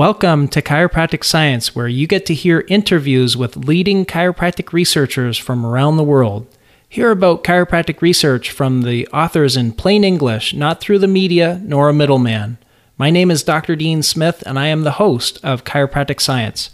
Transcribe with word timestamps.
Welcome 0.00 0.48
to 0.48 0.62
Chiropractic 0.62 1.22
Science, 1.24 1.74
where 1.74 1.86
you 1.86 2.06
get 2.06 2.24
to 2.24 2.32
hear 2.32 2.64
interviews 2.68 3.36
with 3.36 3.54
leading 3.68 4.06
chiropractic 4.06 4.72
researchers 4.72 5.36
from 5.36 5.66
around 5.66 5.98
the 5.98 6.02
world. 6.02 6.46
Hear 6.88 7.10
about 7.10 7.44
chiropractic 7.44 8.00
research 8.00 8.50
from 8.50 8.80
the 8.80 9.06
authors 9.08 9.58
in 9.58 9.72
plain 9.72 10.02
English, 10.02 10.54
not 10.54 10.80
through 10.80 11.00
the 11.00 11.06
media 11.06 11.60
nor 11.62 11.90
a 11.90 11.92
middleman. 11.92 12.56
My 12.96 13.10
name 13.10 13.30
is 13.30 13.42
Dr. 13.42 13.76
Dean 13.76 14.02
Smith, 14.02 14.42
and 14.46 14.58
I 14.58 14.68
am 14.68 14.84
the 14.84 14.92
host 14.92 15.38
of 15.44 15.64
Chiropractic 15.64 16.18
Science. 16.18 16.70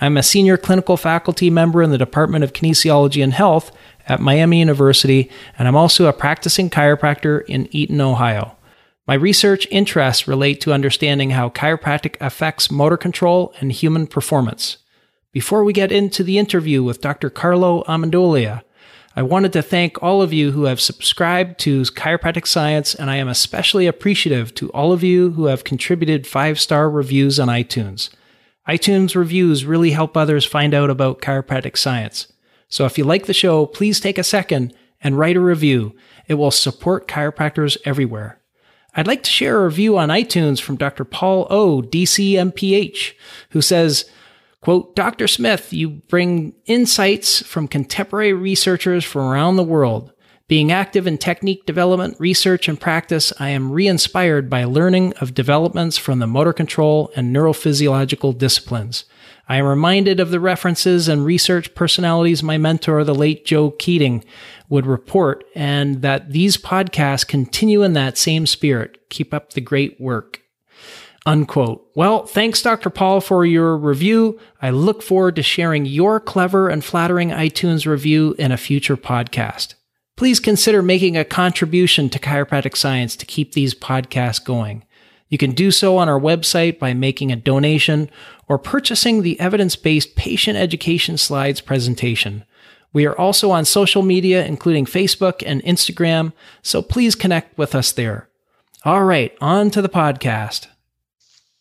I'm 0.00 0.16
a 0.16 0.22
senior 0.22 0.56
clinical 0.56 0.96
faculty 0.96 1.50
member 1.50 1.82
in 1.82 1.90
the 1.90 1.98
Department 1.98 2.44
of 2.44 2.54
Kinesiology 2.54 3.22
and 3.22 3.34
Health 3.34 3.76
at 4.08 4.20
Miami 4.20 4.58
University, 4.58 5.30
and 5.58 5.68
I'm 5.68 5.76
also 5.76 6.06
a 6.06 6.14
practicing 6.14 6.70
chiropractor 6.70 7.44
in 7.44 7.68
Eaton, 7.76 8.00
Ohio. 8.00 8.56
My 9.10 9.16
research 9.16 9.66
interests 9.72 10.28
relate 10.28 10.60
to 10.60 10.72
understanding 10.72 11.30
how 11.30 11.48
chiropractic 11.48 12.14
affects 12.20 12.70
motor 12.70 12.96
control 12.96 13.52
and 13.58 13.72
human 13.72 14.06
performance. 14.06 14.76
Before 15.32 15.64
we 15.64 15.72
get 15.72 15.90
into 15.90 16.22
the 16.22 16.38
interview 16.38 16.84
with 16.84 17.00
Dr. 17.00 17.28
Carlo 17.28 17.82
Ammendolia, 17.88 18.62
I 19.16 19.22
wanted 19.22 19.52
to 19.54 19.62
thank 19.62 20.00
all 20.00 20.22
of 20.22 20.32
you 20.32 20.52
who 20.52 20.62
have 20.66 20.80
subscribed 20.80 21.58
to 21.58 21.82
Chiropractic 21.82 22.46
Science, 22.46 22.94
and 22.94 23.10
I 23.10 23.16
am 23.16 23.26
especially 23.26 23.88
appreciative 23.88 24.54
to 24.54 24.70
all 24.70 24.92
of 24.92 25.02
you 25.02 25.32
who 25.32 25.46
have 25.46 25.64
contributed 25.64 26.24
five 26.24 26.60
star 26.60 26.88
reviews 26.88 27.40
on 27.40 27.48
iTunes. 27.48 28.10
iTunes 28.68 29.16
reviews 29.16 29.64
really 29.64 29.90
help 29.90 30.16
others 30.16 30.44
find 30.44 30.72
out 30.72 30.88
about 30.88 31.20
chiropractic 31.20 31.76
science. 31.76 32.32
So 32.68 32.84
if 32.84 32.96
you 32.96 33.02
like 33.02 33.26
the 33.26 33.34
show, 33.34 33.66
please 33.66 33.98
take 33.98 34.18
a 34.18 34.22
second 34.22 34.72
and 35.00 35.18
write 35.18 35.36
a 35.36 35.40
review. 35.40 35.96
It 36.28 36.34
will 36.34 36.52
support 36.52 37.08
chiropractors 37.08 37.76
everywhere. 37.84 38.39
I'd 38.94 39.06
like 39.06 39.22
to 39.22 39.30
share 39.30 39.60
a 39.60 39.64
review 39.64 39.98
on 39.98 40.08
iTunes 40.08 40.60
from 40.60 40.76
Dr. 40.76 41.04
Paul 41.04 41.46
O, 41.50 41.80
DCMPH, 41.82 43.12
who 43.50 43.62
says, 43.62 44.10
Quote, 44.60 44.94
Dr. 44.94 45.26
Smith, 45.26 45.72
you 45.72 45.88
bring 45.88 46.54
insights 46.66 47.42
from 47.42 47.68
contemporary 47.68 48.32
researchers 48.32 49.04
from 49.04 49.22
around 49.22 49.56
the 49.56 49.62
world. 49.62 50.12
Being 50.48 50.72
active 50.72 51.06
in 51.06 51.16
technique 51.16 51.64
development, 51.64 52.16
research, 52.18 52.68
and 52.68 52.78
practice, 52.78 53.32
I 53.38 53.50
am 53.50 53.70
re 53.70 53.86
inspired 53.86 54.50
by 54.50 54.64
learning 54.64 55.14
of 55.20 55.32
developments 55.32 55.96
from 55.96 56.18
the 56.18 56.26
motor 56.26 56.52
control 56.52 57.12
and 57.14 57.34
neurophysiological 57.34 58.36
disciplines. 58.36 59.04
I 59.48 59.56
am 59.56 59.64
reminded 59.64 60.20
of 60.20 60.30
the 60.30 60.40
references 60.40 61.08
and 61.08 61.24
research 61.24 61.74
personalities 61.74 62.42
my 62.42 62.58
mentor, 62.58 63.04
the 63.04 63.14
late 63.14 63.44
Joe 63.44 63.70
Keating, 63.70 64.24
would 64.70 64.86
report, 64.86 65.44
and 65.54 66.00
that 66.00 66.32
these 66.32 66.56
podcasts 66.56 67.26
continue 67.26 67.82
in 67.82 67.92
that 67.92 68.16
same 68.16 68.46
spirit. 68.46 68.96
Keep 69.10 69.34
up 69.34 69.52
the 69.52 69.60
great 69.60 70.00
work. 70.00 70.40
Unquote. 71.26 71.86
Well, 71.94 72.24
thanks, 72.24 72.62
Dr. 72.62 72.88
Paul, 72.88 73.20
for 73.20 73.44
your 73.44 73.76
review. 73.76 74.40
I 74.62 74.70
look 74.70 75.02
forward 75.02 75.36
to 75.36 75.42
sharing 75.42 75.84
your 75.84 76.18
clever 76.18 76.70
and 76.70 76.82
flattering 76.82 77.28
iTunes 77.28 77.84
review 77.84 78.34
in 78.38 78.52
a 78.52 78.56
future 78.56 78.96
podcast. 78.96 79.74
Please 80.16 80.40
consider 80.40 80.82
making 80.82 81.16
a 81.16 81.24
contribution 81.24 82.08
to 82.10 82.18
chiropractic 82.18 82.76
science 82.76 83.16
to 83.16 83.26
keep 83.26 83.52
these 83.52 83.74
podcasts 83.74 84.42
going. 84.42 84.84
You 85.28 85.38
can 85.38 85.52
do 85.52 85.70
so 85.70 85.96
on 85.96 86.08
our 86.08 86.18
website 86.18 86.78
by 86.78 86.94
making 86.94 87.30
a 87.30 87.36
donation 87.36 88.10
or 88.48 88.58
purchasing 88.58 89.22
the 89.22 89.38
evidence 89.38 89.76
based 89.76 90.16
patient 90.16 90.58
education 90.58 91.16
slides 91.16 91.60
presentation. 91.60 92.44
We 92.92 93.06
are 93.06 93.16
also 93.16 93.50
on 93.50 93.64
social 93.64 94.02
media, 94.02 94.44
including 94.44 94.84
Facebook 94.84 95.42
and 95.46 95.62
Instagram, 95.62 96.32
so 96.62 96.82
please 96.82 97.14
connect 97.14 97.56
with 97.56 97.74
us 97.74 97.92
there. 97.92 98.28
All 98.84 99.04
right, 99.04 99.36
on 99.40 99.70
to 99.70 99.82
the 99.82 99.88
podcast. 99.88 100.66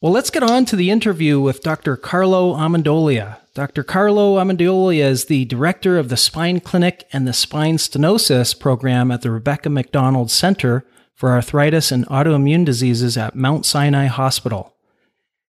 Well, 0.02 0.14
let's 0.14 0.30
get 0.30 0.44
on 0.44 0.64
to 0.66 0.76
the 0.76 0.90
interview 0.90 1.40
with 1.42 1.62
Dr. 1.62 1.98
Carlo 1.98 2.56
Ammendolia. 2.56 3.38
Dr. 3.54 3.84
Carlo 3.84 4.38
Ammendolia 4.38 5.04
is 5.04 5.26
the 5.26 5.44
director 5.46 5.98
of 5.98 6.08
the 6.08 6.16
Spine 6.16 6.62
Clinic 6.62 7.06
and 7.12 7.28
the 7.28 7.34
Spine 7.34 7.76
Stenosis 7.76 8.58
program 8.58 9.12
at 9.12 9.22
the 9.22 9.32
Rebecca 9.32 9.70
MacDonald 9.70 10.32
Center 10.32 10.86
for 11.14 11.32
Arthritis 11.32 11.92
and 11.92 12.08
Autoimmune 12.08 12.64
Diseases 12.64 13.18
at 13.18 13.36
Mount 13.36 13.66
Sinai 13.66 14.06
Hospital. 14.06 14.74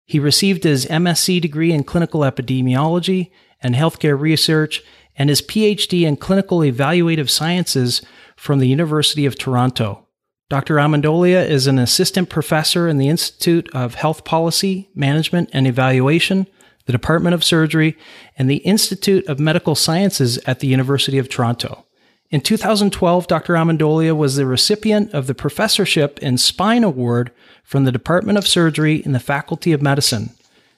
He 0.03 0.19
received 0.19 0.65
his 0.65 0.85
MSc 0.87 1.39
degree 1.39 1.71
in 1.71 1.85
clinical 1.85 2.21
epidemiology 2.21 3.31
and 3.61 3.75
healthcare 3.75 4.19
research 4.19 4.83
and 5.15 5.29
his 5.29 5.41
PhD 5.41 6.03
in 6.03 6.17
clinical 6.17 6.59
evaluative 6.59 7.29
sciences 7.29 8.01
from 8.35 8.59
the 8.59 8.67
University 8.67 9.25
of 9.25 9.37
Toronto. 9.37 10.07
Dr. 10.49 10.75
Ammendolia 10.75 11.47
is 11.47 11.67
an 11.67 11.79
assistant 11.79 12.29
professor 12.29 12.87
in 12.87 12.97
the 12.97 13.07
Institute 13.07 13.69
of 13.73 13.95
Health 13.95 14.25
Policy, 14.25 14.89
Management, 14.93 15.49
and 15.53 15.65
Evaluation, 15.65 16.45
the 16.85 16.91
Department 16.91 17.33
of 17.33 17.43
Surgery, 17.43 17.97
and 18.37 18.49
the 18.49 18.57
Institute 18.57 19.25
of 19.27 19.39
Medical 19.39 19.75
Sciences 19.75 20.37
at 20.39 20.59
the 20.59 20.67
University 20.67 21.17
of 21.17 21.29
Toronto. 21.29 21.85
In 22.31 22.41
2012, 22.41 23.27
Dr. 23.27 23.53
Ammendolia 23.53 24.15
was 24.15 24.35
the 24.35 24.45
recipient 24.45 25.13
of 25.13 25.27
the 25.27 25.35
Professorship 25.35 26.17
in 26.19 26.37
Spine 26.37 26.83
Award 26.83 27.31
from 27.63 27.83
the 27.83 27.91
Department 27.91 28.37
of 28.37 28.47
Surgery 28.47 28.95
in 29.05 29.11
the 29.11 29.19
Faculty 29.19 29.73
of 29.73 29.81
Medicine. 29.81 30.31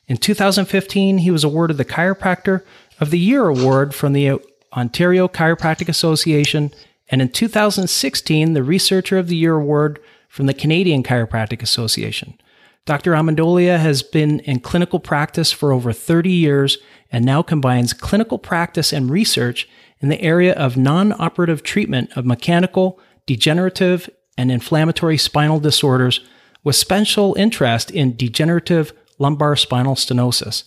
In 0.07 0.17
2015, 0.17 1.19
he 1.19 1.31
was 1.31 1.43
awarded 1.43 1.77
the 1.77 1.85
Chiropractor 1.85 2.63
of 3.03 3.09
the 3.09 3.19
Year 3.19 3.49
Award 3.49 3.93
from 3.93 4.13
the 4.13 4.39
Ontario 4.71 5.27
Chiropractic 5.27 5.89
Association 5.89 6.71
and 7.09 7.21
in 7.21 7.27
2016, 7.27 8.53
the 8.53 8.63
Researcher 8.63 9.17
of 9.17 9.27
the 9.27 9.35
Year 9.35 9.55
Award 9.55 9.99
from 10.29 10.45
the 10.45 10.53
Canadian 10.53 11.03
Chiropractic 11.03 11.61
Association. 11.61 12.39
Dr. 12.85 13.11
Ammendolia 13.11 13.77
has 13.77 14.03
been 14.03 14.39
in 14.39 14.61
clinical 14.61 15.01
practice 15.01 15.51
for 15.51 15.73
over 15.73 15.91
30 15.91 16.31
years 16.31 16.77
and 17.11 17.25
now 17.25 17.41
combines 17.41 17.91
clinical 17.91 18.39
practice 18.39 18.93
and 18.93 19.11
research 19.11 19.67
in 19.99 20.07
the 20.07 20.21
area 20.21 20.53
of 20.53 20.77
non 20.77 21.11
operative 21.19 21.61
treatment 21.61 22.09
of 22.15 22.25
mechanical, 22.25 23.01
degenerative, 23.25 24.09
and 24.37 24.49
inflammatory 24.49 25.17
spinal 25.17 25.59
disorders 25.59 26.21
with 26.63 26.77
special 26.77 27.35
interest 27.35 27.91
in 27.91 28.15
degenerative 28.15 28.93
lumbar 29.19 29.57
spinal 29.57 29.95
stenosis. 29.95 30.63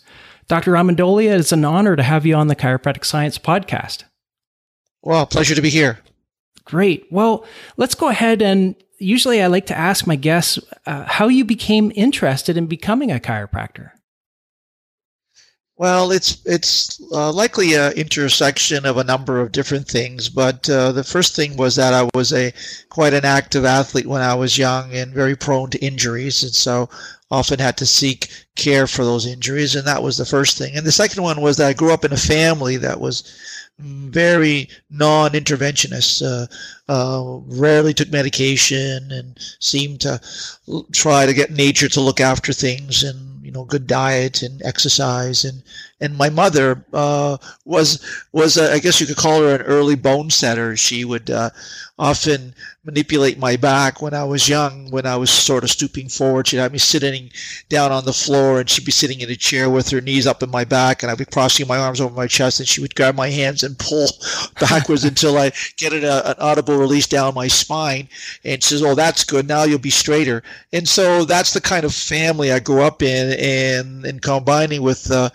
Dr. 0.48 0.72
Ammendolia, 0.72 1.38
it's 1.38 1.52
an 1.52 1.64
honor 1.64 1.96
to 1.96 2.02
have 2.02 2.24
you 2.24 2.34
on 2.34 2.46
the 2.46 2.56
Chiropractic 2.56 3.04
Science 3.04 3.38
podcast. 3.38 4.04
Well, 5.02 5.26
pleasure 5.26 5.54
to 5.54 5.62
be 5.62 5.70
here. 5.70 6.00
Great. 6.64 7.06
Well, 7.10 7.44
let's 7.76 7.94
go 7.94 8.08
ahead 8.08 8.42
and 8.42 8.74
usually 8.98 9.42
I 9.42 9.46
like 9.46 9.66
to 9.66 9.76
ask 9.76 10.06
my 10.06 10.16
guests 10.16 10.58
uh, 10.86 11.04
how 11.04 11.28
you 11.28 11.44
became 11.44 11.92
interested 11.94 12.56
in 12.56 12.66
becoming 12.66 13.10
a 13.10 13.18
chiropractor. 13.18 13.90
Well, 15.78 16.10
it's 16.10 16.38
it's 16.46 17.02
uh, 17.12 17.30
likely 17.32 17.74
an 17.74 17.92
intersection 17.92 18.86
of 18.86 18.96
a 18.96 19.04
number 19.04 19.38
of 19.40 19.52
different 19.52 19.86
things, 19.86 20.30
but 20.30 20.70
uh, 20.70 20.92
the 20.92 21.04
first 21.04 21.36
thing 21.36 21.58
was 21.58 21.76
that 21.76 21.92
I 21.92 22.08
was 22.14 22.32
a 22.32 22.54
quite 22.88 23.12
an 23.12 23.26
active 23.26 23.66
athlete 23.66 24.06
when 24.06 24.22
I 24.22 24.34
was 24.34 24.56
young 24.56 24.94
and 24.94 25.12
very 25.12 25.36
prone 25.36 25.68
to 25.70 25.78
injuries, 25.84 26.42
and 26.42 26.54
so 26.54 26.88
often 27.30 27.58
had 27.58 27.76
to 27.78 27.86
seek 27.86 28.28
care 28.54 28.86
for 28.86 29.04
those 29.04 29.26
injuries, 29.26 29.74
and 29.74 29.86
that 29.86 30.02
was 30.02 30.16
the 30.16 30.24
first 30.24 30.56
thing. 30.58 30.76
And 30.76 30.86
the 30.86 30.92
second 30.92 31.22
one 31.22 31.40
was 31.40 31.56
that 31.56 31.68
I 31.68 31.72
grew 31.72 31.92
up 31.92 32.04
in 32.04 32.12
a 32.12 32.16
family 32.16 32.76
that 32.78 33.00
was 33.00 33.24
very 33.78 34.68
non-interventionist. 34.90 36.22
Uh, 36.22 36.46
uh, 36.88 37.40
rarely 37.46 37.92
took 37.92 38.10
medication 38.10 39.10
and 39.10 39.38
seemed 39.60 40.00
to 40.00 40.20
try 40.92 41.26
to 41.26 41.34
get 41.34 41.50
nature 41.50 41.88
to 41.88 42.00
look 42.00 42.20
after 42.20 42.52
things 42.52 43.02
and 43.02 43.44
you 43.44 43.52
know 43.52 43.64
good 43.64 43.86
diet 43.86 44.42
and 44.42 44.62
exercise 44.62 45.44
and 45.44 45.62
and 46.00 46.16
my 46.16 46.28
mother 46.28 46.84
uh, 46.92 47.36
was 47.64 48.04
was 48.32 48.58
uh, 48.58 48.70
I 48.72 48.78
guess 48.78 49.00
you 49.00 49.06
could 49.06 49.16
call 49.16 49.40
her 49.40 49.56
an 49.56 49.62
early 49.62 49.94
bone 49.94 50.30
setter. 50.30 50.76
She 50.76 51.04
would 51.04 51.30
uh, 51.30 51.50
often 51.98 52.54
manipulate 52.84 53.38
my 53.38 53.56
back 53.56 54.00
when 54.00 54.14
I 54.14 54.22
was 54.22 54.48
young, 54.48 54.90
when 54.90 55.06
I 55.06 55.16
was 55.16 55.30
sort 55.30 55.64
of 55.64 55.70
stooping 55.70 56.08
forward. 56.08 56.46
She'd 56.46 56.58
have 56.58 56.72
me 56.72 56.78
sitting 56.78 57.30
down 57.68 57.90
on 57.90 58.04
the 58.04 58.12
floor, 58.12 58.60
and 58.60 58.68
she'd 58.70 58.84
be 58.84 58.92
sitting 58.92 59.20
in 59.20 59.30
a 59.30 59.36
chair 59.36 59.68
with 59.68 59.88
her 59.90 60.00
knees 60.00 60.26
up 60.26 60.42
in 60.42 60.50
my 60.50 60.64
back, 60.64 61.02
and 61.02 61.10
I'd 61.10 61.18
be 61.18 61.24
crossing 61.24 61.66
my 61.66 61.78
arms 61.78 62.00
over 62.00 62.14
my 62.14 62.26
chest, 62.28 62.60
and 62.60 62.68
she 62.68 62.80
would 62.80 62.94
grab 62.94 63.16
my 63.16 63.28
hands 63.28 63.62
and 63.62 63.78
pull 63.78 64.08
backwards 64.60 65.04
until 65.04 65.36
I 65.36 65.52
get 65.76 65.92
an, 65.92 66.04
uh, 66.04 66.22
an 66.26 66.34
audible 66.38 66.76
release 66.76 67.06
down 67.06 67.34
my 67.34 67.48
spine. 67.48 68.08
And 68.44 68.62
says, 68.62 68.82
"Oh, 68.82 68.94
that's 68.94 69.24
good. 69.24 69.48
Now 69.48 69.64
you'll 69.64 69.78
be 69.78 69.90
straighter." 69.90 70.42
And 70.72 70.88
so 70.88 71.24
that's 71.24 71.52
the 71.54 71.60
kind 71.60 71.84
of 71.84 71.94
family 71.94 72.52
I 72.52 72.60
grew 72.60 72.82
up 72.82 73.02
in, 73.02 73.32
and 73.38 74.04
and 74.04 74.22
combining 74.22 74.82
with 74.82 75.10
uh, 75.10 75.30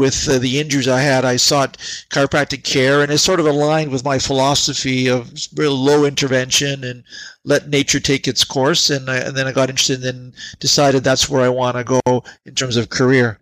with 0.00 0.26
uh, 0.28 0.38
the 0.38 0.58
injuries 0.58 0.88
I 0.88 1.00
had, 1.00 1.26
I 1.26 1.36
sought 1.36 1.76
chiropractic 2.08 2.64
care, 2.64 3.02
and 3.02 3.12
it 3.12 3.18
sort 3.18 3.38
of 3.38 3.46
aligned 3.46 3.92
with 3.92 4.02
my 4.02 4.18
philosophy 4.18 5.08
of 5.08 5.30
real 5.54 5.74
low 5.74 6.06
intervention 6.06 6.82
and 6.82 7.04
let 7.44 7.68
nature 7.68 8.00
take 8.00 8.26
its 8.26 8.42
course. 8.42 8.88
And, 8.88 9.10
I, 9.10 9.18
and 9.18 9.36
then 9.36 9.46
I 9.46 9.52
got 9.52 9.68
interested 9.68 10.02
and 10.04 10.32
decided 10.58 11.04
that's 11.04 11.28
where 11.28 11.42
I 11.42 11.50
want 11.50 11.76
to 11.76 12.00
go 12.02 12.24
in 12.46 12.54
terms 12.54 12.78
of 12.78 12.88
career. 12.88 13.38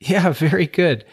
Yeah, 0.00 0.30
very 0.32 0.66
good. 0.66 1.04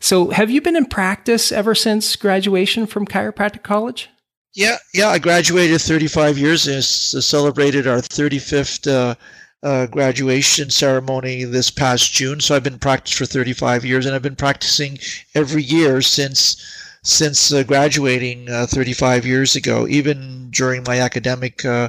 So, 0.00 0.30
have 0.30 0.50
you 0.50 0.60
been 0.60 0.76
in 0.76 0.86
practice 0.86 1.52
ever 1.52 1.74
since 1.74 2.16
graduation 2.16 2.86
from 2.86 3.06
chiropractic 3.06 3.64
college? 3.64 4.08
Yeah, 4.54 4.76
yeah. 4.94 5.08
I 5.08 5.18
graduated 5.18 5.80
35 5.80 6.38
years 6.38 6.66
and 6.66 6.84
celebrated 6.84 7.86
our 7.86 7.98
35th 7.98 8.90
uh, 8.90 9.14
uh, 9.62 9.86
graduation 9.86 10.70
ceremony 10.70 11.44
this 11.44 11.70
past 11.70 12.12
June. 12.12 12.40
So 12.40 12.54
I've 12.54 12.64
been 12.64 12.78
practicing 12.78 13.26
for 13.26 13.32
35 13.32 13.84
years, 13.84 14.06
and 14.06 14.14
I've 14.14 14.22
been 14.22 14.36
practicing 14.36 14.98
every 15.34 15.62
year 15.62 16.02
since 16.02 16.78
since 17.04 17.52
uh, 17.52 17.64
graduating 17.64 18.48
uh, 18.48 18.64
35 18.66 19.26
years 19.26 19.56
ago. 19.56 19.88
Even 19.88 20.48
during 20.50 20.84
my 20.84 21.00
academic 21.00 21.64
uh, 21.64 21.88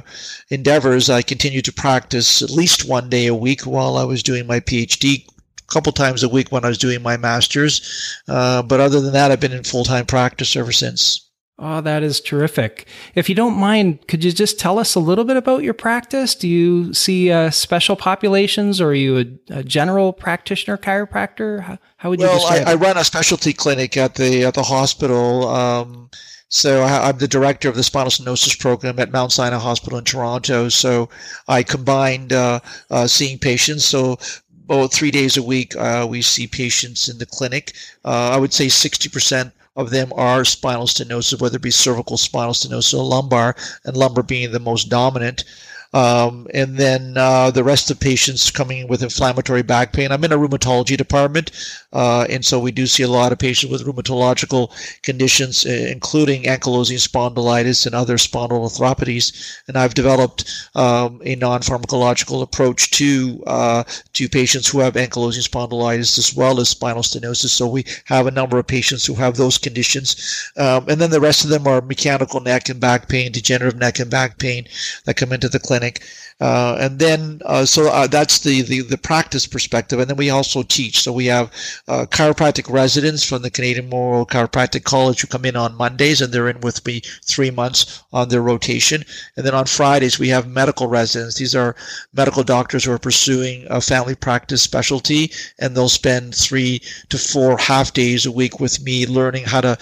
endeavors, 0.50 1.08
I 1.08 1.22
continued 1.22 1.64
to 1.66 1.72
practice 1.72 2.42
at 2.42 2.50
least 2.50 2.88
one 2.88 3.08
day 3.08 3.28
a 3.28 3.34
week 3.34 3.62
while 3.62 3.96
I 3.96 4.02
was 4.04 4.24
doing 4.24 4.46
my 4.46 4.58
PhD. 4.58 5.24
A 5.26 5.72
couple 5.72 5.92
times 5.92 6.22
a 6.22 6.28
week 6.28 6.50
when 6.50 6.64
I 6.64 6.68
was 6.68 6.78
doing 6.78 7.00
my 7.00 7.16
master's, 7.16 8.20
uh, 8.28 8.62
but 8.62 8.80
other 8.80 9.00
than 9.00 9.12
that, 9.12 9.30
I've 9.30 9.40
been 9.40 9.52
in 9.52 9.64
full 9.64 9.84
time 9.84 10.04
practice 10.04 10.56
ever 10.56 10.72
since. 10.72 11.30
Oh, 11.56 11.80
that 11.82 12.02
is 12.02 12.20
terrific. 12.20 12.86
If 13.14 13.28
you 13.28 13.36
don't 13.36 13.56
mind, 13.56 14.08
could 14.08 14.24
you 14.24 14.32
just 14.32 14.58
tell 14.58 14.76
us 14.76 14.96
a 14.96 15.00
little 15.00 15.24
bit 15.24 15.36
about 15.36 15.62
your 15.62 15.74
practice? 15.74 16.34
Do 16.34 16.48
you 16.48 16.92
see 16.92 17.30
uh, 17.30 17.50
special 17.50 17.94
populations 17.94 18.80
or 18.80 18.88
are 18.88 18.94
you 18.94 19.18
a, 19.18 19.58
a 19.58 19.62
general 19.62 20.12
practitioner 20.12 20.76
chiropractor? 20.76 21.60
How, 21.60 21.78
how 21.98 22.10
would 22.10 22.18
you 22.18 22.26
well, 22.26 22.40
describe 22.40 22.66
I, 22.66 22.72
I, 22.72 22.74
run 22.74 22.98
a 22.98 23.04
specialty 23.04 23.52
clinic 23.52 23.96
at 23.96 24.16
the 24.16 24.44
at 24.44 24.54
the 24.54 24.64
hospital. 24.64 25.46
Um, 25.46 26.10
so 26.48 26.82
I, 26.82 27.08
am 27.08 27.18
the 27.18 27.28
director 27.28 27.68
of 27.68 27.76
the 27.76 27.82
spinal 27.82 28.10
stenosis 28.10 28.58
program 28.58 28.98
at 28.98 29.12
Mount 29.12 29.32
Sinai 29.32 29.58
Hospital 29.58 29.98
in 29.98 30.04
Toronto. 30.04 30.68
So 30.68 31.08
I 31.48 31.62
combined 31.62 32.32
uh, 32.32 32.60
uh, 32.90 33.06
seeing 33.06 33.38
patients. 33.38 33.84
So 33.84 34.18
about 34.64 34.92
three 34.92 35.10
days 35.10 35.36
a 35.36 35.42
week, 35.42 35.76
uh, 35.76 36.06
we 36.08 36.22
see 36.22 36.46
patients 36.46 37.08
in 37.08 37.18
the 37.18 37.26
clinic. 37.26 37.72
Uh, 38.04 38.30
I 38.30 38.38
would 38.38 38.52
say 38.52 38.66
60% 38.66 39.52
of 39.76 39.90
them 39.90 40.12
are 40.14 40.44
spinal 40.44 40.86
stenosis, 40.86 41.40
whether 41.40 41.56
it 41.56 41.62
be 41.62 41.70
cervical 41.70 42.16
spinal 42.16 42.52
stenosis 42.52 42.96
or 42.96 43.04
lumbar, 43.04 43.56
and 43.84 43.96
lumbar 43.96 44.22
being 44.22 44.52
the 44.52 44.60
most 44.60 44.88
dominant. 44.88 45.44
Um, 45.92 46.48
and 46.52 46.76
then 46.76 47.16
uh, 47.16 47.52
the 47.52 47.62
rest 47.62 47.88
of 47.88 48.00
patients 48.00 48.50
coming 48.50 48.88
with 48.88 49.04
inflammatory 49.04 49.62
back 49.62 49.92
pain. 49.92 50.10
I'm 50.10 50.24
in 50.24 50.32
a 50.32 50.36
rheumatology 50.36 50.96
department, 50.96 51.52
uh, 51.94 52.26
and 52.28 52.44
so 52.44 52.58
we 52.58 52.72
do 52.72 52.86
see 52.86 53.02
a 53.02 53.08
lot 53.08 53.32
of 53.32 53.38
patients 53.38 53.70
with 53.70 53.86
rheumatological 53.86 54.70
conditions, 55.02 55.64
uh, 55.64 55.70
including 55.70 56.42
ankylosing 56.42 56.98
spondylitis 56.98 57.86
and 57.86 57.94
other 57.94 58.16
spondyloarthropathies. 58.16 59.60
And 59.68 59.78
I've 59.78 59.94
developed 59.94 60.44
um, 60.74 61.22
a 61.24 61.36
non-pharmacological 61.36 62.42
approach 62.42 62.90
to 62.92 63.42
uh, 63.46 63.84
to 64.14 64.28
patients 64.28 64.68
who 64.68 64.80
have 64.80 64.94
ankylosing 64.94 65.48
spondylitis 65.48 66.18
as 66.18 66.34
well 66.34 66.60
as 66.60 66.68
spinal 66.68 67.02
stenosis. 67.02 67.50
So 67.50 67.66
we 67.66 67.84
have 68.06 68.26
a 68.26 68.32
number 68.32 68.58
of 68.58 68.66
patients 68.66 69.06
who 69.06 69.14
have 69.14 69.36
those 69.36 69.56
conditions, 69.56 70.50
um, 70.56 70.88
and 70.88 71.00
then 71.00 71.10
the 71.10 71.20
rest 71.20 71.44
of 71.44 71.50
them 71.50 71.66
are 71.66 71.80
mechanical 71.80 72.40
neck 72.40 72.68
and 72.68 72.80
back 72.80 73.08
pain, 73.08 73.32
degenerative 73.32 73.78
neck 73.78 74.00
and 74.00 74.10
back 74.10 74.38
pain 74.38 74.66
that 75.04 75.16
come 75.16 75.32
into 75.32 75.48
the 75.48 75.60
clinic. 75.60 76.02
Uh, 76.40 76.76
and 76.80 76.98
then, 76.98 77.40
uh, 77.44 77.64
so 77.64 77.88
uh, 77.90 78.06
that's 78.06 78.40
the, 78.40 78.62
the, 78.62 78.82
the 78.82 78.98
practice 78.98 79.46
perspective. 79.46 80.00
And 80.00 80.10
then 80.10 80.16
we 80.16 80.30
also 80.30 80.62
teach. 80.62 81.02
So 81.02 81.12
we 81.12 81.26
have 81.26 81.52
uh, 81.86 82.06
chiropractic 82.10 82.70
residents 82.70 83.24
from 83.24 83.42
the 83.42 83.50
Canadian 83.50 83.88
Memorial 83.88 84.26
Chiropractic 84.26 84.84
College 84.84 85.20
who 85.20 85.28
come 85.28 85.44
in 85.44 85.56
on 85.56 85.76
Mondays 85.76 86.20
and 86.20 86.32
they're 86.32 86.48
in 86.48 86.60
with 86.60 86.84
me 86.86 87.02
three 87.24 87.50
months 87.50 88.02
on 88.12 88.28
their 88.28 88.42
rotation. 88.42 89.04
And 89.36 89.46
then 89.46 89.54
on 89.54 89.66
Fridays, 89.66 90.18
we 90.18 90.28
have 90.28 90.48
medical 90.48 90.88
residents. 90.88 91.36
These 91.36 91.54
are 91.54 91.76
medical 92.12 92.42
doctors 92.42 92.84
who 92.84 92.92
are 92.92 92.98
pursuing 92.98 93.66
a 93.70 93.80
family 93.80 94.14
practice 94.14 94.62
specialty 94.62 95.30
and 95.58 95.76
they'll 95.76 95.88
spend 95.88 96.34
three 96.34 96.82
to 97.10 97.18
four 97.18 97.56
half 97.58 97.92
days 97.92 98.26
a 98.26 98.32
week 98.32 98.60
with 98.60 98.82
me 98.82 99.06
learning 99.06 99.44
how 99.44 99.60
to, 99.60 99.78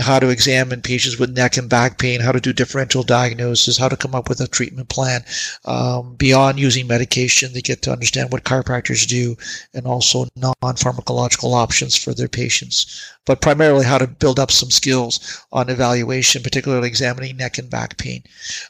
how 0.00 0.18
to 0.18 0.30
examine 0.30 0.80
patients 0.80 1.18
with 1.18 1.36
neck 1.36 1.56
and 1.56 1.68
back 1.68 1.98
pain, 1.98 2.20
how 2.20 2.32
to 2.32 2.40
do 2.40 2.52
differential 2.52 3.02
diagnosis, 3.02 3.76
how 3.76 3.88
to 3.88 3.96
come 3.96 4.14
up 4.14 4.28
with 4.28 4.40
a 4.40 4.48
treatment 4.48 4.88
plan. 4.88 5.22
Um, 5.82 6.14
beyond 6.14 6.60
using 6.60 6.86
medication, 6.86 7.52
they 7.52 7.60
get 7.60 7.82
to 7.82 7.92
understand 7.92 8.30
what 8.30 8.44
chiropractors 8.44 9.04
do 9.04 9.36
and 9.74 9.84
also 9.84 10.28
non 10.36 10.54
pharmacological 10.60 11.54
options 11.54 11.96
for 11.96 12.14
their 12.14 12.28
patients. 12.28 13.02
But 13.24 13.40
primarily, 13.40 13.84
how 13.84 13.98
to 13.98 14.06
build 14.06 14.40
up 14.40 14.50
some 14.50 14.70
skills 14.70 15.44
on 15.52 15.70
evaluation, 15.70 16.42
particularly 16.42 16.88
examining 16.88 17.36
neck 17.36 17.58
and 17.58 17.70
back 17.70 17.96
pain. 17.96 18.24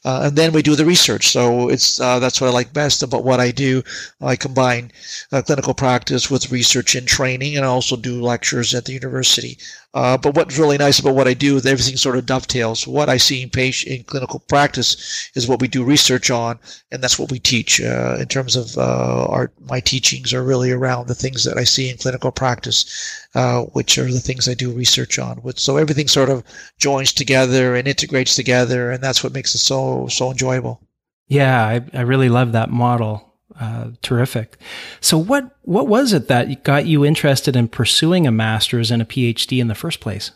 Uh, 0.05 0.23
and 0.25 0.37
then 0.37 0.53
we 0.53 0.63
do 0.63 0.77
the 0.77 0.85
research. 0.85 1.29
So 1.29 1.69
it's 1.69 1.99
uh, 2.01 2.19
that's 2.19 2.41
what 2.41 2.49
I 2.49 2.53
like 2.53 2.73
best 2.73 3.03
about 3.03 3.25
what 3.25 3.41
I 3.41 3.51
do. 3.51 3.83
I 4.21 4.37
combine 4.37 4.93
uh, 5.33 5.43
clinical 5.43 5.75
practice 5.75 6.31
with 6.31 6.53
research 6.53 6.95
and 6.95 7.07
training, 7.09 7.57
and 7.57 7.65
I 7.65 7.69
also 7.69 7.97
do 7.97 8.21
lectures 8.21 8.75
at 8.75 8.85
the 8.85 8.93
university. 8.93 9.59
Uh, 9.95 10.17
but 10.17 10.35
what's 10.35 10.59
really 10.59 10.79
nice 10.79 10.99
about 10.99 11.15
what 11.15 11.29
I 11.29 11.35
do 11.35 11.57
is 11.57 11.67
everything 11.67 11.97
sort 11.97 12.17
of 12.17 12.25
dovetails. 12.25 12.87
What 12.87 13.11
I 13.11 13.19
see 13.19 13.43
in 13.43 13.51
patient 13.51 13.95
in 13.95 14.05
clinical 14.05 14.41
practice 14.41 15.31
is 15.35 15.47
what 15.47 15.61
we 15.61 15.69
do 15.69 15.85
research 15.85 16.31
on, 16.31 16.59
and 16.91 17.03
that's 17.03 17.19
what 17.19 17.31
we 17.31 17.39
teach. 17.39 17.81
Uh, 17.81 18.17
in 18.19 18.27
terms 18.27 18.57
of 18.57 18.77
uh, 18.79 19.27
our 19.27 19.53
my 19.69 19.81
teachings 19.81 20.33
are 20.33 20.43
really 20.43 20.71
around 20.71 21.09
the 21.09 21.15
things 21.15 21.45
that 21.45 21.59
I 21.59 21.65
see 21.65 21.91
in 21.91 21.99
clinical 21.99 22.33
practice, 22.33 23.22
uh, 23.35 23.63
which 23.73 23.99
are 23.99 24.11
the 24.11 24.21
things 24.21 24.49
I 24.49 24.55
do 24.55 24.71
research 24.71 25.19
on. 25.19 25.41
So 25.57 25.77
everything 25.77 26.09
sort 26.09 26.29
of 26.29 26.45
joins 26.79 27.13
together 27.13 27.75
and 27.75 27.89
integrates 27.89 28.35
together, 28.35 28.91
and 28.91 29.03
that's 29.03 29.25
what 29.25 29.33
makes 29.33 29.55
it 29.55 29.59
so 29.59 30.07
so 30.09 30.31
enjoyable. 30.31 30.81
Yeah, 31.29 31.65
I, 31.67 31.81
I 31.95 32.03
really 32.03 32.29
love 32.29 32.53
that 32.53 32.71
model. 32.71 33.33
Uh, 33.59 33.91
terrific. 34.01 34.57
So, 35.01 35.19
what 35.19 35.57
what 35.63 35.87
was 35.87 36.13
it 36.13 36.29
that 36.29 36.65
got 36.65 36.87
you 36.87 37.05
interested 37.05 37.55
in 37.55 37.69
pursuing 37.69 38.27
a 38.27 38.33
master's 38.33 38.91
and 38.91 39.03
a 39.03 39.07
PhD 39.07 39.61
in 39.61 39.69
the 39.69 39.75
first 39.75 40.01
place? 40.01 40.31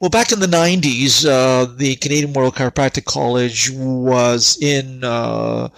Well, 0.00 0.10
back 0.10 0.32
in 0.32 0.40
the 0.40 0.46
90s, 0.46 1.26
uh, 1.26 1.66
the 1.76 1.96
Canadian 1.96 2.30
Memorial 2.30 2.52
Chiropractic 2.52 3.04
College 3.04 3.70
was 3.70 4.56
in 4.62 5.04
uh, 5.04 5.68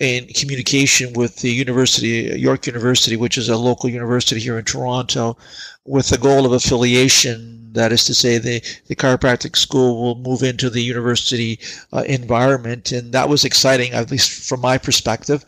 in 0.00 0.26
communication 0.28 1.12
with 1.12 1.36
the 1.36 1.50
University, 1.50 2.32
York 2.36 2.66
University, 2.66 3.16
which 3.16 3.36
is 3.38 3.48
a 3.48 3.56
local 3.56 3.88
university 3.88 4.40
here 4.40 4.58
in 4.58 4.64
Toronto, 4.64 5.36
with 5.84 6.08
the 6.08 6.18
goal 6.18 6.46
of 6.46 6.52
affiliation 6.52 7.60
that 7.72 7.92
is 7.92 8.04
to 8.04 8.14
say, 8.14 8.38
the, 8.38 8.60
the 8.86 8.96
chiropractic 8.96 9.56
school 9.56 10.02
will 10.02 10.16
move 10.16 10.42
into 10.42 10.70
the 10.70 10.82
university 10.82 11.58
uh, 11.92 12.02
environment. 12.06 12.92
And 12.92 13.12
that 13.12 13.28
was 13.28 13.44
exciting, 13.44 13.92
at 13.92 14.10
least 14.10 14.48
from 14.48 14.60
my 14.60 14.78
perspective. 14.78 15.44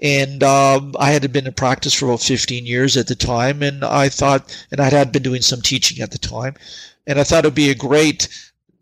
And 0.00 0.42
um, 0.42 0.94
I 0.98 1.12
had 1.12 1.32
been 1.32 1.46
in 1.46 1.52
practice 1.54 1.94
for 1.94 2.06
about 2.06 2.20
15 2.20 2.66
years 2.66 2.96
at 2.96 3.06
the 3.06 3.14
time. 3.14 3.62
And 3.62 3.84
I 3.84 4.08
thought, 4.08 4.54
and 4.70 4.80
I 4.80 4.90
had 4.90 5.12
been 5.12 5.22
doing 5.22 5.42
some 5.42 5.62
teaching 5.62 6.02
at 6.02 6.10
the 6.10 6.18
time. 6.18 6.54
And 7.06 7.18
I 7.18 7.24
thought 7.24 7.44
it 7.44 7.48
would 7.48 7.54
be 7.54 7.70
a 7.70 7.74
great 7.74 8.28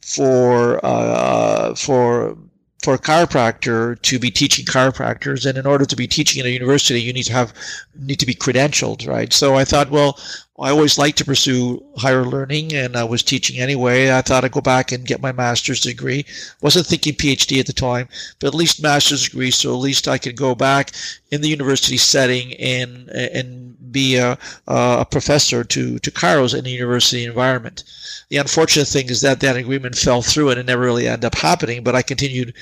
for, 0.00 0.84
uh, 0.84 1.74
for, 1.74 2.36
for 2.82 2.94
a 2.94 2.98
chiropractor 2.98 4.00
to 4.02 4.18
be 4.18 4.30
teaching 4.30 4.64
chiropractors 4.64 5.46
and 5.46 5.56
in 5.56 5.66
order 5.66 5.84
to 5.84 5.96
be 5.96 6.06
teaching 6.06 6.40
in 6.40 6.46
a 6.46 6.50
university 6.50 7.00
you 7.00 7.12
need 7.12 7.22
to 7.22 7.32
have 7.32 7.54
need 7.98 8.18
to 8.18 8.26
be 8.26 8.34
credentialed 8.34 9.06
right 9.06 9.32
so 9.32 9.54
i 9.54 9.64
thought 9.64 9.90
well 9.90 10.18
I 10.62 10.70
always 10.70 10.96
liked 10.96 11.18
to 11.18 11.24
pursue 11.24 11.82
higher 11.96 12.24
learning 12.24 12.72
and 12.74 12.96
I 12.96 13.02
was 13.02 13.22
teaching 13.22 13.58
anyway. 13.58 14.12
I 14.12 14.20
thought 14.20 14.44
I'd 14.44 14.52
go 14.52 14.60
back 14.60 14.92
and 14.92 15.04
get 15.04 15.20
my 15.20 15.32
master's 15.32 15.80
degree. 15.80 16.24
Wasn't 16.60 16.86
thinking 16.86 17.14
PhD 17.14 17.58
at 17.58 17.66
the 17.66 17.72
time, 17.72 18.08
but 18.38 18.46
at 18.46 18.54
least 18.54 18.82
master's 18.82 19.24
degree. 19.24 19.50
So 19.50 19.72
at 19.72 19.80
least 19.80 20.06
I 20.06 20.18
could 20.18 20.36
go 20.36 20.54
back 20.54 20.92
in 21.32 21.40
the 21.40 21.48
university 21.48 21.96
setting 21.96 22.52
and, 22.54 23.08
and 23.08 23.76
be 23.92 24.16
a, 24.16 24.38
a 24.66 25.06
professor 25.10 25.62
to, 25.64 25.98
to 25.98 26.10
chiros 26.10 26.58
in 26.58 26.66
a 26.66 26.70
university 26.70 27.24
environment. 27.24 27.84
The 28.30 28.38
unfortunate 28.38 28.88
thing 28.88 29.10
is 29.10 29.20
that 29.20 29.40
that 29.40 29.56
agreement 29.56 29.96
fell 29.96 30.22
through 30.22 30.50
and 30.50 30.58
it 30.58 30.66
never 30.66 30.82
really 30.82 31.06
ended 31.06 31.26
up 31.26 31.34
happening, 31.34 31.84
but 31.84 31.94
I 31.94 32.02
continued 32.02 32.54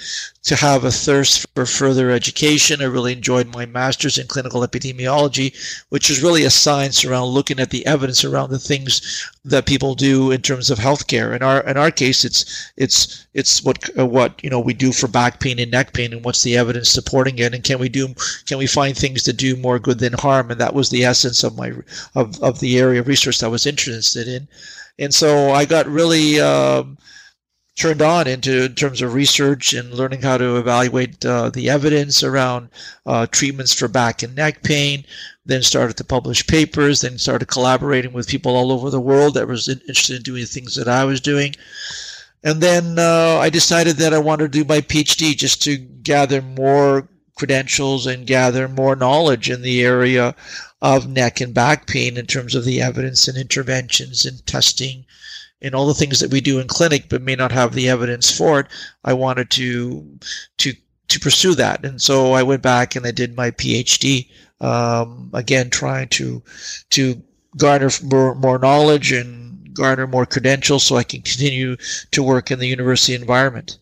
to 0.42 0.56
have 0.56 0.84
a 0.84 0.90
thirst 0.90 1.46
for 1.54 1.64
further 1.64 2.10
education. 2.10 2.82
I 2.82 2.86
really 2.86 3.12
enjoyed 3.12 3.54
my 3.54 3.66
master's 3.66 4.18
in 4.18 4.26
clinical 4.26 4.62
epidemiology, 4.62 5.54
which 5.90 6.10
is 6.10 6.22
really 6.22 6.44
a 6.44 6.50
science 6.50 7.04
around 7.04 7.28
looking 7.28 7.60
at 7.60 7.70
the 7.70 7.86
evidence 7.86 8.24
around 8.24 8.50
the 8.50 8.58
things 8.58 9.30
that 9.44 9.66
people 9.66 9.94
do 9.94 10.30
in 10.30 10.42
terms 10.42 10.70
of 10.70 10.78
healthcare. 10.78 11.34
In 11.34 11.42
our 11.42 11.60
in 11.62 11.76
our 11.76 11.90
case, 11.90 12.24
it's 12.24 12.70
it's 12.76 13.26
it's 13.32 13.62
what 13.62 13.88
uh, 13.98 14.06
what 14.06 14.42
you 14.44 14.50
know 14.50 14.60
we 14.60 14.74
do 14.74 14.92
for 14.92 15.08
back 15.08 15.40
pain 15.40 15.58
and 15.58 15.70
neck 15.70 15.92
pain, 15.92 16.12
and 16.12 16.24
what's 16.24 16.42
the 16.42 16.56
evidence 16.56 16.90
supporting 16.90 17.38
it, 17.38 17.54
and 17.54 17.64
can 17.64 17.78
we 17.78 17.88
do 17.88 18.14
can 18.46 18.58
we 18.58 18.66
find 18.66 18.96
things 18.96 19.22
to 19.22 19.32
do 19.32 19.56
more 19.56 19.78
good 19.78 19.98
than 19.98 20.12
harm? 20.12 20.50
And 20.50 20.60
that 20.60 20.74
was 20.74 20.90
the 20.90 21.04
essence 21.04 21.42
of 21.42 21.56
my 21.56 21.72
of 22.14 22.40
of 22.42 22.60
the 22.60 22.78
area 22.78 23.00
of 23.00 23.08
research 23.08 23.38
that 23.38 23.46
I 23.46 23.50
was 23.50 23.66
interested 23.66 24.28
in. 24.28 24.46
And 24.98 25.14
so 25.14 25.50
I 25.50 25.64
got 25.64 25.86
really 25.86 26.38
um, 26.40 26.98
turned 27.76 28.02
on 28.02 28.26
into 28.26 28.64
in 28.64 28.74
terms 28.74 29.00
of 29.00 29.14
research 29.14 29.72
and 29.72 29.94
learning 29.94 30.22
how 30.22 30.36
to 30.36 30.56
evaluate 30.56 31.24
uh, 31.24 31.50
the 31.50 31.70
evidence 31.70 32.22
around 32.22 32.68
uh, 33.06 33.26
treatments 33.26 33.72
for 33.72 33.88
back 33.88 34.22
and 34.22 34.34
neck 34.34 34.62
pain. 34.62 35.04
Then 35.46 35.62
started 35.62 35.96
to 35.96 36.04
publish 36.04 36.46
papers. 36.46 37.00
Then 37.00 37.18
started 37.18 37.48
collaborating 37.48 38.12
with 38.12 38.28
people 38.28 38.56
all 38.56 38.72
over 38.72 38.90
the 38.90 39.00
world 39.00 39.34
that 39.34 39.48
was 39.48 39.68
interested 39.68 40.16
in 40.16 40.22
doing 40.22 40.46
things 40.46 40.74
that 40.74 40.88
I 40.88 41.04
was 41.04 41.20
doing. 41.20 41.54
And 42.42 42.60
then 42.60 42.98
uh, 42.98 43.38
I 43.40 43.50
decided 43.50 43.96
that 43.96 44.14
I 44.14 44.18
wanted 44.18 44.52
to 44.52 44.58
do 44.58 44.64
my 44.64 44.80
PhD 44.80 45.36
just 45.36 45.62
to 45.62 45.76
gather 45.76 46.40
more 46.40 47.08
credentials 47.36 48.06
and 48.06 48.26
gather 48.26 48.68
more 48.68 48.96
knowledge 48.96 49.50
in 49.50 49.62
the 49.62 49.82
area 49.82 50.34
of 50.82 51.08
neck 51.08 51.40
and 51.40 51.54
back 51.54 51.86
pain 51.86 52.16
in 52.16 52.26
terms 52.26 52.54
of 52.54 52.64
the 52.64 52.80
evidence 52.80 53.28
and 53.28 53.36
interventions 53.36 54.24
and 54.24 54.44
testing 54.46 55.04
and 55.62 55.74
all 55.74 55.86
the 55.86 55.94
things 55.94 56.20
that 56.20 56.30
we 56.30 56.40
do 56.40 56.58
in 56.58 56.66
clinic 56.66 57.08
but 57.08 57.22
may 57.22 57.34
not 57.34 57.52
have 57.52 57.74
the 57.74 57.88
evidence 57.88 58.36
for 58.36 58.60
it 58.60 58.66
i 59.04 59.12
wanted 59.12 59.50
to 59.50 60.18
to 60.58 60.72
to 61.10 61.20
pursue 61.20 61.54
that. 61.56 61.84
And 61.84 62.00
so 62.00 62.32
I 62.32 62.42
went 62.42 62.62
back 62.62 62.96
and 62.96 63.04
I 63.04 63.10
did 63.10 63.36
my 63.36 63.50
PhD. 63.50 64.28
Um, 64.60 65.30
again, 65.34 65.70
trying 65.70 66.08
to 66.08 66.42
to 66.90 67.22
garner 67.56 67.90
more, 68.04 68.34
more 68.34 68.58
knowledge 68.58 69.12
and 69.12 69.74
garner 69.74 70.06
more 70.06 70.26
credentials 70.26 70.84
so 70.84 70.96
I 70.96 71.02
can 71.02 71.22
continue 71.22 71.76
to 72.12 72.22
work 72.22 72.50
in 72.50 72.58
the 72.58 72.66
university 72.66 73.14
environment. 73.14 73.78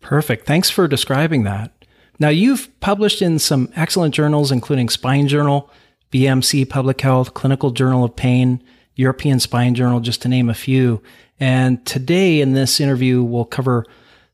Perfect. 0.00 0.46
Thanks 0.46 0.70
for 0.70 0.88
describing 0.88 1.44
that. 1.44 1.72
Now, 2.18 2.30
you've 2.30 2.68
published 2.80 3.20
in 3.20 3.38
some 3.38 3.70
excellent 3.76 4.14
journals, 4.14 4.50
including 4.50 4.88
Spine 4.88 5.28
Journal, 5.28 5.70
BMC 6.10 6.68
Public 6.68 7.00
Health, 7.02 7.34
Clinical 7.34 7.70
Journal 7.72 8.04
of 8.04 8.16
Pain, 8.16 8.62
European 8.96 9.38
Spine 9.38 9.74
Journal, 9.74 10.00
just 10.00 10.22
to 10.22 10.28
name 10.28 10.48
a 10.48 10.54
few. 10.54 11.02
And 11.38 11.84
today 11.86 12.40
in 12.40 12.54
this 12.54 12.80
interview, 12.80 13.22
we'll 13.22 13.44
cover 13.44 13.84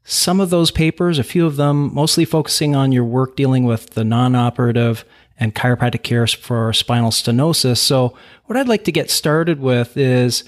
some 0.05 0.41
of 0.41 0.51
those 0.51 0.71
papers, 0.71 1.19
a 1.19 1.25
few 1.25 1.47
of 1.47 1.57
them 1.57 1.95
mostly 1.95 2.25
focusing 2.25 2.75
on 2.75 2.93
your 2.93 3.05
work 3.05 3.37
dealing 3.37 3.65
with 3.65 3.91
the 3.91 4.05
non 4.05 4.35
operative 4.35 5.05
and 5.39 5.55
chiropractic 5.55 6.03
care 6.03 6.27
for 6.27 6.73
spinal 6.73 7.11
stenosis. 7.11 7.79
So, 7.79 8.17
what 8.47 8.57
I'd 8.57 8.69
like 8.69 8.85
to 8.85 8.93
get 8.93 9.11
started 9.11 9.61
with 9.61 9.97
is 9.97 10.45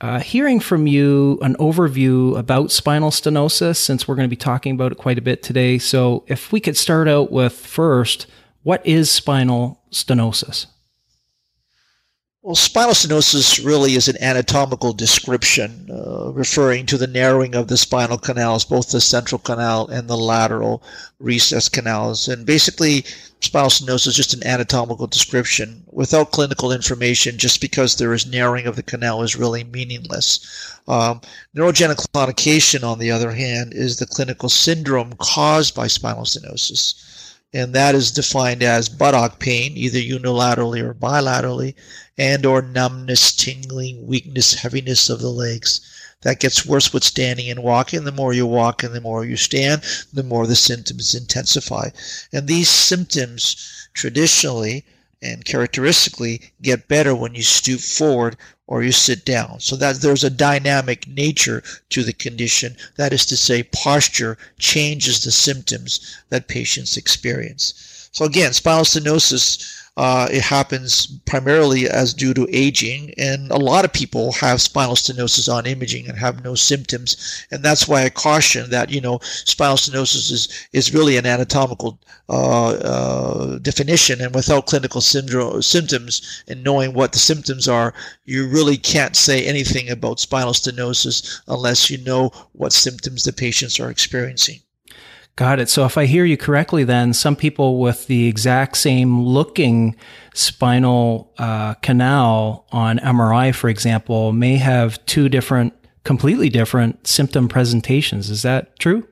uh, 0.00 0.20
hearing 0.20 0.58
from 0.58 0.86
you 0.86 1.38
an 1.42 1.54
overview 1.56 2.36
about 2.36 2.72
spinal 2.72 3.10
stenosis, 3.10 3.76
since 3.76 4.06
we're 4.06 4.16
going 4.16 4.28
to 4.28 4.30
be 4.30 4.36
talking 4.36 4.74
about 4.74 4.92
it 4.92 4.98
quite 4.98 5.18
a 5.18 5.22
bit 5.22 5.42
today. 5.42 5.78
So, 5.78 6.24
if 6.26 6.52
we 6.52 6.60
could 6.60 6.76
start 6.76 7.08
out 7.08 7.30
with 7.30 7.52
first, 7.52 8.26
what 8.62 8.84
is 8.86 9.10
spinal 9.10 9.80
stenosis? 9.90 10.66
Well, 12.44 12.56
spinal 12.56 12.94
stenosis 12.94 13.64
really 13.64 13.94
is 13.94 14.08
an 14.08 14.20
anatomical 14.20 14.92
description 14.92 15.88
uh, 15.88 16.32
referring 16.32 16.86
to 16.86 16.98
the 16.98 17.06
narrowing 17.06 17.54
of 17.54 17.68
the 17.68 17.76
spinal 17.76 18.18
canals, 18.18 18.64
both 18.64 18.90
the 18.90 19.00
central 19.00 19.38
canal 19.38 19.86
and 19.86 20.10
the 20.10 20.16
lateral 20.16 20.82
recess 21.20 21.68
canals. 21.68 22.26
And 22.26 22.44
basically, 22.44 23.04
spinal 23.38 23.70
stenosis 23.70 24.08
is 24.08 24.16
just 24.16 24.34
an 24.34 24.44
anatomical 24.44 25.06
description 25.06 25.84
without 25.92 26.32
clinical 26.32 26.72
information, 26.72 27.38
just 27.38 27.60
because 27.60 27.94
there 27.94 28.12
is 28.12 28.26
narrowing 28.26 28.66
of 28.66 28.74
the 28.74 28.82
canal 28.82 29.22
is 29.22 29.36
really 29.36 29.62
meaningless. 29.62 30.80
Um, 30.88 31.20
neurogenic 31.54 32.04
claudication, 32.12 32.82
on 32.82 32.98
the 32.98 33.12
other 33.12 33.30
hand, 33.30 33.72
is 33.72 33.98
the 33.98 34.06
clinical 34.06 34.48
syndrome 34.48 35.12
caused 35.20 35.76
by 35.76 35.86
spinal 35.86 36.24
stenosis 36.24 36.94
and 37.52 37.74
that 37.74 37.94
is 37.94 38.10
defined 38.10 38.62
as 38.62 38.88
buttock 38.88 39.38
pain, 39.38 39.76
either 39.76 39.98
unilaterally 39.98 40.80
or 40.80 40.94
bilaterally, 40.94 41.74
and 42.16 42.46
or 42.46 42.62
numbness, 42.62 43.32
tingling, 43.32 44.06
weakness, 44.06 44.54
heaviness 44.54 45.10
of 45.10 45.20
the 45.20 45.30
legs. 45.30 45.80
That 46.22 46.40
gets 46.40 46.64
worse 46.64 46.92
with 46.92 47.04
standing 47.04 47.50
and 47.50 47.62
walking. 47.62 48.04
The 48.04 48.12
more 48.12 48.32
you 48.32 48.46
walk 48.46 48.82
and 48.82 48.94
the 48.94 49.00
more 49.00 49.24
you 49.24 49.36
stand, 49.36 49.82
the 50.12 50.22
more 50.22 50.46
the 50.46 50.56
symptoms 50.56 51.14
intensify. 51.14 51.90
And 52.32 52.46
these 52.46 52.70
symptoms 52.70 53.88
traditionally 53.92 54.84
and 55.22 55.44
characteristically 55.44 56.52
get 56.60 56.88
better 56.88 57.14
when 57.14 57.34
you 57.34 57.42
stoop 57.42 57.80
forward 57.80 58.36
or 58.66 58.82
you 58.82 58.92
sit 58.92 59.24
down. 59.24 59.60
So 59.60 59.76
that 59.76 59.96
there's 59.96 60.24
a 60.24 60.30
dynamic 60.30 61.06
nature 61.06 61.62
to 61.90 62.02
the 62.02 62.12
condition. 62.12 62.76
That 62.96 63.12
is 63.12 63.24
to 63.26 63.36
say, 63.36 63.62
posture 63.62 64.36
changes 64.58 65.22
the 65.22 65.30
symptoms 65.30 66.16
that 66.30 66.48
patients 66.48 66.96
experience. 66.96 68.08
So 68.12 68.24
again, 68.24 68.52
spinal 68.52 68.84
stenosis 68.84 69.81
uh, 69.98 70.26
it 70.30 70.42
happens 70.42 71.06
primarily 71.26 71.86
as 71.86 72.14
due 72.14 72.32
to 72.32 72.48
aging, 72.50 73.12
and 73.18 73.50
a 73.50 73.58
lot 73.58 73.84
of 73.84 73.92
people 73.92 74.32
have 74.32 74.62
spinal 74.62 74.94
stenosis 74.94 75.52
on 75.52 75.66
imaging 75.66 76.08
and 76.08 76.16
have 76.18 76.42
no 76.42 76.54
symptoms, 76.54 77.44
and 77.50 77.62
that's 77.62 77.86
why 77.86 78.02
I 78.04 78.08
caution 78.08 78.70
that 78.70 78.88
you 78.90 79.02
know 79.02 79.18
spinal 79.22 79.76
stenosis 79.76 80.30
is 80.32 80.48
is 80.72 80.94
really 80.94 81.18
an 81.18 81.26
anatomical 81.26 81.98
uh, 82.30 82.70
uh, 82.70 83.58
definition, 83.58 84.22
and 84.22 84.34
without 84.34 84.66
clinical 84.66 85.02
syndrome, 85.02 85.60
symptoms 85.60 86.42
and 86.48 86.64
knowing 86.64 86.94
what 86.94 87.12
the 87.12 87.18
symptoms 87.18 87.68
are, 87.68 87.92
you 88.24 88.48
really 88.48 88.78
can't 88.78 89.14
say 89.14 89.44
anything 89.44 89.90
about 89.90 90.20
spinal 90.20 90.54
stenosis 90.54 91.42
unless 91.48 91.90
you 91.90 91.98
know 91.98 92.30
what 92.52 92.72
symptoms 92.72 93.24
the 93.24 93.32
patients 93.32 93.78
are 93.78 93.90
experiencing. 93.90 94.62
Got 95.36 95.60
it. 95.60 95.70
So 95.70 95.86
if 95.86 95.96
I 95.96 96.04
hear 96.04 96.26
you 96.26 96.36
correctly, 96.36 96.84
then 96.84 97.14
some 97.14 97.36
people 97.36 97.80
with 97.80 98.06
the 98.06 98.28
exact 98.28 98.76
same 98.76 99.22
looking 99.22 99.96
spinal 100.34 101.32
uh, 101.38 101.74
canal 101.74 102.66
on 102.70 102.98
MRI, 102.98 103.54
for 103.54 103.68
example, 103.70 104.32
may 104.32 104.56
have 104.56 105.04
two 105.06 105.30
different, 105.30 105.72
completely 106.04 106.50
different 106.50 107.06
symptom 107.06 107.48
presentations. 107.48 108.28
Is 108.28 108.42
that 108.42 108.78
true? 108.78 109.08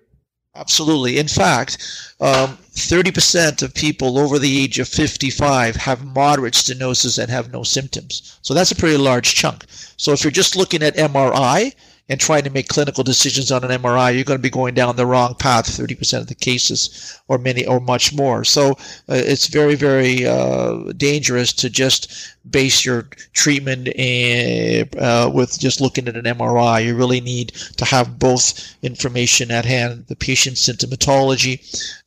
Absolutely. 0.56 1.16
In 1.18 1.28
fact, 1.28 1.78
um, 2.20 2.58
30% 2.74 3.62
of 3.62 3.72
people 3.72 4.18
over 4.18 4.38
the 4.38 4.62
age 4.62 4.78
of 4.78 4.88
55 4.88 5.76
have 5.76 6.04
moderate 6.04 6.54
stenosis 6.54 7.18
and 7.18 7.30
have 7.30 7.52
no 7.52 7.62
symptoms. 7.62 8.38
So 8.42 8.52
that's 8.52 8.72
a 8.72 8.76
pretty 8.76 8.98
large 8.98 9.34
chunk. 9.34 9.64
So 9.96 10.12
if 10.12 10.22
you're 10.22 10.30
just 10.30 10.56
looking 10.56 10.82
at 10.82 10.96
MRI, 10.96 11.74
and 12.10 12.18
trying 12.18 12.42
to 12.42 12.50
make 12.50 12.66
clinical 12.66 13.04
decisions 13.04 13.52
on 13.52 13.62
an 13.62 13.70
MRI, 13.70 14.12
you're 14.12 14.24
going 14.24 14.38
to 14.38 14.42
be 14.42 14.50
going 14.50 14.74
down 14.74 14.96
the 14.96 15.06
wrong 15.06 15.36
path 15.36 15.66
30% 15.66 16.18
of 16.18 16.26
the 16.26 16.34
cases, 16.34 17.20
or 17.28 17.38
many, 17.38 17.64
or 17.64 17.78
much 17.78 18.12
more. 18.12 18.42
So 18.42 18.72
uh, 18.72 18.74
it's 19.14 19.46
very, 19.46 19.76
very 19.76 20.26
uh, 20.26 20.92
dangerous 20.96 21.52
to 21.52 21.70
just 21.70 22.12
base 22.50 22.84
your 22.84 23.02
treatment 23.32 23.86
in, 23.88 24.88
uh, 24.98 25.30
with 25.32 25.58
just 25.60 25.80
looking 25.80 26.08
at 26.08 26.16
an 26.16 26.24
MRI. 26.24 26.84
You 26.84 26.96
really 26.96 27.20
need 27.20 27.50
to 27.76 27.84
have 27.84 28.18
both 28.18 28.74
information 28.82 29.52
at 29.52 29.64
hand: 29.64 30.06
the 30.08 30.16
patient's 30.16 30.66
symptomatology 30.66 31.60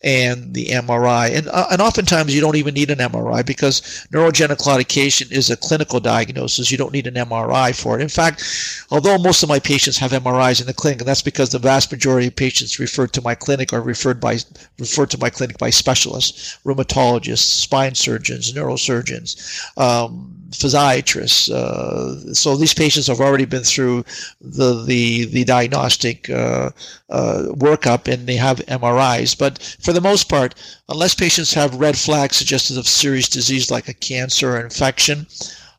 and 0.04 0.54
the 0.54 0.68
MRI. 0.68 1.36
And 1.38 1.48
uh, 1.48 1.68
and 1.72 1.82
oftentimes 1.82 2.36
you 2.36 2.42
don't 2.42 2.56
even 2.56 2.74
need 2.74 2.92
an 2.92 3.00
MRI 3.00 3.46
because 3.46 3.82
neurogenic 4.12 4.58
claudication 4.58 5.32
is 5.32 5.50
a 5.50 5.58
clinical 5.58 6.00
diagnosis. 6.00 6.72
You 6.72 6.78
don't 6.78 6.94
need 6.94 7.08
an 7.08 7.16
MRI 7.16 7.80
for 7.80 7.98
it. 7.98 8.02
In 8.02 8.10
fact, 8.10 8.44
although 8.90 9.18
most 9.18 9.44
of 9.44 9.50
my 9.50 9.60
patients 9.60 9.93
patients 9.94 10.14
have 10.14 10.24
MRIs 10.24 10.60
in 10.62 10.68
the 10.68 10.74
clinic, 10.74 11.02
and 11.02 11.08
that's 11.08 11.22
because 11.22 11.50
the 11.50 11.60
vast 11.60 11.92
majority 11.92 12.28
of 12.28 12.36
patients 12.36 12.80
referred 12.80 13.14
to 13.14 13.22
my 13.22 13.36
clinic 13.36 13.74
are 13.74 13.82
referred 13.82 14.20
by 14.20 14.40
referred 14.80 15.12
to 15.12 15.20
my 15.20 15.30
clinic 15.30 15.58
by 15.58 15.70
specialists, 15.70 16.58
rheumatologists, 16.66 17.62
spine 17.62 17.94
surgeons, 17.94 18.54
neurosurgeons, 18.54 19.38
um, 19.78 20.34
physiatrists. 20.52 21.50
Uh, 21.52 22.34
so 22.34 22.56
these 22.56 22.74
patients 22.74 23.08
have 23.08 23.20
already 23.20 23.46
been 23.46 23.64
through 23.64 24.04
the 24.42 24.84
the 24.84 25.26
the 25.26 25.44
diagnostic 25.44 26.30
uh, 26.30 26.72
uh, 27.10 27.44
workup 27.54 28.12
and 28.12 28.26
they 28.28 28.38
have 28.38 28.66
MRIs. 28.68 29.38
But 29.38 29.62
for 29.80 29.94
the 29.94 30.02
most 30.02 30.28
part, 30.28 30.56
unless 30.90 31.14
patients 31.14 31.54
have 31.54 31.76
red 31.76 31.98
flags 31.98 32.38
suggestive 32.38 32.78
of 32.78 32.88
serious 32.88 33.30
disease 33.30 33.70
like 33.70 33.88
a 33.88 33.94
cancer 33.94 34.56
or 34.56 34.62
infection 34.62 35.28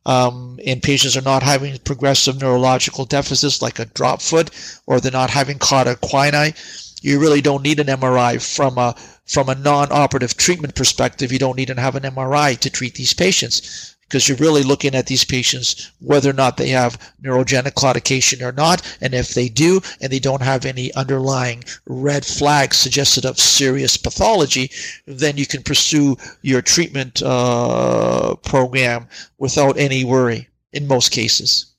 um, 0.07 0.59
and 0.67 0.83
patients 0.83 1.17
are 1.17 1.23
not 1.23 1.43
having 1.43 1.79
progressive 1.79 2.41
neurological 2.41 3.05
deficits 3.05 3.63
like 3.63 3.79
a 3.79 3.87
drop 3.87 4.21
foot 4.21 4.51
or 4.87 5.01
they're 5.01 5.13
not 5.13 5.31
having 5.31 5.59
cauda 5.59 5.97
equina, 5.97 6.55
you 7.03 7.21
really 7.21 7.41
don't 7.41 7.63
need 7.63 7.81
an 7.81 7.87
MRI 7.87 8.41
from 8.41 8.79
a 8.79 8.95
from 9.27 9.49
a 9.49 9.55
non-operative 9.55 10.37
treatment 10.37 10.75
perspective. 10.75 11.33
You 11.33 11.39
don't 11.39 11.57
need 11.57 11.69
to 11.69 11.81
have 11.81 11.97
an 11.97 12.03
MRI 12.03 12.59
to 12.59 12.71
treat 12.71 12.95
these 12.95 13.15
patients 13.15 13.94
because 14.15 14.29
you're 14.29 14.39
really 14.39 14.63
looking 14.63 14.95
at 14.95 15.07
these 15.07 15.25
patients 15.25 15.91
whether 15.99 16.31
or 16.31 16.35
not 16.35 16.57
they 16.57 16.69
have 16.69 16.97
neurogenic 17.21 17.73
claudication 17.73 18.47
or 18.47 18.53
not. 18.53 18.81
And 19.01 19.13
if 19.13 19.35
they 19.35 19.49
do, 19.49 19.81
and 20.01 20.13
they 20.13 20.21
don't 20.21 20.41
have 20.41 20.65
any 20.65 20.95
underlying 20.95 21.65
red 21.89 22.25
flags 22.25 22.77
suggested 22.77 23.27
of 23.27 23.41
serious 23.41 23.97
pathology, 23.97 24.71
then 25.09 25.37
you 25.37 25.47
can 25.47 25.65
pursue 25.65 26.17
your 26.43 26.63
treatment 26.63 27.25
uh, 27.25 28.37
program 28.45 29.09
without 29.39 29.77
any 29.77 30.05
worry 30.05 30.47
in 30.73 30.87
most 30.87 31.11
cases. 31.11 31.75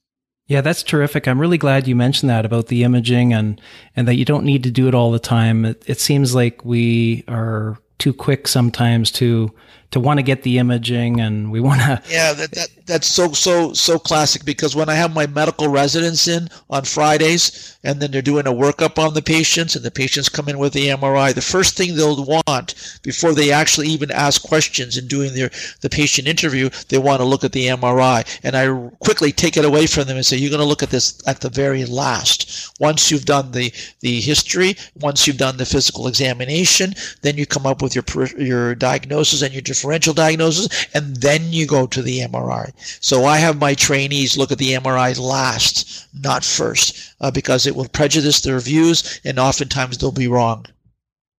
Yeah, 0.48 0.60
that's 0.60 0.84
terrific. 0.84 1.30
I'm 1.30 1.40
really 1.40 1.58
glad 1.58 1.88
you 1.88 1.96
mentioned 1.96 2.30
that 2.30 2.46
about 2.46 2.68
the 2.68 2.84
imaging 2.84 3.34
and 3.34 3.62
and 3.96 4.10
that 4.10 4.16
you 4.16 4.26
don't 4.26 4.44
need 4.44 4.64
to 4.64 4.72
do 4.72 4.90
it 4.90 4.94
all 4.94 5.10
the 5.10 5.20
time. 5.20 5.64
It, 5.64 5.86
it 5.88 6.02
seems 6.02 6.36
like 6.36 6.66
we 6.66 7.24
are 7.30 7.78
too 7.98 8.12
quick 8.12 8.50
sometimes 8.50 9.10
to 9.14 9.56
to 9.92 10.00
want 10.00 10.18
to 10.18 10.24
get 10.24 10.44
the 10.44 10.58
imaging 10.58 11.22
and 11.22 11.52
we 11.52 11.60
want 11.60 11.82
to 11.82 12.02
yeah 12.10 12.34
that, 12.34 12.52
that 12.52 12.70
that's 12.86 13.08
so 13.08 13.32
so 13.32 13.74
so 13.74 13.98
classic 13.98 14.46
because 14.46 14.76
when 14.76 14.90
i 14.90 14.94
have 14.94 15.14
my 15.14 15.26
medical 15.28 15.68
residents 15.68 16.28
in 16.28 16.48
on 16.70 16.84
fridays 16.84 17.78
and 17.84 18.02
then 18.02 18.12
they're 18.12 18.22
doing 18.22 18.48
a 18.48 18.52
workup 18.52 18.98
on 18.98 19.14
the 19.14 19.22
patients 19.22 19.76
and 19.76 19.86
the 19.86 19.92
patients 19.92 20.30
come 20.30 20.50
in 20.50 20.58
with 20.58 20.74
the 20.74 20.88
mri 20.90 21.34
the 21.34 21.42
first 21.42 21.78
thing 21.78 21.96
they'll 21.96 22.26
want 22.26 23.00
before 23.04 23.34
they 23.34 23.52
actually 23.52 23.88
even 23.88 24.12
ask 24.12 24.44
questions 24.44 24.98
and 24.98 25.08
doing 25.08 25.34
their 25.34 25.50
the 25.82 25.90
patient 25.90 26.28
interview 26.28 26.70
they 26.90 26.98
want 26.98 27.20
to 27.20 27.26
look 27.26 27.44
at 27.44 27.52
the 27.52 27.68
mri 27.68 28.40
and 28.44 28.56
i 28.56 28.66
quickly 29.00 29.32
take 29.32 29.58
it 29.58 29.66
away 29.66 29.86
from 29.88 30.06
them 30.06 30.18
and 30.18 30.26
say 30.26 30.38
you're 30.38 30.50
going 30.50 30.60
to 30.60 30.66
look 30.66 30.84
at 30.84 30.90
this 30.90 31.22
at 31.28 31.42
the 31.42 31.50
very 31.50 31.86
last. 31.86 32.72
Once 32.80 33.12
you've 33.12 33.26
done 33.26 33.52
the 33.52 33.72
the 34.02 34.20
history 34.22 34.76
once 35.02 35.26
you've 35.26 35.38
done 35.38 35.58
the 35.58 35.66
physical 35.66 36.08
examination 36.08 36.94
then 37.22 37.38
you 37.38 37.46
come 37.46 37.66
up 37.66 37.82
with 37.82 37.96
your 37.96 38.06
your 38.38 38.76
diagnosis 38.76 39.42
and 39.42 39.54
your 39.54 39.62
differential 39.76 40.14
diagnosis 40.14 40.88
and 40.94 41.18
then 41.18 41.42
you 41.52 41.66
go 41.68 41.86
to 41.86 42.02
the 42.02 42.20
mri 42.22 42.72
so 43.02 43.26
I 43.26 43.38
have 43.38 43.60
my 43.60 43.74
trainees 43.74 44.38
look 44.38 44.52
at 44.52 44.58
the 44.58 44.74
MRI 44.74 45.20
last, 45.20 46.08
not 46.14 46.44
first, 46.44 47.14
uh, 47.22 47.32
because 47.32 47.68
it 47.68 47.76
will 47.76 47.88
prejudice 47.88 48.42
their 48.42 48.60
views 48.60 49.20
and 49.24 49.40
oftentimes 49.40 49.98
they'll 49.98 50.12
be 50.12 50.28
wrong. 50.28 50.66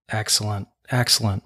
Excellent. 0.09 0.69
Excellent. 0.91 1.43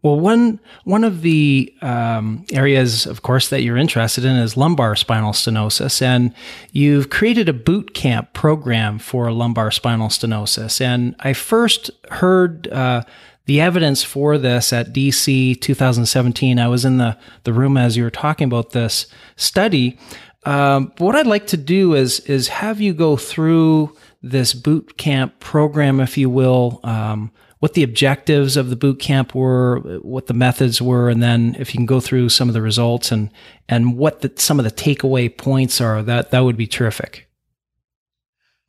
Well, 0.00 0.20
one 0.20 0.60
one 0.84 1.02
of 1.02 1.22
the 1.22 1.74
um, 1.82 2.46
areas, 2.52 3.04
of 3.04 3.22
course, 3.22 3.48
that 3.48 3.62
you're 3.62 3.76
interested 3.76 4.24
in 4.24 4.36
is 4.36 4.56
lumbar 4.56 4.94
spinal 4.94 5.32
stenosis, 5.32 6.00
and 6.00 6.32
you've 6.70 7.10
created 7.10 7.48
a 7.48 7.52
boot 7.52 7.94
camp 7.94 8.32
program 8.32 9.00
for 9.00 9.32
lumbar 9.32 9.72
spinal 9.72 10.06
stenosis. 10.06 10.80
And 10.80 11.16
I 11.18 11.32
first 11.32 11.90
heard 12.10 12.68
uh, 12.68 13.02
the 13.48 13.62
evidence 13.62 14.04
for 14.04 14.36
this 14.36 14.74
at 14.74 14.92
DC 14.92 15.58
2017. 15.58 16.58
I 16.58 16.68
was 16.68 16.84
in 16.84 16.98
the 16.98 17.16
the 17.44 17.52
room 17.54 17.78
as 17.78 17.96
you 17.96 18.04
were 18.04 18.10
talking 18.10 18.44
about 18.44 18.70
this 18.70 19.06
study. 19.36 19.98
Um, 20.44 20.92
what 20.98 21.16
I'd 21.16 21.26
like 21.26 21.46
to 21.48 21.56
do 21.56 21.94
is 21.94 22.20
is 22.20 22.48
have 22.48 22.78
you 22.80 22.92
go 22.92 23.16
through 23.16 23.96
this 24.22 24.52
boot 24.52 24.98
camp 24.98 25.40
program, 25.40 25.98
if 25.98 26.18
you 26.18 26.28
will. 26.28 26.80
Um, 26.84 27.32
what 27.60 27.72
the 27.72 27.82
objectives 27.82 28.56
of 28.56 28.68
the 28.68 28.76
boot 28.76 29.00
camp 29.00 29.34
were, 29.34 29.80
what 30.02 30.26
the 30.26 30.34
methods 30.34 30.80
were, 30.80 31.08
and 31.08 31.22
then 31.22 31.56
if 31.58 31.74
you 31.74 31.78
can 31.78 31.86
go 31.86 32.00
through 32.00 32.28
some 32.28 32.48
of 32.48 32.54
the 32.54 32.62
results 32.62 33.10
and 33.10 33.30
and 33.66 33.96
what 33.96 34.20
the, 34.20 34.30
some 34.36 34.60
of 34.60 34.64
the 34.64 34.70
takeaway 34.70 35.34
points 35.34 35.80
are, 35.80 36.02
that 36.02 36.32
that 36.32 36.40
would 36.40 36.58
be 36.58 36.66
terrific. 36.66 37.30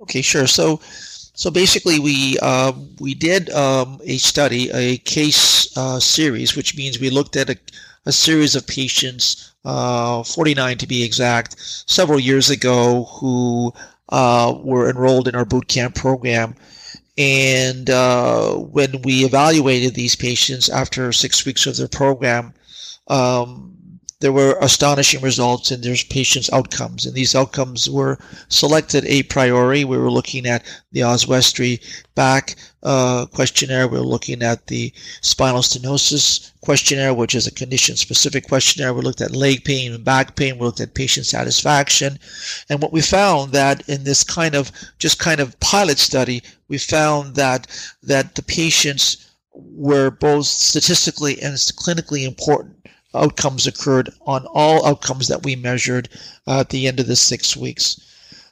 Okay, 0.02 0.22
sure. 0.22 0.48
So 0.48 0.80
so 1.40 1.50
basically, 1.50 2.00
we 2.00 2.38
uh, 2.42 2.74
we 3.00 3.14
did 3.14 3.50
um, 3.52 4.02
a 4.04 4.18
study, 4.18 4.70
a 4.74 4.98
case 4.98 5.72
uh, 5.78 5.98
series, 5.98 6.54
which 6.54 6.76
means 6.76 7.00
we 7.00 7.10
looked 7.10 7.38
at 7.38 7.50
a, 7.50 7.58
a 8.06 8.12
series 8.12 8.58
of 8.58 8.68
patients, 8.68 9.54
uh, 9.64 10.22
49 10.22 10.78
to 10.80 10.86
be 10.86 11.02
exact, 11.02 11.56
several 11.88 12.20
years 12.20 12.50
ago, 12.50 13.06
who 13.06 13.72
uh, 14.10 14.54
were 14.62 14.90
enrolled 14.90 15.30
in 15.30 15.36
our 15.36 15.46
boot 15.46 15.70
camp 15.70 15.96
program. 15.96 16.56
And 17.18 17.90
uh, 17.90 18.56
when 18.56 19.02
we 19.04 19.24
evaluated 19.24 19.96
these 19.96 20.18
patients 20.18 20.68
after 20.68 21.14
six 21.14 21.46
weeks 21.46 21.66
of 21.66 21.78
their 21.78 21.88
program, 21.88 22.54
um, 23.08 23.78
there 24.22 24.34
were 24.34 24.58
astonishing 24.60 25.22
results 25.22 25.72
in 25.72 25.80
their 25.80 25.96
patients' 26.10 26.52
outcomes. 26.52 27.06
And 27.06 27.16
these 27.16 27.36
outcomes 27.36 27.90
were 27.90 28.18
selected 28.50 29.06
a 29.06 29.24
priori. 29.24 29.86
We 29.86 29.98
were 29.98 30.12
looking 30.12 30.46
at 30.46 30.66
the 30.92 31.04
Oswestry 31.04 31.80
back 32.16 32.58
uh, 32.84 33.28
questionnaire. 33.28 33.88
We 33.88 33.98
were 33.98 34.06
looking 34.06 34.44
at 34.44 34.68
the 34.68 34.92
spinal 35.22 35.62
stenosis 35.62 36.52
questionnaire, 36.60 37.14
which 37.14 37.34
is 37.34 37.48
a 37.48 37.52
condition 37.52 37.96
specific 37.96 38.46
questionnaire. 38.46 38.94
We 38.94 39.02
looked 39.02 39.22
at 39.22 39.32
leg 39.32 39.64
pain 39.64 39.94
and 39.94 40.04
back 40.04 40.36
pain. 40.36 40.58
We 40.58 40.66
looked 40.66 40.82
at 40.82 40.96
patient 40.96 41.26
satisfaction. 41.26 42.20
And 42.70 42.82
what 42.82 42.92
we 42.92 43.02
found 43.02 43.54
that 43.54 43.88
in 43.88 44.04
this 44.04 44.26
kind 44.26 44.54
of 44.54 44.70
just 44.98 45.20
kind 45.20 45.40
of 45.40 45.58
pilot 45.62 45.98
study, 45.98 46.44
we 46.68 46.78
found 46.78 47.36
that 47.36 47.68
that 48.04 48.36
the 48.36 48.44
patients 48.44 49.32
were 49.54 50.12
both 50.12 50.46
statistically 50.46 51.42
and 51.42 51.56
clinically 51.56 52.26
important 52.26 52.76
outcomes 53.14 53.68
occurred 53.68 54.10
on 54.26 54.46
all 54.54 54.86
outcomes 54.86 55.28
that 55.28 55.44
we 55.44 55.56
measured 55.56 56.10
uh, 56.48 56.62
at 56.62 56.70
the 56.70 56.88
end 56.88 57.00
of 57.00 57.08
the 57.08 57.16
six 57.16 57.58
weeks. 57.58 58.00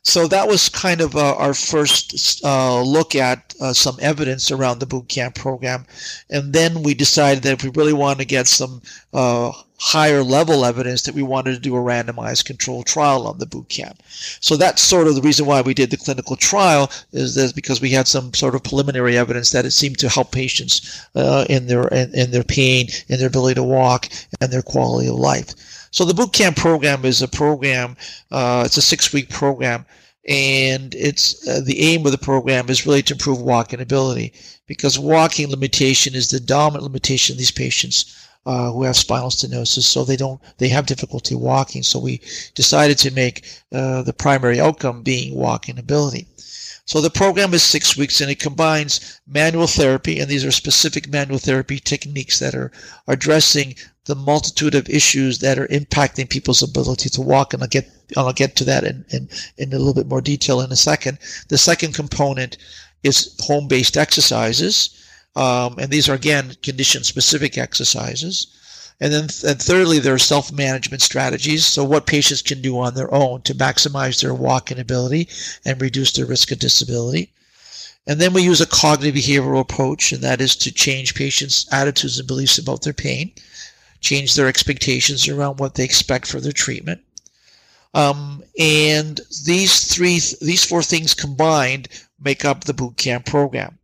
So 0.07 0.25
that 0.29 0.47
was 0.47 0.69
kind 0.69 1.01
of 1.01 1.17
uh, 1.17 1.35
our 1.35 1.53
first 1.53 2.41
uh, 2.41 2.81
look 2.81 3.13
at 3.13 3.53
uh, 3.59 3.73
some 3.73 3.97
evidence 4.01 4.49
around 4.51 4.79
the 4.79 4.85
boot 4.85 5.09
camp 5.09 5.35
program. 5.35 5.85
And 6.29 6.53
then 6.53 6.81
we 6.81 6.93
decided 6.93 7.43
that 7.43 7.51
if 7.51 7.63
we 7.63 7.71
really 7.71 7.91
wanted 7.91 8.19
to 8.19 8.25
get 8.25 8.47
some 8.47 8.81
uh, 9.13 9.51
higher 9.79 10.23
level 10.23 10.63
evidence 10.63 11.01
that 11.01 11.13
we 11.13 11.23
wanted 11.23 11.55
to 11.55 11.59
do 11.59 11.75
a 11.75 11.79
randomized 11.79 12.45
controlled 12.45 12.85
trial 12.85 13.27
on 13.27 13.37
the 13.37 13.45
boot 13.45 13.67
camp. 13.67 14.01
So 14.39 14.55
that's 14.55 14.81
sort 14.81 15.07
of 15.07 15.15
the 15.15 15.21
reason 15.21 15.45
why 15.45 15.59
we 15.59 15.73
did 15.73 15.91
the 15.91 15.97
clinical 15.97 16.37
trial 16.37 16.89
is 17.11 17.51
because 17.51 17.81
we 17.81 17.89
had 17.89 18.07
some 18.07 18.33
sort 18.33 18.55
of 18.55 18.63
preliminary 18.63 19.17
evidence 19.17 19.51
that 19.51 19.65
it 19.65 19.71
seemed 19.71 19.99
to 19.99 20.09
help 20.09 20.31
patients 20.31 21.05
uh, 21.15 21.45
in 21.49 21.67
their 21.67 21.89
in, 21.89 22.15
in 22.15 22.31
their 22.31 22.45
pain, 22.45 22.87
in 23.09 23.19
their 23.19 23.27
ability 23.27 23.55
to 23.55 23.63
walk, 23.63 24.07
and 24.39 24.53
their 24.53 24.61
quality 24.61 25.09
of 25.09 25.15
life. 25.15 25.53
So 25.97 26.05
the 26.05 26.13
boot 26.13 26.31
camp 26.31 26.57
program 26.57 27.05
is 27.05 27.23
a 27.23 27.27
program. 27.27 27.97
Uh, 28.29 28.61
it's 28.67 28.77
a 28.77 28.83
six-week 28.83 29.29
program, 29.29 29.83
and 30.27 30.93
it's 30.93 31.47
uh, 31.47 31.59
the 31.65 31.81
aim 31.81 32.05
of 32.05 32.11
the 32.11 32.19
program 32.19 32.69
is 32.69 32.85
really 32.85 33.01
to 33.01 33.15
improve 33.15 33.41
walking 33.41 33.81
ability 33.81 34.33
because 34.67 34.99
walking 34.99 35.49
limitation 35.49 36.13
is 36.13 36.27
the 36.27 36.39
dominant 36.39 36.83
limitation 36.83 37.33
of 37.33 37.39
these 37.39 37.49
patients. 37.49 38.13
Uh, 38.45 38.71
who 38.71 38.83
have 38.83 38.95
spinal 38.95 39.29
stenosis, 39.29 39.81
so 39.81 40.05
they 40.05 40.15
don't 40.15 40.39
they 40.57 40.69
have 40.69 40.85
difficulty 40.85 41.35
walking. 41.35 41.83
So 41.83 41.99
we 41.99 42.21
decided 42.53 42.97
to 42.99 43.11
make 43.11 43.45
uh, 43.73 44.03
the 44.03 44.13
primary 44.13 44.57
outcome 44.57 45.01
being 45.01 45.35
walking 45.35 45.77
ability. 45.77 46.27
So 46.85 47.01
the 47.01 47.09
program 47.09 47.53
is 47.53 47.63
six 47.63 47.97
weeks 47.97 48.21
and 48.21 48.31
it 48.31 48.39
combines 48.39 49.19
manual 49.27 49.67
therapy, 49.67 50.19
and 50.19 50.29
these 50.29 50.45
are 50.45 50.51
specific 50.51 51.09
manual 51.09 51.39
therapy 51.39 51.79
techniques 51.79 52.39
that 52.39 52.55
are 52.55 52.71
addressing 53.07 53.75
the 54.07 54.15
multitude 54.15 54.75
of 54.75 54.89
issues 54.89 55.39
that 55.39 55.59
are 55.59 55.67
impacting 55.67 56.29
people's 56.29 56.63
ability 56.63 57.09
to 57.09 57.21
walk. 57.21 57.53
And 57.53 57.61
I'll 57.61 57.69
get 57.69 57.89
I'll 58.15 58.33
get 58.33 58.55
to 58.55 58.63
that 58.63 58.83
in, 58.83 59.05
in, 59.09 59.29
in 59.57 59.73
a 59.73 59.77
little 59.77 59.93
bit 59.93 60.07
more 60.07 60.21
detail 60.21 60.61
in 60.61 60.71
a 60.71 60.77
second. 60.77 61.19
The 61.49 61.57
second 61.57 61.93
component 61.93 62.57
is 63.03 63.35
home-based 63.41 63.97
exercises. 63.97 64.89
Um, 65.35 65.77
and 65.77 65.91
these 65.91 66.09
are 66.09 66.15
again 66.15 66.55
condition-specific 66.63 67.57
exercises. 67.57 68.47
And 68.99 69.13
then 69.13 69.23
and 69.45 69.61
thirdly, 69.61 69.99
there 69.99 70.15
are 70.15 70.19
self-management 70.19 71.03
strategies. 71.03 71.65
So 71.65 71.83
what 71.83 72.07
patients 72.07 72.41
can 72.41 72.61
do 72.61 72.79
on 72.79 72.95
their 72.95 73.13
own 73.13 73.41
to 73.43 73.53
maximize 73.53 74.21
their 74.21 74.33
walking 74.33 74.79
ability 74.79 75.29
and 75.65 75.79
reduce 75.81 76.13
their 76.13 76.25
risk 76.25 76.51
of 76.51 76.59
disability. 76.59 77.31
And 78.07 78.21
then 78.21 78.31
we 78.33 78.41
use 78.41 78.61
a 78.61 78.65
cognitive 78.65 79.15
behavioral 79.15 79.59
approach, 79.59 80.13
and 80.13 80.23
that 80.23 80.39
is 80.39 80.55
to 80.55 80.71
change 80.71 81.13
patients' 81.13 81.67
attitudes 81.73 82.17
and 82.17 82.27
beliefs 82.27 82.57
about 82.57 82.81
their 82.83 82.93
pain, 82.93 83.33
change 83.99 84.35
their 84.35 84.47
expectations 84.47 85.27
around 85.27 85.59
what 85.59 85.75
they 85.75 85.83
expect 85.83 86.27
for 86.27 86.39
their 86.39 86.51
treatment. 86.51 87.01
Um, 87.93 88.43
and 88.59 89.19
these 89.45 89.93
three, 89.93 90.19
these 90.41 90.63
four 90.63 90.83
things 90.83 91.13
combined 91.13 91.87
make 92.19 92.45
up 92.45 92.63
the 92.63 92.73
boot 92.73 92.97
camp 92.97 93.25
program. 93.25 93.77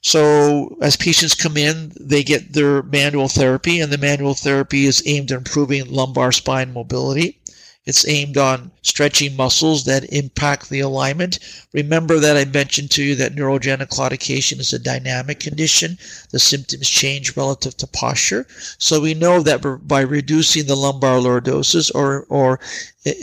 So 0.00 0.76
as 0.80 0.96
patients 0.96 1.34
come 1.34 1.56
in, 1.56 1.92
they 1.98 2.22
get 2.22 2.52
their 2.52 2.82
manual 2.84 3.28
therapy, 3.28 3.80
and 3.80 3.92
the 3.92 3.98
manual 3.98 4.34
therapy 4.34 4.86
is 4.86 5.02
aimed 5.04 5.32
at 5.32 5.38
improving 5.38 5.90
lumbar 5.90 6.32
spine 6.32 6.72
mobility. 6.72 7.40
It's 7.86 8.06
aimed 8.08 8.36
on 8.36 8.72
stretching 8.82 9.36
muscles 9.36 9.84
that 9.84 10.12
impact 10.12 10.68
the 10.68 10.80
alignment. 10.80 11.38
Remember 11.72 12.18
that 12.18 12.36
I 12.36 12.44
mentioned 12.44 12.90
to 12.92 13.02
you 13.02 13.14
that 13.14 13.36
neurogenic 13.36 13.88
claudication 13.88 14.58
is 14.58 14.72
a 14.72 14.78
dynamic 14.78 15.38
condition. 15.38 15.96
The 16.30 16.40
symptoms 16.40 16.88
change 16.88 17.36
relative 17.36 17.76
to 17.76 17.86
posture. 17.86 18.46
So 18.78 19.00
we 19.00 19.14
know 19.14 19.40
that 19.42 19.62
by 19.86 20.00
reducing 20.00 20.66
the 20.66 20.76
lumbar 20.76 21.18
lordosis 21.18 21.92
or, 21.94 22.26
or 22.28 22.58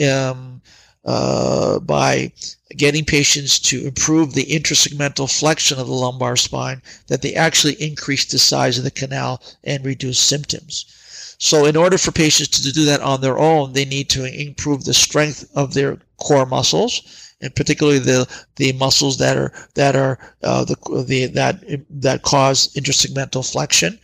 um, 0.02 0.62
uh, 1.04 1.78
by 1.80 2.32
getting 2.74 3.04
patients 3.04 3.58
to 3.58 3.86
improve 3.86 4.32
the 4.32 4.46
intersegmental 4.46 5.30
flexion 5.30 5.78
of 5.78 5.86
the 5.86 5.92
lumbar 5.92 6.36
spine, 6.36 6.80
that 7.08 7.20
they 7.20 7.34
actually 7.34 7.74
increase 7.74 8.24
the 8.24 8.38
size 8.38 8.78
of 8.78 8.84
the 8.84 8.90
canal 8.90 9.42
and 9.62 9.84
reduce 9.84 10.18
symptoms. 10.18 10.86
So, 11.44 11.66
in 11.66 11.76
order 11.76 11.98
for 11.98 12.10
patients 12.10 12.58
to 12.62 12.72
do 12.72 12.86
that 12.86 13.02
on 13.02 13.20
their 13.20 13.38
own, 13.38 13.74
they 13.74 13.84
need 13.84 14.08
to 14.08 14.24
improve 14.24 14.84
the 14.84 14.94
strength 14.94 15.44
of 15.54 15.74
their 15.74 15.98
core 16.16 16.46
muscles, 16.46 17.02
and 17.42 17.54
particularly 17.54 17.98
the 17.98 18.26
the 18.56 18.72
muscles 18.72 19.18
that 19.18 19.36
are 19.36 19.52
that 19.74 19.94
are 19.94 20.18
uh, 20.42 20.64
the 20.64 21.04
the 21.06 21.26
that 21.26 21.62
that 21.90 22.22
cause 22.22 22.72
intersegmental 22.72 23.44
flexion 23.44 23.98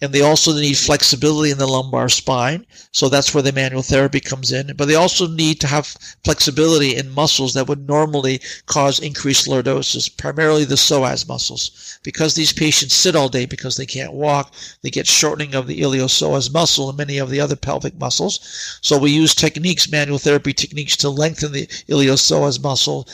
and 0.00 0.12
they 0.12 0.20
also 0.20 0.52
need 0.52 0.76
flexibility 0.76 1.50
in 1.50 1.58
the 1.58 1.66
lumbar 1.66 2.08
spine. 2.08 2.66
So 2.90 3.08
that's 3.08 3.32
where 3.32 3.42
the 3.42 3.52
manual 3.52 3.82
therapy 3.82 4.18
comes 4.18 4.50
in. 4.50 4.74
But 4.76 4.86
they 4.86 4.96
also 4.96 5.28
need 5.28 5.60
to 5.60 5.68
have 5.68 5.96
flexibility 6.24 6.96
in 6.96 7.14
muscles 7.14 7.54
that 7.54 7.68
would 7.68 7.86
normally 7.86 8.40
cause 8.66 8.98
increased 8.98 9.46
lordosis, 9.46 10.14
primarily 10.14 10.64
the 10.64 10.74
psoas 10.74 11.28
muscles. 11.28 11.98
Because 12.02 12.34
these 12.34 12.52
patients 12.52 12.94
sit 12.94 13.14
all 13.14 13.28
day 13.28 13.46
because 13.46 13.76
they 13.76 13.86
can't 13.86 14.12
walk, 14.12 14.52
they 14.82 14.90
get 14.90 15.06
shortening 15.06 15.54
of 15.54 15.68
the 15.68 15.80
iliopsoas 15.80 16.52
muscle 16.52 16.88
and 16.88 16.98
many 16.98 17.18
of 17.18 17.30
the 17.30 17.40
other 17.40 17.56
pelvic 17.56 17.98
muscles. 17.98 18.40
So 18.82 18.98
we 18.98 19.12
use 19.12 19.34
techniques, 19.34 19.90
manual 19.90 20.18
therapy 20.18 20.52
techniques, 20.52 20.96
to 20.98 21.08
lengthen 21.08 21.52
the 21.52 21.66
iliopsoas 21.88 22.60
muscle, 22.60 23.08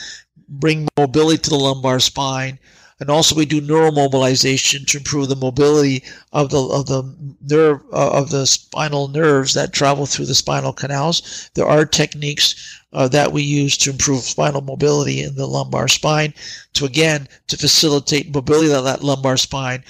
bring 0.49 0.87
mobility 0.97 1.37
to 1.43 1.49
the 1.51 1.57
lumbar 1.57 1.99
spine 1.99 2.59
and 3.01 3.09
also 3.09 3.35
we 3.35 3.47
do 3.47 3.59
neuromobilization 3.59 4.85
to 4.85 4.99
improve 4.99 5.27
the 5.27 5.35
mobility 5.35 6.03
of 6.33 6.51
the 6.51 6.61
of 6.61 6.85
the 6.85 7.03
nerve 7.41 7.81
uh, 7.91 8.11
of 8.11 8.29
the 8.29 8.45
spinal 8.45 9.07
nerves 9.07 9.55
that 9.55 9.73
travel 9.73 10.05
through 10.05 10.27
the 10.27 10.35
spinal 10.35 10.71
canals. 10.71 11.49
There 11.55 11.65
are 11.65 11.83
techniques 11.83 12.79
uh, 12.93 13.07
that 13.07 13.33
we 13.33 13.41
use 13.41 13.75
to 13.79 13.89
improve 13.89 14.21
spinal 14.21 14.61
mobility 14.61 15.23
in 15.23 15.35
the 15.35 15.47
lumbar 15.47 15.87
spine 15.87 16.35
to 16.73 16.85
again 16.85 17.27
to 17.47 17.57
facilitate 17.57 18.33
mobility 18.33 18.71
of 18.71 18.83
that 18.83 19.03
lumbar 19.03 19.35
spine 19.35 19.83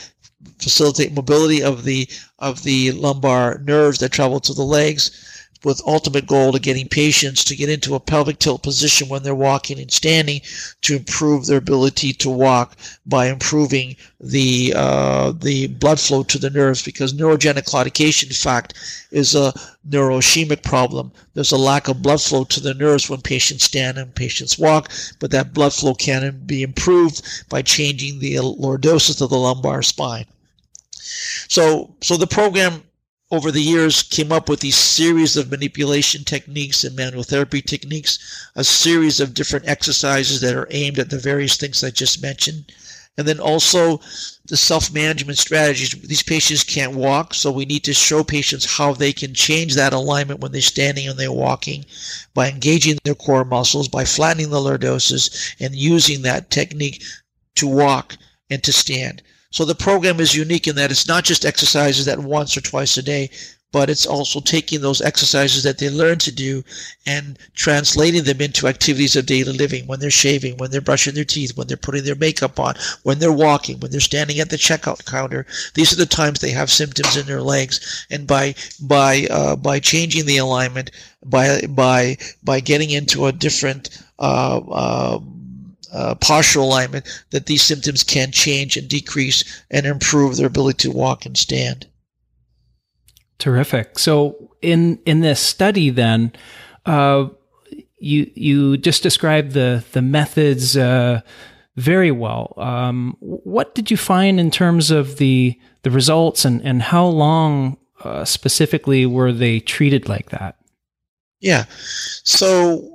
facilitate 0.60 1.12
mobility 1.14 1.62
of 1.62 1.84
the 1.84 2.08
of 2.40 2.64
the 2.64 2.94
lumbar 2.94 3.60
nerves 3.66 4.00
that 4.00 4.12
travel 4.12 4.40
to 4.40 4.54
the 4.54 4.64
legs 4.64 5.12
with 5.64 5.82
ultimate 5.86 6.26
goal 6.26 6.52
to 6.52 6.60
getting 6.60 6.88
patients 6.88 7.44
to 7.44 7.56
get 7.56 7.70
into 7.70 7.96
a 7.96 8.00
pelvic 8.00 8.40
tilt 8.40 8.64
position 8.64 9.08
when 9.08 9.24
they're 9.24 9.36
walking 9.36 9.80
and 9.80 9.92
standing 9.92 10.42
to 10.82 10.96
improve 10.96 11.46
their 11.46 11.58
ability 11.58 12.14
to 12.14 12.30
walk 12.30 12.76
by 13.06 13.28
improving 13.28 13.96
the 14.20 14.74
uh, 14.76 15.32
the 15.32 15.68
blood 15.68 16.00
flow 16.00 16.24
to 16.24 16.38
the 16.38 16.50
nerves 16.50 16.84
because 16.84 17.14
neurogenic 17.14 17.66
claudication 17.66 18.28
in 18.28 18.34
fact 18.34 18.74
is 19.12 19.36
a 19.36 19.54
neuroischemic 19.88 20.64
problem. 20.64 21.12
There's 21.34 21.52
a 21.52 21.58
lack 21.58 21.88
of 21.88 22.02
blood 22.02 22.22
flow 22.22 22.44
to 22.46 22.60
the 22.60 22.74
nerves 22.74 23.10
when 23.10 23.22
patients 23.22 23.66
stand 23.66 23.98
and 23.98 24.14
patients 24.14 24.58
walk 24.58 24.92
but 25.20 25.32
that 25.32 25.54
blood 25.54 25.74
flow 25.74 25.94
can 25.94 26.42
be 26.46 26.64
improved 26.64 27.22
by 27.50 27.62
changing 27.62 28.20
the 28.20 28.36
lordosis 28.36 29.22
of 29.22 29.30
the 29.30 29.38
lumbar 29.38 29.82
spine. 29.84 30.26
So 31.48 31.96
so 32.02 32.18
the 32.18 32.28
program 32.28 32.84
over 33.32 33.50
the 33.50 33.62
years 33.62 34.04
came 34.04 34.30
up 34.30 34.50
with 34.50 34.60
these 34.60 34.76
series 34.76 35.38
of 35.38 35.50
manipulation 35.50 36.26
techniques 36.26 36.84
and 36.84 36.98
manual 36.98 37.24
therapy 37.24 37.62
techniques, 37.62 38.20
a 38.56 38.64
series 38.64 39.22
of 39.22 39.34
different 39.34 39.68
exercises 39.68 40.42
that 40.42 40.54
are 40.54 40.68
aimed 40.70 41.00
at 41.00 41.10
the 41.10 41.18
various 41.18 41.56
things 41.56 41.82
I 41.82 41.92
just 41.92 42.22
mentioned. 42.22 42.74
And 43.18 43.26
then 43.28 43.40
also 43.40 44.02
the 44.46 44.58
self 44.58 44.92
management 44.92 45.38
strategies. 45.38 45.92
These 45.92 46.24
patients 46.24 46.64
can't 46.64 46.94
walk, 46.94 47.34
so 47.34 47.52
we 47.52 47.66
need 47.66 47.84
to 47.86 47.94
show 47.94 48.24
patients 48.24 48.78
how 48.78 48.94
they 48.94 49.14
can 49.14 49.34
change 49.34 49.76
that 49.76 49.94
alignment 49.94 50.42
when 50.42 50.52
they're 50.52 50.62
standing 50.62 51.08
and 51.08 51.18
they're 51.18 51.32
walking 51.32 51.86
by 52.34 52.50
engaging 52.50 52.98
their 53.04 53.16
core 53.16 53.46
muscles, 53.46 53.88
by 53.88 54.04
flattening 54.04 54.50
the 54.50 54.58
lordosis, 54.58 55.56
and 55.60 55.76
using 55.76 56.22
that 56.22 56.50
technique 56.50 57.02
to 57.56 57.68
walk 57.68 58.18
and 58.50 58.62
to 58.64 58.74
stand. 58.74 59.22
So 59.52 59.66
the 59.66 59.76
program 59.76 60.20
is 60.20 60.36
unique 60.36 60.68
in 60.68 60.76
that 60.76 60.92
it's 60.92 61.08
not 61.08 61.24
just 61.24 61.46
exercises 61.46 62.06
that 62.06 62.20
once 62.20 62.58
or 62.58 62.62
twice 62.62 62.98
a 62.98 63.04
day, 63.04 63.30
but 63.72 63.90
it's 63.90 64.06
also 64.06 64.40
taking 64.42 64.82
those 64.82 65.02
exercises 65.02 65.64
that 65.64 65.78
they 65.78 65.90
learn 65.90 66.18
to 66.20 66.32
do 66.32 66.64
and 67.06 67.40
translating 67.54 68.24
them 68.24 68.42
into 68.42 68.68
activities 68.68 69.16
of 69.16 69.26
daily 69.26 69.54
living 69.54 69.88
when 69.88 70.00
they're 70.00 70.12
shaving, 70.12 70.58
when 70.58 70.72
they're 70.72 70.82
brushing 70.82 71.14
their 71.14 71.24
teeth, 71.24 71.56
when 71.58 71.68
they're 71.68 71.78
putting 71.78 72.04
their 72.04 72.16
makeup 72.16 72.60
on, 72.60 72.76
when 73.04 73.20
they're 73.20 73.32
walking, 73.32 73.80
when 73.80 73.92
they're 73.92 74.00
standing 74.00 74.40
at 74.40 74.50
the 74.50 74.58
checkout 74.58 75.06
counter. 75.06 75.46
These 75.74 75.94
are 75.94 75.98
the 75.98 76.06
times 76.06 76.40
they 76.40 76.52
have 76.52 76.70
symptoms 76.70 77.16
in 77.16 77.26
their 77.26 77.42
legs, 77.42 78.06
and 78.10 78.28
by 78.28 78.56
by 78.82 79.28
uh, 79.30 79.56
by 79.56 79.80
changing 79.80 80.26
the 80.26 80.38
alignment, 80.38 80.92
by 81.24 81.62
by 81.70 82.18
by 82.44 82.60
getting 82.60 82.90
into 82.90 83.26
a 83.26 83.32
different 83.32 83.90
uh, 84.20 84.62
uh, 84.70 85.20
uh, 85.94 86.16
partial 86.16 86.64
alignment, 86.64 87.06
that 87.32 87.46
these 87.46 87.64
symptoms 87.64 88.04
can 88.04 88.32
change 88.32 88.78
and 88.78 88.88
decrease 88.88 89.64
and 89.70 89.86
improve 89.86 90.38
their 90.38 90.48
ability 90.48 90.90
to 90.90 90.96
walk 90.96 91.26
and 91.26 91.38
stand. 91.38 91.88
Terrific. 93.38 93.98
So 93.98 94.52
in 94.62 95.00
in 95.06 95.22
this 95.22 95.40
study, 95.40 95.90
then, 95.90 96.32
uh, 96.86 97.30
you 97.98 98.32
you 98.36 98.78
just 98.78 99.04
described 99.04 99.54
the 99.54 99.84
the 99.94 100.02
methods 100.02 100.78
uh, 100.78 101.22
very 101.76 102.12
well. 102.12 102.54
Um, 102.58 103.16
what 103.20 103.74
did 103.76 103.90
you 103.90 103.98
find 103.98 104.40
in 104.40 104.52
terms 104.52 104.92
of 104.92 105.18
the 105.18 105.60
the 105.84 105.92
results, 105.92 106.46
and 106.46 106.62
and 106.62 106.82
how 106.82 107.06
long 107.06 107.78
uh, 108.04 108.26
specifically 108.26 109.06
were 109.06 109.32
they 109.32 109.60
treated 109.60 110.08
like 110.08 110.30
that? 110.30 110.58
Yeah. 111.40 111.66
So 112.24 112.91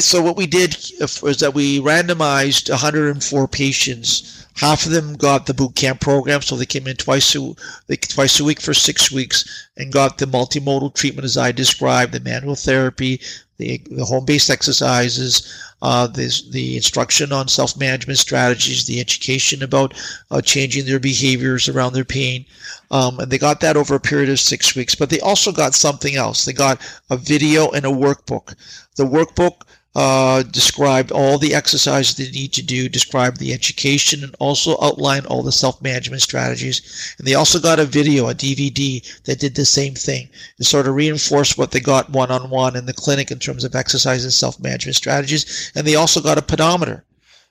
so 0.00 0.22
what 0.22 0.36
we 0.36 0.46
did 0.46 0.76
was 1.22 1.38
that 1.40 1.54
we 1.54 1.80
randomized 1.80 2.70
104 2.70 3.48
patients. 3.48 4.46
Half 4.54 4.86
of 4.86 4.92
them 4.92 5.16
got 5.16 5.46
the 5.46 5.54
boot 5.54 5.74
camp 5.74 6.00
program, 6.00 6.40
so 6.40 6.56
they 6.56 6.66
came 6.66 6.86
in 6.86 6.96
twice 6.96 7.34
a, 7.34 7.54
twice 7.96 8.40
a 8.40 8.44
week 8.44 8.60
for 8.60 8.72
six 8.72 9.10
weeks 9.12 9.68
and 9.76 9.92
got 9.92 10.18
the 10.18 10.26
multimodal 10.26 10.94
treatment 10.94 11.24
as 11.24 11.36
I 11.36 11.52
described, 11.52 12.12
the 12.12 12.20
manual 12.20 12.54
therapy, 12.54 13.20
the, 13.58 13.80
the 13.90 14.04
home-based 14.04 14.50
exercises, 14.50 15.52
uh, 15.82 16.06
the, 16.06 16.42
the 16.50 16.76
instruction 16.76 17.32
on 17.32 17.48
self-management 17.48 18.18
strategies, 18.18 18.86
the 18.86 19.00
education 19.00 19.62
about 19.62 19.94
uh, 20.30 20.40
changing 20.40 20.86
their 20.86 21.00
behaviors 21.00 21.68
around 21.68 21.92
their 21.92 22.04
pain. 22.04 22.44
Um, 22.90 23.18
and 23.18 23.30
they 23.30 23.38
got 23.38 23.60
that 23.60 23.76
over 23.76 23.94
a 23.94 24.00
period 24.00 24.30
of 24.30 24.38
six 24.40 24.74
weeks. 24.74 24.94
But 24.94 25.10
they 25.10 25.20
also 25.20 25.52
got 25.52 25.74
something 25.74 26.14
else. 26.16 26.44
They 26.44 26.52
got 26.52 26.80
a 27.10 27.16
video 27.16 27.70
and 27.70 27.84
a 27.84 27.90
workbook. 27.90 28.54
The 28.96 29.04
workbook 29.04 29.62
uh, 29.96 30.42
described 30.42 31.10
all 31.10 31.38
the 31.38 31.54
exercises 31.54 32.16
they 32.16 32.30
need 32.30 32.52
to 32.52 32.62
do, 32.62 32.86
described 32.86 33.38
the 33.38 33.54
education, 33.54 34.22
and 34.22 34.36
also 34.38 34.76
outlined 34.82 35.24
all 35.24 35.42
the 35.42 35.50
self-management 35.50 36.20
strategies. 36.20 37.14
And 37.16 37.26
they 37.26 37.34
also 37.34 37.58
got 37.58 37.80
a 37.80 37.86
video, 37.86 38.28
a 38.28 38.34
DVD, 38.34 39.02
that 39.24 39.40
did 39.40 39.54
the 39.54 39.64
same 39.64 39.94
thing 39.94 40.28
and 40.58 40.66
sort 40.66 40.86
of 40.86 40.94
reinforced 40.94 41.56
what 41.56 41.70
they 41.70 41.80
got 41.80 42.10
one-on-one 42.10 42.76
in 42.76 42.84
the 42.84 42.92
clinic 42.92 43.30
in 43.30 43.38
terms 43.38 43.64
of 43.64 43.74
exercise 43.74 44.22
and 44.22 44.34
self-management 44.34 44.96
strategies. 44.96 45.72
And 45.74 45.86
they 45.86 45.94
also 45.94 46.20
got 46.20 46.36
a 46.36 46.42
pedometer 46.42 47.05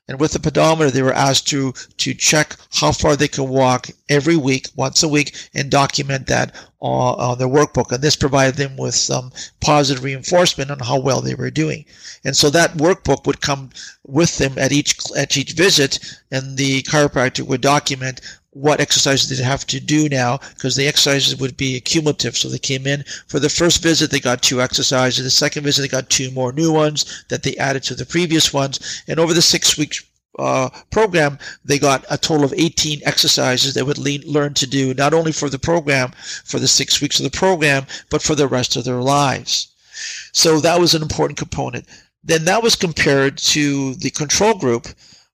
and 0.07 0.19
with 0.19 0.33
the 0.33 0.39
pedometer, 0.39 0.91
they 0.91 1.01
were 1.01 1.13
asked 1.13 1.47
to, 1.47 1.71
to 1.97 2.13
check 2.13 2.55
how 2.73 2.91
far 2.91 3.15
they 3.15 3.27
can 3.27 3.49
walk 3.49 3.89
every 4.07 4.35
week, 4.35 4.67
once 4.75 5.01
a 5.01 5.07
week, 5.07 5.35
and 5.55 5.71
document 5.71 6.27
that 6.27 6.53
on, 6.79 7.19
on 7.19 7.37
their 7.39 7.47
workbook. 7.47 7.91
And 7.91 8.03
this 8.03 8.15
provided 8.15 8.55
them 8.55 8.77
with 8.77 8.93
some 8.93 9.31
positive 9.61 10.03
reinforcement 10.03 10.69
on 10.69 10.77
how 10.77 10.99
well 10.99 11.21
they 11.21 11.33
were 11.33 11.49
doing. 11.49 11.85
And 12.23 12.37
so 12.37 12.51
that 12.51 12.75
workbook 12.75 13.25
would 13.25 13.41
come 13.41 13.71
with 14.05 14.37
them 14.37 14.59
at 14.59 14.71
each, 14.71 14.95
at 15.17 15.35
each 15.37 15.53
visit, 15.53 15.99
and 16.29 16.55
the 16.55 16.83
chiropractor 16.83 17.41
would 17.47 17.61
document 17.61 18.21
what 18.55 18.79
exercises 18.79 19.27
did 19.27 19.37
they 19.37 19.43
have 19.43 19.67
to 19.67 19.81
do 19.81 20.07
now 20.07 20.37
because 20.55 20.77
the 20.77 20.87
exercises 20.87 21.35
would 21.35 21.57
be 21.57 21.77
cumulative. 21.81 22.37
So 22.37 22.47
they 22.47 22.57
came 22.57 22.87
in 22.87 23.03
for 23.27 23.37
the 23.37 23.49
first 23.49 23.83
visit, 23.83 24.11
they 24.11 24.21
got 24.21 24.41
two 24.41 24.61
exercises. 24.61 25.25
The 25.25 25.29
second 25.29 25.65
visit, 25.65 25.81
they 25.81 25.87
got 25.89 26.09
two 26.09 26.31
more 26.31 26.53
new 26.53 26.71
ones 26.71 27.25
that 27.27 27.43
they 27.43 27.57
added 27.57 27.83
to 27.83 27.95
the 27.95 28.05
previous 28.05 28.53
ones. 28.53 29.03
And 29.09 29.19
over 29.19 29.33
the 29.33 29.41
six 29.41 29.77
weeks 29.77 30.05
uh, 30.39 30.69
program, 30.89 31.37
they 31.65 31.77
got 31.77 32.05
a 32.09 32.17
total 32.17 32.45
of 32.45 32.53
18 32.55 33.01
exercises 33.03 33.73
they 33.73 33.83
would 33.83 33.97
le- 33.97 34.25
learn 34.25 34.53
to 34.53 34.67
do 34.67 34.93
not 34.93 35.13
only 35.13 35.33
for 35.33 35.49
the 35.49 35.59
program, 35.59 36.13
for 36.45 36.57
the 36.57 36.67
six 36.67 37.01
weeks 37.01 37.19
of 37.19 37.29
the 37.29 37.37
program, 37.37 37.85
but 38.09 38.21
for 38.21 38.35
the 38.35 38.47
rest 38.47 38.77
of 38.77 38.85
their 38.85 39.01
lives. 39.01 39.67
So 40.31 40.61
that 40.61 40.79
was 40.79 40.93
an 40.93 41.01
important 41.01 41.37
component. 41.37 41.85
Then 42.23 42.45
that 42.45 42.63
was 42.63 42.77
compared 42.77 43.37
to 43.37 43.95
the 43.95 44.11
control 44.11 44.53
group, 44.53 44.87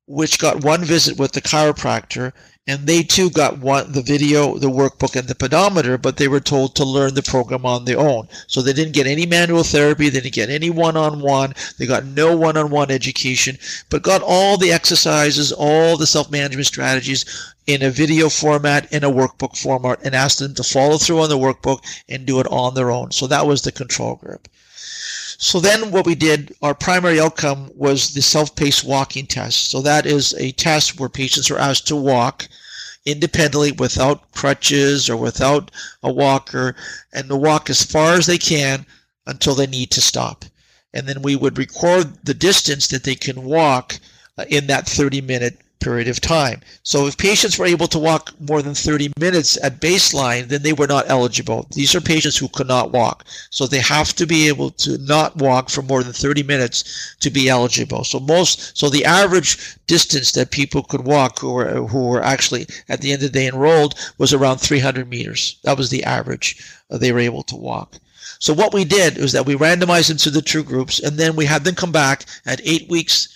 which 0.07 0.39
got 0.39 0.63
one 0.63 0.83
visit 0.83 1.17
with 1.17 1.33
the 1.33 1.41
chiropractor 1.41 2.33
and 2.67 2.85
they 2.85 3.01
too 3.01 3.29
got 3.29 3.57
one 3.57 3.91
the 3.91 4.03
video, 4.03 4.57
the 4.57 4.69
workbook, 4.69 5.15
and 5.15 5.27
the 5.27 5.33
pedometer, 5.33 5.97
but 5.97 6.17
they 6.17 6.27
were 6.27 6.39
told 6.39 6.75
to 6.75 6.85
learn 6.85 7.15
the 7.15 7.23
program 7.23 7.65
on 7.65 7.85
their 7.85 7.97
own. 7.97 8.27
So 8.47 8.61
they 8.61 8.73
didn't 8.73 8.93
get 8.93 9.07
any 9.07 9.25
manual 9.25 9.63
therapy, 9.63 10.09
they 10.09 10.19
didn't 10.19 10.35
get 10.35 10.49
any 10.49 10.69
one-on-one, 10.69 11.53
they 11.79 11.87
got 11.87 12.05
no 12.05 12.37
one-on-one 12.37 12.91
education, 12.91 13.57
but 13.89 14.03
got 14.03 14.21
all 14.21 14.57
the 14.57 14.71
exercises, 14.71 15.51
all 15.51 15.97
the 15.97 16.05
self-management 16.05 16.67
strategies 16.67 17.25
in 17.65 17.81
a 17.81 17.89
video 17.89 18.29
format, 18.29 18.91
in 18.93 19.03
a 19.03 19.11
workbook 19.11 19.57
format, 19.57 19.99
and 20.03 20.13
asked 20.13 20.39
them 20.39 20.53
to 20.53 20.63
follow 20.63 20.97
through 20.97 21.21
on 21.21 21.29
the 21.29 21.37
workbook 21.37 21.79
and 22.09 22.25
do 22.25 22.39
it 22.39 22.47
on 22.47 22.75
their 22.75 22.91
own. 22.91 23.11
So 23.11 23.25
that 23.27 23.47
was 23.47 23.63
the 23.63 23.71
control 23.71 24.15
group. 24.15 24.47
So 25.43 25.59
then 25.59 25.89
what 25.89 26.05
we 26.05 26.13
did, 26.13 26.53
our 26.61 26.75
primary 26.75 27.19
outcome 27.19 27.71
was 27.73 28.13
the 28.13 28.21
self-paced 28.21 28.83
walking 28.83 29.25
test. 29.25 29.71
So 29.71 29.81
that 29.81 30.05
is 30.05 30.35
a 30.35 30.51
test 30.51 30.99
where 30.99 31.09
patients 31.09 31.49
are 31.49 31.57
asked 31.57 31.87
to 31.87 31.95
walk 31.95 32.47
independently 33.07 33.71
without 33.71 34.31
crutches 34.33 35.09
or 35.09 35.17
without 35.17 35.71
a 36.03 36.11
walker 36.11 36.75
and 37.11 37.27
to 37.27 37.35
walk 37.35 37.71
as 37.71 37.81
far 37.81 38.13
as 38.13 38.27
they 38.27 38.37
can 38.37 38.85
until 39.25 39.55
they 39.55 39.65
need 39.65 39.89
to 39.91 39.99
stop. 39.99 40.45
And 40.93 41.09
then 41.09 41.23
we 41.23 41.35
would 41.35 41.57
record 41.57 42.23
the 42.23 42.35
distance 42.35 42.87
that 42.89 43.03
they 43.03 43.15
can 43.15 43.43
walk 43.43 43.97
uh, 44.37 44.45
in 44.47 44.67
that 44.67 44.87
30 44.87 45.21
minute 45.21 45.57
period 45.81 46.07
of 46.07 46.21
time. 46.21 46.61
So 46.83 47.07
if 47.07 47.17
patients 47.17 47.57
were 47.57 47.65
able 47.65 47.87
to 47.87 47.99
walk 47.99 48.33
more 48.39 48.61
than 48.61 48.73
30 48.73 49.11
minutes 49.19 49.57
at 49.63 49.81
baseline, 49.81 50.47
then 50.47 50.61
they 50.61 50.73
were 50.73 50.87
not 50.87 51.09
eligible. 51.09 51.67
These 51.71 51.93
are 51.95 52.01
patients 52.01 52.37
who 52.37 52.47
could 52.47 52.67
not 52.67 52.91
walk. 52.91 53.25
So 53.49 53.67
they 53.67 53.79
have 53.79 54.13
to 54.13 54.25
be 54.25 54.47
able 54.47 54.69
to 54.71 54.97
not 54.99 55.35
walk 55.37 55.69
for 55.69 55.81
more 55.81 56.03
than 56.03 56.13
30 56.13 56.43
minutes 56.43 57.15
to 57.19 57.29
be 57.29 57.49
eligible. 57.49 58.03
So 58.03 58.19
most, 58.19 58.77
so 58.77 58.89
the 58.89 59.05
average 59.05 59.77
distance 59.87 60.31
that 60.33 60.51
people 60.51 60.83
could 60.83 61.05
walk 61.05 61.39
who 61.39 61.53
were, 61.53 61.87
who 61.87 62.07
were 62.07 62.23
actually 62.23 62.67
at 62.87 63.01
the 63.01 63.11
end 63.11 63.23
of 63.23 63.31
the 63.31 63.39
day 63.39 63.47
enrolled 63.47 63.95
was 64.17 64.33
around 64.33 64.59
300 64.59 65.09
meters. 65.09 65.57
That 65.63 65.77
was 65.77 65.89
the 65.89 66.03
average 66.03 66.57
uh, 66.89 66.97
they 66.97 67.11
were 67.11 67.19
able 67.19 67.43
to 67.43 67.55
walk. 67.55 67.97
So 68.39 68.53
what 68.53 68.73
we 68.73 68.85
did 68.85 69.17
was 69.17 69.33
that 69.33 69.45
we 69.45 69.55
randomized 69.55 70.07
them 70.07 70.17
to 70.17 70.31
the 70.31 70.41
two 70.41 70.63
groups 70.63 70.99
and 70.99 71.17
then 71.17 71.35
we 71.35 71.45
had 71.45 71.63
them 71.63 71.75
come 71.75 71.91
back 71.91 72.25
at 72.45 72.61
eight 72.63 72.89
weeks 72.89 73.27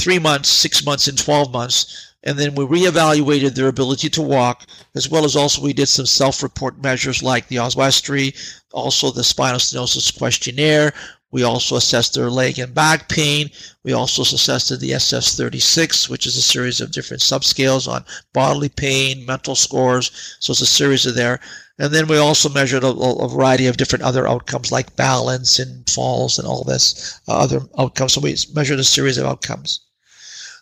three 0.00 0.18
months, 0.18 0.48
six 0.48 0.84
months, 0.84 1.08
and 1.08 1.18
12 1.18 1.52
months 1.52 2.10
and 2.22 2.38
then 2.38 2.54
we 2.54 2.64
reevaluated 2.66 3.54
their 3.54 3.68
ability 3.68 4.10
to 4.10 4.20
walk, 4.20 4.66
as 4.94 5.08
well 5.08 5.24
as 5.24 5.36
also 5.36 5.62
we 5.62 5.72
did 5.72 5.88
some 5.88 6.04
self-report 6.04 6.82
measures 6.82 7.22
like 7.22 7.48
the 7.48 7.58
Oswestry, 7.58 8.34
also 8.72 9.10
the 9.10 9.24
spinal 9.24 9.58
stenosis 9.58 10.16
questionnaire. 10.16 10.92
We 11.30 11.44
also 11.44 11.76
assessed 11.76 12.14
their 12.14 12.28
leg 12.28 12.58
and 12.58 12.74
back 12.74 13.08
pain. 13.08 13.50
We 13.84 13.92
also 13.94 14.20
assessed 14.22 14.68
the 14.68 14.90
SF36, 14.90 16.10
which 16.10 16.26
is 16.26 16.36
a 16.36 16.42
series 16.42 16.80
of 16.80 16.90
different 16.90 17.22
subscales 17.22 17.88
on 17.88 18.04
bodily 18.34 18.68
pain, 18.68 19.24
mental 19.24 19.54
scores. 19.54 20.10
So 20.40 20.50
it's 20.50 20.60
a 20.60 20.66
series 20.66 21.06
of 21.06 21.14
there. 21.14 21.40
And 21.78 21.94
then 21.94 22.06
we 22.06 22.18
also 22.18 22.50
measured 22.50 22.84
a, 22.84 22.88
a 22.88 23.28
variety 23.28 23.66
of 23.66 23.78
different 23.78 24.04
other 24.04 24.28
outcomes 24.28 24.70
like 24.70 24.96
balance 24.96 25.58
and 25.58 25.88
falls 25.88 26.38
and 26.38 26.46
all 26.46 26.64
this 26.64 27.18
uh, 27.28 27.38
other 27.38 27.62
outcomes. 27.78 28.12
So 28.12 28.20
we 28.20 28.36
measured 28.52 28.80
a 28.80 28.84
series 28.84 29.16
of 29.16 29.24
outcomes. 29.24 29.80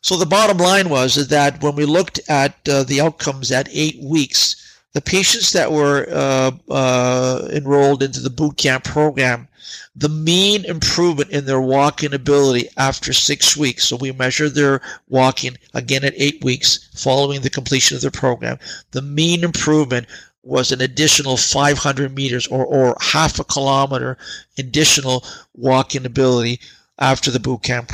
So 0.09 0.17
the 0.17 0.25
bottom 0.25 0.57
line 0.57 0.89
was 0.89 1.29
that 1.29 1.63
when 1.63 1.77
we 1.77 1.85
looked 1.85 2.19
at 2.31 2.67
uh, 2.67 2.83
the 2.83 2.99
outcomes 2.99 3.53
at 3.53 3.69
eight 3.71 4.03
weeks, 4.03 4.57
the 4.95 5.03
patients 5.03 5.53
that 5.53 5.71
were 5.71 6.07
uh, 6.11 6.53
uh, 6.71 7.47
enrolled 7.53 8.03
into 8.03 8.21
the 8.21 8.31
boot 8.31 8.57
camp 8.57 8.85
program, 8.85 9.49
the 9.95 10.09
mean 10.09 10.65
improvement 10.65 11.29
in 11.29 11.45
their 11.45 11.61
walking 11.61 12.15
ability 12.15 12.71
after 12.79 13.13
six 13.13 13.55
weeks. 13.55 13.85
So 13.85 13.97
we 13.97 14.11
measured 14.13 14.55
their 14.55 14.81
walking 15.11 15.59
again 15.75 16.05
at 16.05 16.15
eight 16.17 16.43
weeks 16.43 16.89
following 16.95 17.43
the 17.43 17.51
completion 17.51 17.95
of 17.95 18.01
their 18.01 18.11
program. 18.11 18.59
The 18.93 19.03
mean 19.03 19.45
improvement 19.45 20.07
was 20.43 20.73
an 20.73 20.81
additional 20.81 21.37
500 21.37 22.15
meters 22.15 22.47
or, 22.47 22.65
or 22.65 22.97
half 23.03 23.39
a 23.39 23.45
kilometer 23.45 24.17
additional 24.57 25.23
walking 25.53 26.07
ability 26.07 26.61
after 26.99 27.31
the 27.31 27.41
boot 27.41 27.63
camp 27.63 27.93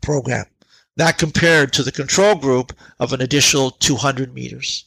program. 0.00 0.46
That 1.00 1.16
compared 1.16 1.72
to 1.72 1.82
the 1.82 1.92
control 1.92 2.34
group 2.34 2.74
of 2.98 3.14
an 3.14 3.22
additional 3.22 3.70
200 3.70 4.34
meters. 4.34 4.84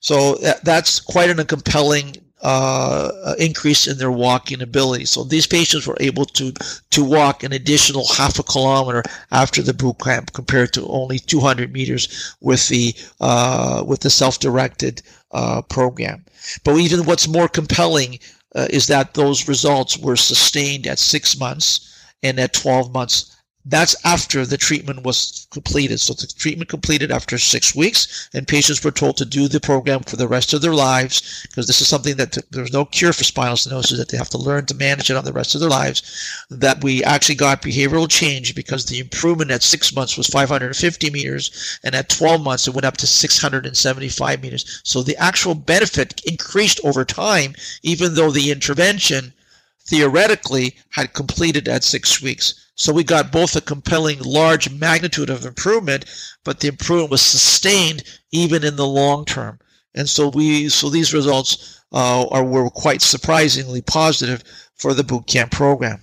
So 0.00 0.36
that, 0.36 0.64
that's 0.64 1.00
quite 1.00 1.28
an, 1.28 1.38
a 1.38 1.44
compelling 1.44 2.16
uh, 2.40 3.34
increase 3.38 3.86
in 3.86 3.98
their 3.98 4.10
walking 4.10 4.62
ability. 4.62 5.04
So 5.04 5.24
these 5.24 5.46
patients 5.46 5.86
were 5.86 5.98
able 6.00 6.24
to 6.24 6.54
to 6.92 7.04
walk 7.04 7.42
an 7.42 7.52
additional 7.52 8.06
half 8.06 8.38
a 8.38 8.42
kilometer 8.42 9.02
after 9.30 9.60
the 9.60 9.74
boot 9.74 9.98
camp, 9.98 10.32
compared 10.32 10.72
to 10.72 10.88
only 10.88 11.18
200 11.18 11.74
meters 11.74 12.34
with 12.40 12.66
the 12.68 12.94
uh, 13.20 13.84
with 13.86 14.00
the 14.00 14.08
self-directed 14.08 15.02
uh, 15.32 15.60
program. 15.60 16.24
But 16.64 16.78
even 16.78 17.04
what's 17.04 17.28
more 17.28 17.48
compelling 17.48 18.18
uh, 18.54 18.68
is 18.70 18.86
that 18.86 19.12
those 19.12 19.46
results 19.46 19.98
were 19.98 20.16
sustained 20.16 20.86
at 20.86 20.98
six 20.98 21.38
months 21.38 21.84
and 22.22 22.40
at 22.40 22.54
12 22.54 22.94
months 22.94 23.36
that's 23.68 23.94
after 24.02 24.46
the 24.46 24.56
treatment 24.56 25.02
was 25.02 25.46
completed. 25.50 26.00
So 26.00 26.14
the 26.14 26.26
treatment 26.26 26.70
completed 26.70 27.10
after 27.10 27.36
six 27.36 27.74
weeks, 27.74 28.30
and 28.32 28.48
patients 28.48 28.82
were 28.82 28.90
told 28.90 29.18
to 29.18 29.26
do 29.26 29.46
the 29.46 29.60
program 29.60 30.00
for 30.00 30.16
the 30.16 30.26
rest 30.26 30.54
of 30.54 30.62
their 30.62 30.74
lives 30.74 31.46
because 31.46 31.66
this 31.66 31.82
is 31.82 31.86
something 31.86 32.16
that 32.16 32.38
there's 32.50 32.72
no 32.72 32.86
cure 32.86 33.12
for 33.12 33.24
spinal 33.24 33.56
stenosis 33.56 33.98
that 33.98 34.08
they 34.08 34.16
have 34.16 34.30
to 34.30 34.38
learn 34.38 34.64
to 34.66 34.74
manage 34.74 35.10
it 35.10 35.18
on 35.18 35.24
the 35.26 35.34
rest 35.34 35.54
of 35.54 35.60
their 35.60 35.68
lives. 35.68 36.02
That 36.48 36.82
we 36.82 37.04
actually 37.04 37.34
got 37.34 37.60
behavioral 37.60 38.08
change 38.08 38.54
because 38.54 38.86
the 38.86 39.00
improvement 39.00 39.50
at 39.50 39.62
six 39.62 39.94
months 39.94 40.16
was 40.16 40.28
550 40.28 41.10
meters, 41.10 41.78
and 41.84 41.94
at 41.94 42.08
12 42.08 42.42
months 42.42 42.66
it 42.66 42.74
went 42.74 42.86
up 42.86 42.96
to 42.96 43.06
675 43.06 44.42
meters. 44.42 44.80
So 44.82 45.02
the 45.02 45.16
actual 45.18 45.54
benefit 45.54 46.22
increased 46.24 46.80
over 46.84 47.04
time, 47.04 47.54
even 47.82 48.14
though 48.14 48.30
the 48.30 48.50
intervention 48.50 49.34
theoretically 49.86 50.76
had 50.90 51.12
completed 51.12 51.68
at 51.68 51.84
six 51.84 52.22
weeks. 52.22 52.54
So 52.78 52.92
we 52.92 53.02
got 53.02 53.32
both 53.32 53.56
a 53.56 53.60
compelling 53.60 54.20
large 54.20 54.70
magnitude 54.70 55.30
of 55.30 55.44
improvement, 55.44 56.04
but 56.44 56.60
the 56.60 56.68
improvement 56.68 57.10
was 57.10 57.22
sustained 57.22 58.04
even 58.30 58.64
in 58.64 58.76
the 58.76 58.86
long 58.86 59.24
term. 59.24 59.58
And 59.94 60.08
so 60.08 60.28
we 60.28 60.68
so 60.68 60.88
these 60.88 61.12
results 61.12 61.82
uh, 61.92 62.28
are 62.28 62.44
were 62.44 62.70
quite 62.70 63.02
surprisingly 63.02 63.82
positive 63.82 64.44
for 64.76 64.94
the 64.94 65.02
boot 65.02 65.26
camp 65.26 65.50
program. 65.50 66.00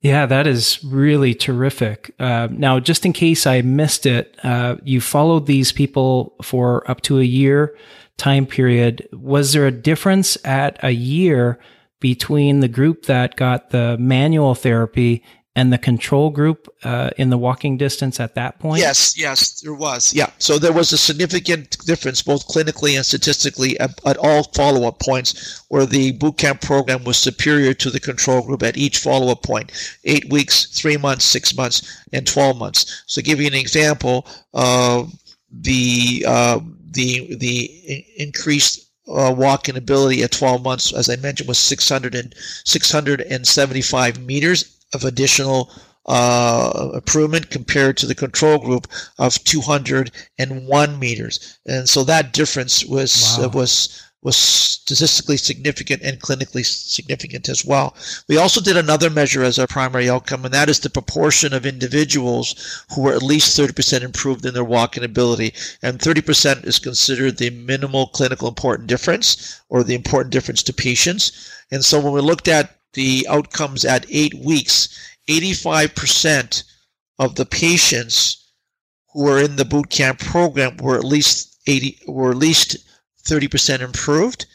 Yeah, 0.00 0.24
that 0.26 0.46
is 0.46 0.82
really 0.84 1.34
terrific. 1.34 2.14
Uh, 2.20 2.48
now, 2.50 2.78
just 2.78 3.04
in 3.04 3.12
case 3.12 3.44
I 3.44 3.60
missed 3.60 4.06
it, 4.06 4.38
uh, 4.44 4.76
you 4.84 5.00
followed 5.00 5.46
these 5.46 5.72
people 5.72 6.36
for 6.42 6.88
up 6.88 7.00
to 7.02 7.18
a 7.18 7.24
year 7.24 7.76
time 8.16 8.46
period. 8.46 9.08
Was 9.12 9.52
there 9.52 9.66
a 9.66 9.72
difference 9.72 10.38
at 10.44 10.78
a 10.84 10.92
year 10.92 11.58
between 11.98 12.60
the 12.60 12.68
group 12.68 13.06
that 13.06 13.36
got 13.36 13.70
the 13.70 13.96
manual 13.98 14.54
therapy 14.54 15.22
and 15.56 15.72
the 15.72 15.78
control 15.78 16.30
group 16.30 16.68
uh, 16.84 17.10
in 17.16 17.28
the 17.30 17.36
walking 17.38 17.76
distance 17.76 18.20
at 18.20 18.34
that 18.36 18.58
point? 18.60 18.80
Yes, 18.80 19.18
yes, 19.18 19.60
there 19.60 19.74
was. 19.74 20.14
Yeah. 20.14 20.30
So 20.38 20.58
there 20.58 20.72
was 20.72 20.92
a 20.92 20.98
significant 20.98 21.76
difference 21.84 22.22
both 22.22 22.46
clinically 22.46 22.96
and 22.96 23.04
statistically 23.04 23.78
at, 23.80 24.00
at 24.06 24.16
all 24.18 24.44
follow 24.44 24.86
up 24.86 25.00
points 25.00 25.64
where 25.68 25.86
the 25.86 26.12
boot 26.12 26.38
camp 26.38 26.60
program 26.60 27.02
was 27.02 27.16
superior 27.16 27.74
to 27.74 27.90
the 27.90 27.98
control 27.98 28.42
group 28.42 28.62
at 28.62 28.76
each 28.76 28.98
follow 28.98 29.32
up 29.32 29.42
point 29.42 29.72
eight 30.04 30.30
weeks, 30.30 30.66
three 30.66 30.96
months, 30.96 31.24
six 31.24 31.56
months, 31.56 32.04
and 32.12 32.26
12 32.26 32.56
months. 32.56 33.02
So, 33.06 33.20
give 33.20 33.40
you 33.40 33.48
an 33.48 33.54
example, 33.54 34.26
uh, 34.54 35.04
the, 35.50 36.24
uh, 36.28 36.60
the, 36.92 37.34
the 37.36 38.04
increased 38.16 38.88
uh, 39.08 39.34
walking 39.36 39.76
ability 39.76 40.22
at 40.22 40.30
12 40.30 40.62
months, 40.62 40.92
as 40.94 41.10
I 41.10 41.16
mentioned, 41.16 41.48
was 41.48 41.58
600 41.58 42.14
and 42.14 42.34
675 42.64 44.20
meters 44.24 44.76
of 44.92 45.04
additional 45.04 45.70
uh, 46.06 46.90
improvement 46.94 47.50
compared 47.50 47.96
to 47.98 48.06
the 48.06 48.14
control 48.14 48.58
group 48.58 48.88
of 49.18 49.42
201 49.44 50.98
meters, 50.98 51.58
and 51.66 51.88
so 51.88 52.04
that 52.04 52.32
difference 52.32 52.84
was 52.84 53.36
wow. 53.38 53.44
uh, 53.44 53.48
was 53.48 54.10
was 54.22 54.36
statistically 54.36 55.36
significant 55.36 56.02
and 56.02 56.20
clinically 56.20 56.64
significant 56.64 57.48
as 57.48 57.64
well. 57.64 57.96
We 58.28 58.36
also 58.36 58.60
did 58.60 58.76
another 58.76 59.08
measure 59.08 59.42
as 59.42 59.58
our 59.58 59.66
primary 59.66 60.10
outcome, 60.10 60.44
and 60.44 60.52
that 60.52 60.68
is 60.68 60.80
the 60.80 60.90
proportion 60.90 61.54
of 61.54 61.64
individuals 61.64 62.84
who 62.94 63.02
were 63.02 63.14
at 63.14 63.22
least 63.22 63.58
30% 63.58 64.02
improved 64.02 64.44
in 64.44 64.52
their 64.52 64.64
walking 64.64 65.04
ability. 65.04 65.54
And 65.82 65.98
30% 65.98 66.66
is 66.66 66.78
considered 66.78 67.38
the 67.38 67.50
minimal 67.50 68.08
clinical 68.08 68.48
important 68.48 68.88
difference 68.88 69.60
or 69.70 69.82
the 69.82 69.94
important 69.94 70.32
difference 70.32 70.62
to 70.64 70.72
patients. 70.74 71.32
And 71.70 71.84
so 71.84 71.98
when 71.98 72.12
we 72.12 72.20
looked 72.20 72.48
at 72.48 72.79
the 72.94 73.26
outcomes 73.28 73.84
at 73.84 74.06
eight 74.10 74.34
weeks, 74.34 74.88
85% 75.28 76.64
of 77.18 77.34
the 77.34 77.46
patients 77.46 78.52
who 79.12 79.24
were 79.24 79.38
in 79.38 79.56
the 79.56 79.64
boot 79.64 79.90
camp 79.90 80.18
program 80.18 80.76
were 80.78 80.96
at 80.96 81.04
least 81.04 81.58
80 81.66 81.98
were 82.08 82.30
at 82.30 82.36
least 82.36 82.76
30% 83.24 83.80
improved, 83.80 84.46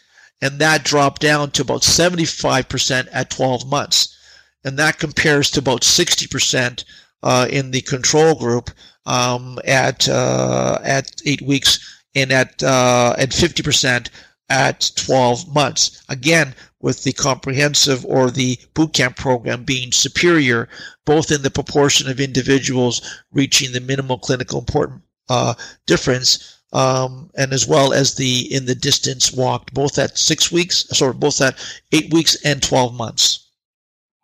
and 0.41 0.60
that 0.60 0.84
dropped 0.84 1.21
down 1.21 1.52
to 1.52 1.62
about 1.62 1.82
75% 1.82 3.08
at 3.12 3.30
12 3.30 3.67
months, 3.67 4.17
and 4.63 4.78
that 4.78 5.00
compares 5.00 5.52
to 5.52 5.60
about 5.60 5.82
60% 5.82 6.84
uh, 7.24 7.48
in 7.50 7.71
the 7.71 7.82
control 7.82 8.36
group 8.36 8.71
um, 9.06 9.60
at 9.65 10.10
uh, 10.10 10.80
at 10.84 11.21
eight 11.26 11.41
weeks, 11.41 11.80
and 12.15 12.32
at 12.32 12.62
uh, 12.63 13.15
at 13.17 13.30
50% 13.30 14.10
at 14.49 14.91
12 14.95 15.53
months. 15.53 16.03
Again, 16.10 16.55
with 16.81 17.03
the 17.03 17.13
comprehensive 17.13 18.05
or 18.05 18.29
the 18.29 18.58
bootcamp 18.75 19.15
program 19.15 19.63
being 19.63 19.91
superior, 19.91 20.69
both 21.05 21.31
in 21.31 21.41
the 21.41 21.49
proportion 21.49 22.10
of 22.10 22.19
individuals 22.19 23.01
reaching 23.31 23.71
the 23.71 23.79
minimal 23.79 24.19
clinical 24.19 24.60
important 24.60 25.01
uh, 25.29 25.55
difference, 25.88 26.60
um, 26.73 27.31
and 27.36 27.53
as 27.53 27.65
well 27.67 27.93
as 27.93 28.15
the 28.15 28.53
in 28.53 28.65
the 28.65 28.75
distance 28.75 29.31
walked, 29.31 29.73
both 29.73 29.97
at 29.97 30.17
six 30.17 30.51
weeks, 30.51 30.86
sorry, 30.89 31.13
both 31.13 31.41
at 31.41 31.58
eight 31.91 32.13
weeks 32.13 32.36
and 32.43 32.62
12 32.62 32.93
months. 32.93 33.45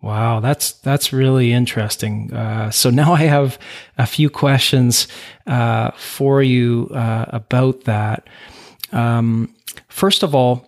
Wow, 0.02 0.40
that's 0.40 0.74
that's 0.74 1.14
really 1.14 1.54
interesting. 1.54 2.34
Uh, 2.34 2.72
so 2.72 2.90
now 2.90 3.14
I 3.14 3.24
have 3.24 3.60
a 4.00 4.08
few 4.08 4.30
questions 4.32 5.08
uh, 5.46 5.92
for 5.92 6.42
you 6.42 6.90
uh, 6.94 7.26
about 7.30 7.84
that. 7.84 8.28
Um, 8.92 9.56
first 9.88 10.24
of 10.24 10.36
all, 10.36 10.68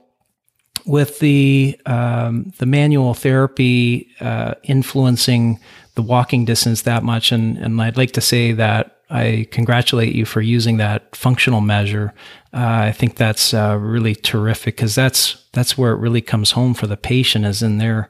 with 0.85 1.19
the 1.19 1.79
um, 1.85 2.51
the 2.57 2.65
manual 2.65 3.13
therapy 3.13 4.09
uh, 4.19 4.55
influencing 4.63 5.59
the 5.95 6.01
walking 6.01 6.45
distance 6.45 6.81
that 6.83 7.03
much, 7.03 7.31
and 7.31 7.57
and 7.57 7.81
I'd 7.81 7.97
like 7.97 8.11
to 8.11 8.21
say 8.21 8.51
that 8.53 8.97
I 9.09 9.47
congratulate 9.51 10.15
you 10.15 10.25
for 10.25 10.41
using 10.41 10.77
that 10.77 11.15
functional 11.15 11.61
measure. 11.61 12.13
Uh, 12.53 12.87
I 12.87 12.91
think 12.91 13.15
that's 13.15 13.53
uh, 13.53 13.77
really 13.79 14.15
terrific 14.15 14.75
because 14.75 14.95
that's 14.95 15.45
that's 15.53 15.77
where 15.77 15.93
it 15.93 15.99
really 15.99 16.21
comes 16.21 16.51
home 16.51 16.73
for 16.73 16.87
the 16.87 16.97
patient 16.97 17.45
is 17.45 17.61
in 17.61 17.77
their 17.77 18.09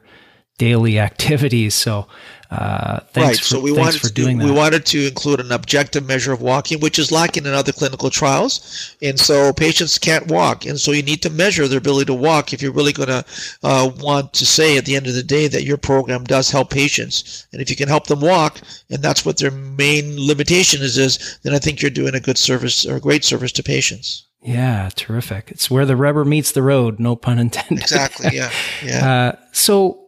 daily 0.58 0.98
activities. 0.98 1.74
So 1.74 2.06
uh, 2.50 3.00
thanks 3.12 3.16
right. 3.16 3.38
For, 3.38 3.44
so 3.44 3.60
we 3.60 3.70
thanks 3.70 3.80
wanted 3.80 4.00
for 4.00 4.08
to, 4.08 4.14
doing 4.14 4.38
we 4.38 4.50
wanted 4.50 4.86
to 4.86 5.06
include 5.06 5.40
an 5.40 5.50
objective 5.50 6.06
measure 6.06 6.32
of 6.32 6.40
walking, 6.40 6.78
which 6.78 6.98
is 6.98 7.10
lacking 7.10 7.46
in 7.46 7.52
other 7.52 7.72
clinical 7.72 8.10
trials, 8.10 8.94
and 9.02 9.18
so 9.18 9.52
patients 9.52 9.98
can't 9.98 10.28
walk, 10.28 10.64
and 10.64 10.78
so 10.78 10.92
you 10.92 11.02
need 11.02 11.22
to 11.22 11.30
measure 11.30 11.66
their 11.66 11.78
ability 11.78 12.04
to 12.04 12.14
walk 12.14 12.52
if 12.52 12.62
you're 12.62 12.72
really 12.72 12.92
going 12.92 13.08
to 13.08 13.24
uh, 13.64 13.90
want 13.98 14.32
to 14.34 14.46
say 14.46 14.76
at 14.76 14.84
the 14.84 14.94
end 14.94 15.08
of 15.08 15.14
the 15.14 15.22
day 15.22 15.48
that 15.48 15.64
your 15.64 15.76
program 15.76 16.22
does 16.22 16.50
help 16.50 16.70
patients, 16.70 17.46
and 17.52 17.60
if 17.60 17.70
you 17.70 17.76
can 17.76 17.88
help 17.88 18.06
them 18.06 18.20
walk, 18.20 18.60
and 18.88 19.02
that's 19.02 19.24
what 19.24 19.38
their 19.38 19.50
main 19.50 20.16
limitation 20.16 20.80
is, 20.80 20.96
is 20.96 21.38
then 21.42 21.54
I 21.54 21.58
think 21.58 21.82
you're 21.82 21.90
doing 21.90 22.14
a 22.14 22.20
good 22.20 22.38
service 22.38 22.86
or 22.86 22.96
a 22.96 23.00
great 23.00 23.24
service 23.24 23.52
to 23.52 23.64
patients. 23.64 24.26
Yeah, 24.42 24.90
terrific. 24.94 25.50
It's 25.50 25.70
where 25.70 25.86
the 25.86 25.96
rubber 25.96 26.24
meets 26.24 26.52
the 26.52 26.62
road, 26.62 27.00
no 27.00 27.16
pun 27.16 27.38
intended. 27.38 27.78
Exactly. 27.78 28.30
Yeah. 28.32 28.50
Yeah. 28.84 29.08
Uh, 29.08 29.36
so 29.52 30.03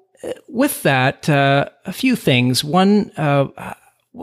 with 0.49 0.83
that, 0.83 1.29
uh, 1.29 1.69
a 1.85 1.93
few 1.93 2.17
things. 2.17 2.65
One, 2.65 3.11
uh, 3.17 3.75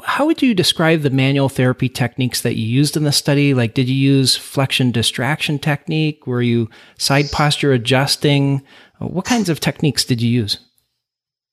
how 0.06 0.26
would 0.26 0.42
you 0.42 0.56
describe 0.56 1.02
the 1.02 1.10
manual 1.10 1.50
therapy 1.50 1.90
techniques 1.90 2.42
that 2.42 2.56
you 2.56 2.66
used 2.66 2.98
in 2.98 3.04
the 3.04 3.12
study? 3.12 3.54
Like, 3.54 3.74
did 3.74 3.88
you 3.88 3.96
use 3.96 4.36
flexion 4.36 4.92
distraction 4.92 5.60
technique? 5.60 6.26
Were 6.26 6.42
you 6.42 6.70
side 6.98 7.32
posture 7.32 7.74
adjusting? 7.74 8.64
What 9.00 9.26
kinds 9.26 9.50
of 9.50 9.60
techniques 9.60 10.04
did 10.04 10.22
you 10.22 10.30
use? 10.30 10.58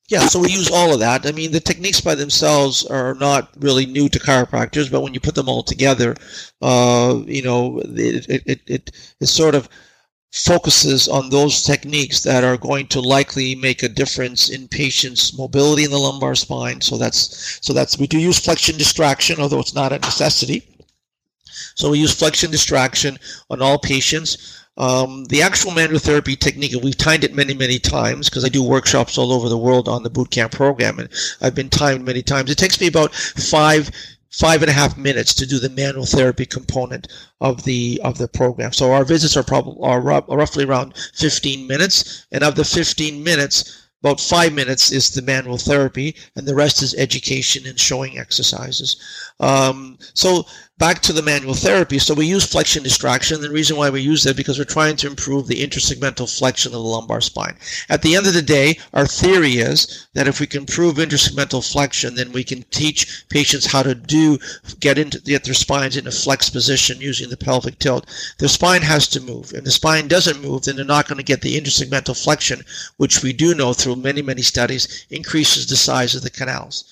Yeah, 0.08 0.26
so 0.26 0.40
we 0.40 0.50
use 0.50 0.70
all 0.70 0.92
of 0.92 1.00
that. 1.00 1.24
I 1.24 1.30
mean, 1.30 1.52
the 1.52 1.60
techniques 1.60 2.00
by 2.00 2.16
themselves 2.16 2.84
are 2.84 3.14
not 3.14 3.50
really 3.58 3.86
new 3.86 4.08
to 4.08 4.18
chiropractors, 4.18 4.90
but 4.90 5.02
when 5.02 5.14
you 5.14 5.20
put 5.20 5.36
them 5.36 5.48
all 5.48 5.62
together, 5.62 6.16
uh, 6.60 7.20
you 7.26 7.42
know, 7.42 7.78
it, 7.78 8.28
it, 8.28 8.42
it, 8.46 8.60
it, 8.66 8.90
it 9.20 9.26
sort 9.26 9.54
of 9.54 9.68
focuses 10.32 11.08
on 11.08 11.28
those 11.28 11.62
techniques 11.62 12.20
that 12.20 12.44
are 12.44 12.56
going 12.56 12.86
to 12.86 13.00
likely 13.00 13.54
make 13.56 13.82
a 13.82 13.88
difference 13.88 14.48
in 14.48 14.68
patients' 14.68 15.36
mobility 15.36 15.84
in 15.84 15.90
the 15.90 15.98
lumbar 15.98 16.34
spine. 16.34 16.80
So 16.80 16.96
that's 16.96 17.58
so 17.60 17.72
that's 17.72 17.98
we 17.98 18.06
do 18.06 18.18
use 18.18 18.38
flexion 18.38 18.76
distraction, 18.76 19.40
although 19.40 19.60
it's 19.60 19.74
not 19.74 19.92
a 19.92 19.98
necessity. 19.98 20.66
So 21.74 21.90
we 21.90 21.98
use 21.98 22.14
flexion 22.14 22.50
distraction 22.50 23.18
on 23.50 23.60
all 23.60 23.78
patients. 23.78 24.56
Um, 24.76 25.24
the 25.26 25.42
actual 25.42 25.72
manual 25.72 25.98
therapy 25.98 26.36
technique, 26.36 26.72
and 26.72 26.82
we've 26.82 26.96
timed 26.96 27.24
it 27.24 27.34
many, 27.34 27.52
many 27.52 27.78
times 27.78 28.30
because 28.30 28.44
I 28.44 28.48
do 28.48 28.62
workshops 28.62 29.18
all 29.18 29.32
over 29.32 29.48
the 29.48 29.58
world 29.58 29.88
on 29.88 30.04
the 30.04 30.10
bootcamp 30.10 30.52
program, 30.52 30.98
and 31.00 31.08
I've 31.40 31.54
been 31.54 31.68
timed 31.68 32.04
many 32.04 32.22
times. 32.22 32.50
It 32.50 32.56
takes 32.56 32.80
me 32.80 32.86
about 32.86 33.14
five 33.14 33.90
five 34.30 34.62
and 34.62 34.70
a 34.70 34.74
half 34.74 34.96
minutes 34.96 35.34
to 35.34 35.46
do 35.46 35.58
the 35.58 35.68
manual 35.70 36.06
therapy 36.06 36.46
component 36.46 37.08
of 37.40 37.64
the 37.64 38.00
of 38.04 38.18
the 38.18 38.28
program. 38.28 38.72
So 38.72 38.92
our 38.92 39.04
visits 39.04 39.36
are 39.36 39.42
probably 39.42 39.76
are 39.82 40.00
roughly 40.00 40.64
around 40.64 40.96
15 41.14 41.66
minutes, 41.66 42.26
and 42.32 42.44
of 42.44 42.54
the 42.54 42.64
15 42.64 43.22
minutes, 43.22 43.88
about 44.02 44.20
five 44.20 44.52
minutes 44.52 44.92
is 44.92 45.10
the 45.10 45.22
manual 45.22 45.58
therapy, 45.58 46.16
and 46.36 46.46
the 46.46 46.54
rest 46.54 46.82
is 46.82 46.94
education 46.94 47.66
and 47.66 47.78
showing 47.78 48.18
exercises. 48.18 48.96
Um, 49.40 49.98
so 50.14 50.46
back 50.80 51.00
to 51.00 51.12
the 51.12 51.20
manual 51.20 51.52
therapy. 51.52 51.98
So 51.98 52.14
we 52.14 52.24
use 52.24 52.46
flexion 52.46 52.82
distraction. 52.82 53.42
The 53.42 53.50
reason 53.50 53.76
why 53.76 53.90
we 53.90 54.00
use 54.00 54.24
that 54.24 54.34
because 54.34 54.58
we're 54.58 54.64
trying 54.64 54.96
to 54.96 55.08
improve 55.08 55.46
the 55.46 55.62
intersegmental 55.62 56.26
flexion 56.38 56.70
of 56.70 56.80
the 56.80 56.88
lumbar 56.88 57.20
spine. 57.20 57.56
At 57.90 58.00
the 58.00 58.16
end 58.16 58.26
of 58.26 58.32
the 58.32 58.40
day, 58.40 58.78
our 58.94 59.06
theory 59.06 59.58
is 59.58 60.08
that 60.14 60.26
if 60.26 60.40
we 60.40 60.46
can 60.46 60.62
improve 60.62 60.96
intersegmental 60.96 61.70
flexion, 61.70 62.14
then 62.14 62.32
we 62.32 62.44
can 62.44 62.62
teach 62.70 63.26
patients 63.28 63.66
how 63.66 63.82
to 63.82 63.94
do 63.94 64.38
get 64.80 64.96
into 64.96 65.20
get 65.20 65.44
their 65.44 65.52
spines 65.52 65.98
in 65.98 66.06
a 66.06 66.10
flex 66.10 66.48
position 66.48 66.98
using 66.98 67.28
the 67.28 67.36
pelvic 67.36 67.78
tilt. 67.78 68.06
Their 68.38 68.48
spine 68.48 68.82
has 68.82 69.06
to 69.08 69.20
move. 69.20 69.52
If 69.52 69.64
the 69.64 69.70
spine 69.70 70.08
doesn't 70.08 70.40
move, 70.40 70.62
then 70.62 70.76
they're 70.76 70.86
not 70.86 71.06
going 71.06 71.18
to 71.18 71.22
get 71.22 71.42
the 71.42 71.60
intersegmental 71.60 72.16
flexion, 72.16 72.64
which 72.96 73.22
we 73.22 73.34
do 73.34 73.54
know 73.54 73.74
through 73.74 73.96
many 73.96 74.22
many 74.22 74.40
studies 74.40 75.04
increases 75.10 75.66
the 75.66 75.76
size 75.76 76.14
of 76.14 76.22
the 76.22 76.30
canals. 76.30 76.84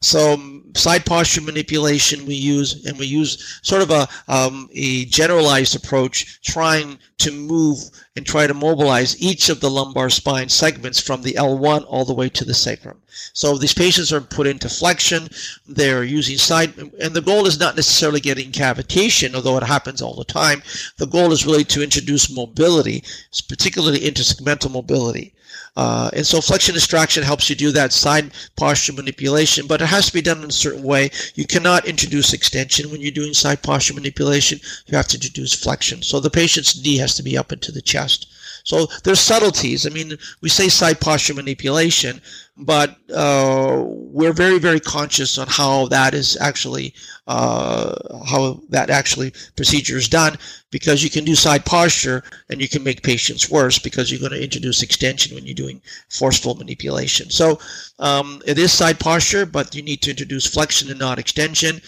So 0.00 0.62
side 0.76 1.04
posture 1.04 1.40
manipulation 1.40 2.24
we 2.24 2.36
use, 2.36 2.84
and 2.86 2.96
we 2.98 3.06
use 3.06 3.58
sort 3.62 3.82
of 3.82 3.90
a, 3.90 4.08
um, 4.28 4.68
a 4.72 5.06
generalized 5.06 5.74
approach, 5.74 6.40
trying 6.42 6.98
to 7.18 7.32
move 7.32 7.78
and 8.14 8.24
try 8.24 8.46
to 8.46 8.54
mobilize 8.54 9.20
each 9.20 9.48
of 9.48 9.58
the 9.58 9.70
lumbar 9.70 10.08
spine 10.08 10.48
segments 10.48 11.00
from 11.00 11.22
the 11.22 11.32
L1 11.32 11.84
all 11.88 12.04
the 12.04 12.14
way 12.14 12.28
to 12.28 12.44
the 12.44 12.54
sacrum. 12.54 13.02
So 13.32 13.58
these 13.58 13.74
patients 13.74 14.12
are 14.12 14.20
put 14.20 14.46
into 14.46 14.68
flexion, 14.68 15.28
they're 15.66 16.04
using 16.04 16.38
side, 16.38 16.78
and 17.00 17.12
the 17.12 17.20
goal 17.20 17.46
is 17.46 17.58
not 17.58 17.74
necessarily 17.74 18.20
getting 18.20 18.52
cavitation, 18.52 19.34
although 19.34 19.56
it 19.56 19.64
happens 19.64 20.00
all 20.00 20.14
the 20.14 20.24
time. 20.24 20.62
The 20.98 21.06
goal 21.06 21.32
is 21.32 21.44
really 21.44 21.64
to 21.64 21.82
introduce 21.82 22.30
mobility, 22.30 23.02
particularly 23.48 24.00
intersegmental 24.00 24.70
mobility. 24.70 25.34
Uh, 25.78 26.10
and 26.12 26.26
so 26.26 26.40
flexion 26.40 26.74
distraction 26.74 27.22
helps 27.22 27.48
you 27.48 27.54
do 27.54 27.70
that 27.70 27.92
side 27.92 28.32
posture 28.56 28.92
manipulation, 28.92 29.64
but 29.68 29.80
it 29.80 29.86
has 29.86 30.06
to 30.06 30.12
be 30.12 30.20
done 30.20 30.42
in 30.42 30.48
a 30.48 30.52
certain 30.52 30.82
way. 30.82 31.08
You 31.36 31.46
cannot 31.46 31.86
introduce 31.86 32.32
extension 32.32 32.90
when 32.90 33.00
you're 33.00 33.12
doing 33.12 33.32
side 33.32 33.62
posture 33.62 33.94
manipulation. 33.94 34.58
You 34.86 34.96
have 34.96 35.06
to 35.06 35.16
introduce 35.16 35.54
flexion. 35.54 36.02
So 36.02 36.18
the 36.18 36.30
patient's 36.30 36.82
knee 36.82 36.98
has 36.98 37.14
to 37.14 37.22
be 37.22 37.38
up 37.38 37.52
into 37.52 37.70
the 37.70 37.80
chest. 37.80 38.26
So 38.64 38.86
there's 39.04 39.20
subtleties. 39.20 39.86
I 39.86 39.90
mean, 39.90 40.18
we 40.40 40.48
say 40.48 40.68
side 40.68 41.00
posture 41.00 41.34
manipulation, 41.34 42.22
but 42.56 42.96
uh, 43.14 43.84
we're 44.18 44.32
very, 44.32 44.58
very 44.58 44.80
conscious 44.80 45.38
on 45.38 45.46
how 45.46 45.86
that 45.86 46.12
is 46.12 46.36
actually 46.40 46.92
uh, 47.28 47.94
how 48.26 48.60
that 48.68 48.90
actually 48.90 49.32
procedure 49.54 49.96
is 49.96 50.08
done 50.08 50.36
because 50.72 51.04
you 51.04 51.08
can 51.08 51.24
do 51.24 51.36
side 51.36 51.64
posture 51.64 52.24
and 52.50 52.60
you 52.60 52.68
can 52.68 52.82
make 52.82 53.04
patients 53.04 53.48
worse 53.48 53.78
because 53.78 54.10
you're 54.10 54.18
going 54.18 54.32
to 54.32 54.42
introduce 54.42 54.82
extension 54.82 55.36
when 55.36 55.46
you're 55.46 55.54
doing 55.54 55.80
forceful 56.10 56.56
manipulation. 56.56 57.30
So 57.30 57.60
um, 58.00 58.42
it 58.44 58.58
is 58.58 58.72
side 58.72 58.98
posture, 58.98 59.46
but 59.46 59.72
you 59.72 59.82
need 59.82 60.02
to 60.02 60.10
introduce 60.10 60.52
flexion 60.52 60.90
and 60.90 60.98
not 60.98 61.20
extension. 61.20 61.80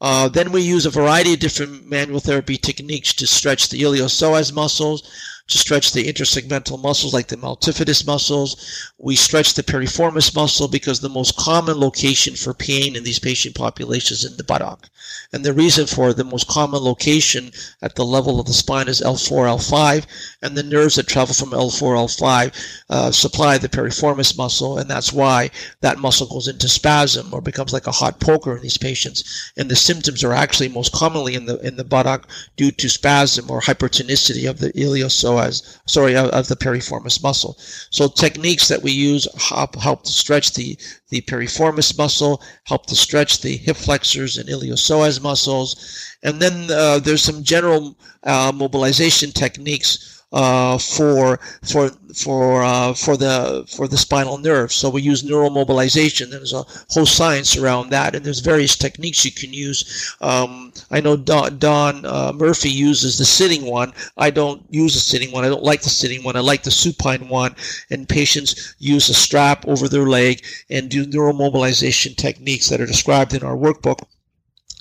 Uh, 0.00 0.28
then 0.28 0.50
we 0.50 0.62
use 0.62 0.86
a 0.86 0.90
variety 0.90 1.34
of 1.34 1.38
different 1.38 1.86
manual 1.86 2.18
therapy 2.18 2.56
techniques 2.56 3.14
to 3.14 3.28
stretch 3.28 3.68
the 3.68 3.80
iliopsoas 3.82 4.52
muscles 4.52 5.08
to 5.48 5.58
stretch 5.58 5.92
the 5.92 6.12
intersegmental 6.12 6.80
muscles 6.80 7.14
like 7.14 7.28
the 7.28 7.36
multifidus 7.36 8.04
muscles. 8.06 8.90
We 8.98 9.14
stretch 9.14 9.54
the 9.54 9.62
piriformis 9.62 10.34
muscle 10.34 10.66
because 10.66 11.00
the 11.00 11.08
most 11.08 11.36
common 11.36 11.78
location 11.78 12.34
for 12.34 12.52
pain 12.52 12.96
in 12.96 13.04
these 13.04 13.20
patient 13.20 13.54
populations 13.54 14.24
is 14.24 14.30
in 14.30 14.36
the 14.36 14.44
buttock. 14.44 14.90
And 15.32 15.44
the 15.44 15.52
reason 15.52 15.86
for 15.86 16.12
the 16.12 16.24
most 16.24 16.48
common 16.48 16.82
location 16.82 17.52
at 17.80 17.94
the 17.94 18.04
level 18.04 18.40
of 18.40 18.46
the 18.46 18.52
spine 18.52 18.88
is 18.88 19.00
L4, 19.00 19.58
L5, 19.58 20.04
and 20.42 20.56
the 20.56 20.62
nerves 20.64 20.96
that 20.96 21.06
travel 21.06 21.34
from 21.34 21.50
L4, 21.50 21.96
L5 21.96 22.52
uh, 22.90 23.10
supply 23.12 23.58
the 23.58 23.68
piriformis 23.68 24.36
muscle, 24.36 24.78
and 24.78 24.90
that's 24.90 25.12
why 25.12 25.50
that 25.80 25.98
muscle 25.98 26.26
goes 26.26 26.48
into 26.48 26.68
spasm 26.68 27.32
or 27.32 27.40
becomes 27.40 27.72
like 27.72 27.86
a 27.86 27.92
hot 27.92 28.18
poker 28.18 28.56
in 28.56 28.62
these 28.62 28.78
patients. 28.78 29.52
And 29.56 29.70
the 29.70 29.76
symptoms 29.76 30.24
are 30.24 30.32
actually 30.32 30.68
most 30.68 30.92
commonly 30.92 31.34
in 31.34 31.46
the 31.46 31.58
in 31.60 31.76
the 31.76 31.84
buttock 31.84 32.28
due 32.56 32.72
to 32.72 32.88
spasm 32.88 33.50
or 33.50 33.60
hypertonicity 33.60 34.48
of 34.48 34.58
the 34.58 34.72
iliopsoas 34.72 35.35
as 35.38 35.78
sorry 35.86 36.16
of, 36.16 36.28
of, 36.30 36.48
the 36.48 36.56
piriformis 36.56 37.22
muscle. 37.22 37.56
So 37.90 38.08
techniques 38.08 38.68
that 38.68 38.82
we 38.82 38.92
use 38.92 39.28
help, 39.40 39.76
help 39.76 40.04
to 40.04 40.12
stretch 40.12 40.54
the 40.54 40.78
the 41.08 41.20
piriformis 41.22 41.96
muscle, 41.96 42.42
help 42.64 42.86
to 42.86 42.96
stretch 42.96 43.40
the 43.40 43.56
hip 43.56 43.76
flexors 43.76 44.36
and 44.38 44.48
iliopsoas 44.48 45.22
muscles, 45.22 45.76
and 46.22 46.40
then 46.40 46.70
uh, 46.70 46.98
there's 46.98 47.22
some 47.22 47.42
general 47.42 47.96
uh, 48.24 48.52
mobilization 48.54 49.30
techniques 49.30 50.15
uh, 50.32 50.78
for 50.78 51.38
for 51.62 51.90
for 52.14 52.64
uh, 52.64 52.94
for 52.94 53.16
the 53.16 53.64
for 53.68 53.86
the 53.86 53.96
spinal 53.96 54.38
nerve. 54.38 54.72
So 54.72 54.90
we 54.90 55.02
use 55.02 55.22
neuromobilization. 55.22 56.30
There's 56.30 56.52
a 56.52 56.64
whole 56.90 57.06
science 57.06 57.56
around 57.56 57.90
that, 57.90 58.14
and 58.14 58.24
there's 58.24 58.40
various 58.40 58.76
techniques 58.76 59.24
you 59.24 59.30
can 59.30 59.52
use. 59.52 60.16
Um, 60.20 60.72
I 60.90 61.00
know 61.00 61.16
Don, 61.16 61.58
Don 61.58 62.04
uh, 62.04 62.32
Murphy 62.34 62.70
uses 62.70 63.18
the 63.18 63.24
sitting 63.24 63.66
one. 63.66 63.92
I 64.16 64.30
don't 64.30 64.62
use 64.70 64.94
the 64.94 65.00
sitting 65.00 65.32
one. 65.32 65.44
I 65.44 65.48
don't 65.48 65.62
like 65.62 65.82
the 65.82 65.90
sitting 65.90 66.24
one. 66.24 66.36
I 66.36 66.40
like 66.40 66.62
the 66.64 66.70
supine 66.70 67.28
one. 67.28 67.54
And 67.90 68.08
patients 68.08 68.74
use 68.78 69.08
a 69.08 69.14
strap 69.14 69.66
over 69.68 69.88
their 69.88 70.06
leg 70.06 70.44
and 70.70 70.90
do 70.90 71.06
neuromobilization 71.06 72.16
techniques 72.16 72.68
that 72.68 72.80
are 72.80 72.86
described 72.86 73.34
in 73.34 73.42
our 73.42 73.56
workbook 73.56 74.06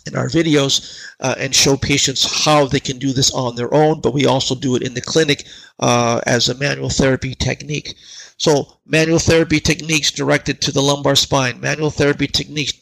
in 0.05 0.15
our 0.15 0.27
videos 0.27 0.99
uh, 1.19 1.35
and 1.37 1.53
show 1.53 1.75
patients 1.75 2.45
how 2.45 2.65
they 2.65 2.79
can 2.79 2.97
do 2.97 3.11
this 3.13 3.31
on 3.33 3.55
their 3.55 3.73
own, 3.73 4.01
but 4.01 4.13
we 4.13 4.25
also 4.25 4.55
do 4.55 4.75
it 4.75 4.83
in 4.83 4.93
the 4.93 5.01
clinic 5.01 5.45
uh, 5.79 6.21
as 6.25 6.49
a 6.49 6.57
manual 6.57 6.89
therapy 6.89 7.35
technique. 7.35 7.95
So 8.37 8.77
manual 8.85 9.19
therapy 9.19 9.59
techniques 9.59 10.11
directed 10.11 10.61
to 10.61 10.71
the 10.71 10.81
lumbar 10.81 11.15
spine, 11.15 11.59
manual 11.59 11.89
therapy 11.89 12.27
techniques 12.27 12.73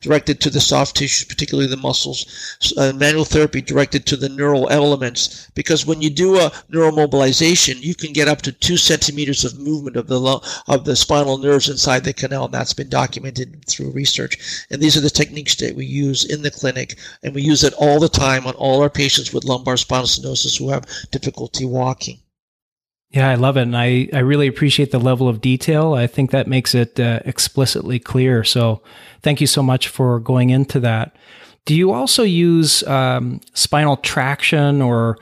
directed 0.00 0.40
to 0.40 0.50
the 0.50 0.60
soft 0.60 0.96
tissues, 0.96 1.26
particularly 1.26 1.68
the 1.68 1.76
muscles. 1.76 2.56
Uh, 2.76 2.92
manual 2.92 3.24
therapy 3.24 3.60
directed 3.60 4.06
to 4.06 4.16
the 4.16 4.28
neural 4.28 4.68
elements, 4.70 5.50
because 5.54 5.86
when 5.86 6.00
you 6.00 6.10
do 6.10 6.36
a 6.36 6.50
neuromobilization, 6.70 7.80
you 7.82 7.94
can 7.94 8.12
get 8.12 8.28
up 8.28 8.42
to 8.42 8.52
two 8.52 8.76
centimeters 8.76 9.44
of 9.44 9.58
movement 9.58 9.96
of 9.96 10.06
the 10.06 10.20
of 10.68 10.84
the 10.84 10.96
spinal 10.96 11.38
nerves 11.38 11.68
inside 11.68 12.04
the 12.04 12.12
canal, 12.12 12.44
and 12.44 12.54
that's 12.54 12.74
been 12.74 12.88
documented 12.88 13.64
through 13.66 13.90
research. 13.90 14.66
And 14.70 14.80
these 14.80 14.96
are 14.96 15.00
the 15.00 15.10
techniques 15.10 15.56
that 15.56 15.74
we 15.74 15.86
use 15.86 16.24
in 16.24 16.42
the 16.42 16.50
clinic, 16.50 16.98
and 17.22 17.34
we 17.34 17.42
use 17.42 17.64
it 17.64 17.74
all 17.74 17.98
the 17.98 18.08
time 18.08 18.46
on 18.46 18.54
all 18.54 18.82
our 18.82 18.90
patients 18.90 19.32
with 19.32 19.44
lumbar 19.44 19.76
spinal 19.76 20.06
stenosis 20.06 20.58
who 20.58 20.70
have 20.70 20.86
difficulty 21.10 21.64
walking. 21.64 22.20
Yeah, 23.10 23.28
I 23.28 23.34
love 23.34 23.56
it. 23.56 23.62
And 23.62 23.76
I, 23.76 24.08
I 24.12 24.20
really 24.20 24.46
appreciate 24.46 24.92
the 24.92 25.00
level 25.00 25.28
of 25.28 25.40
detail. 25.40 25.94
I 25.94 26.06
think 26.06 26.30
that 26.30 26.46
makes 26.46 26.74
it 26.74 27.00
uh, 27.00 27.20
explicitly 27.24 27.98
clear. 27.98 28.44
So 28.44 28.82
thank 29.22 29.40
you 29.40 29.48
so 29.48 29.62
much 29.62 29.88
for 29.88 30.20
going 30.20 30.50
into 30.50 30.78
that. 30.80 31.16
Do 31.64 31.74
you 31.74 31.92
also 31.92 32.22
use 32.22 32.82
um, 32.84 33.40
spinal 33.52 33.96
traction 33.96 34.80
or 34.80 35.18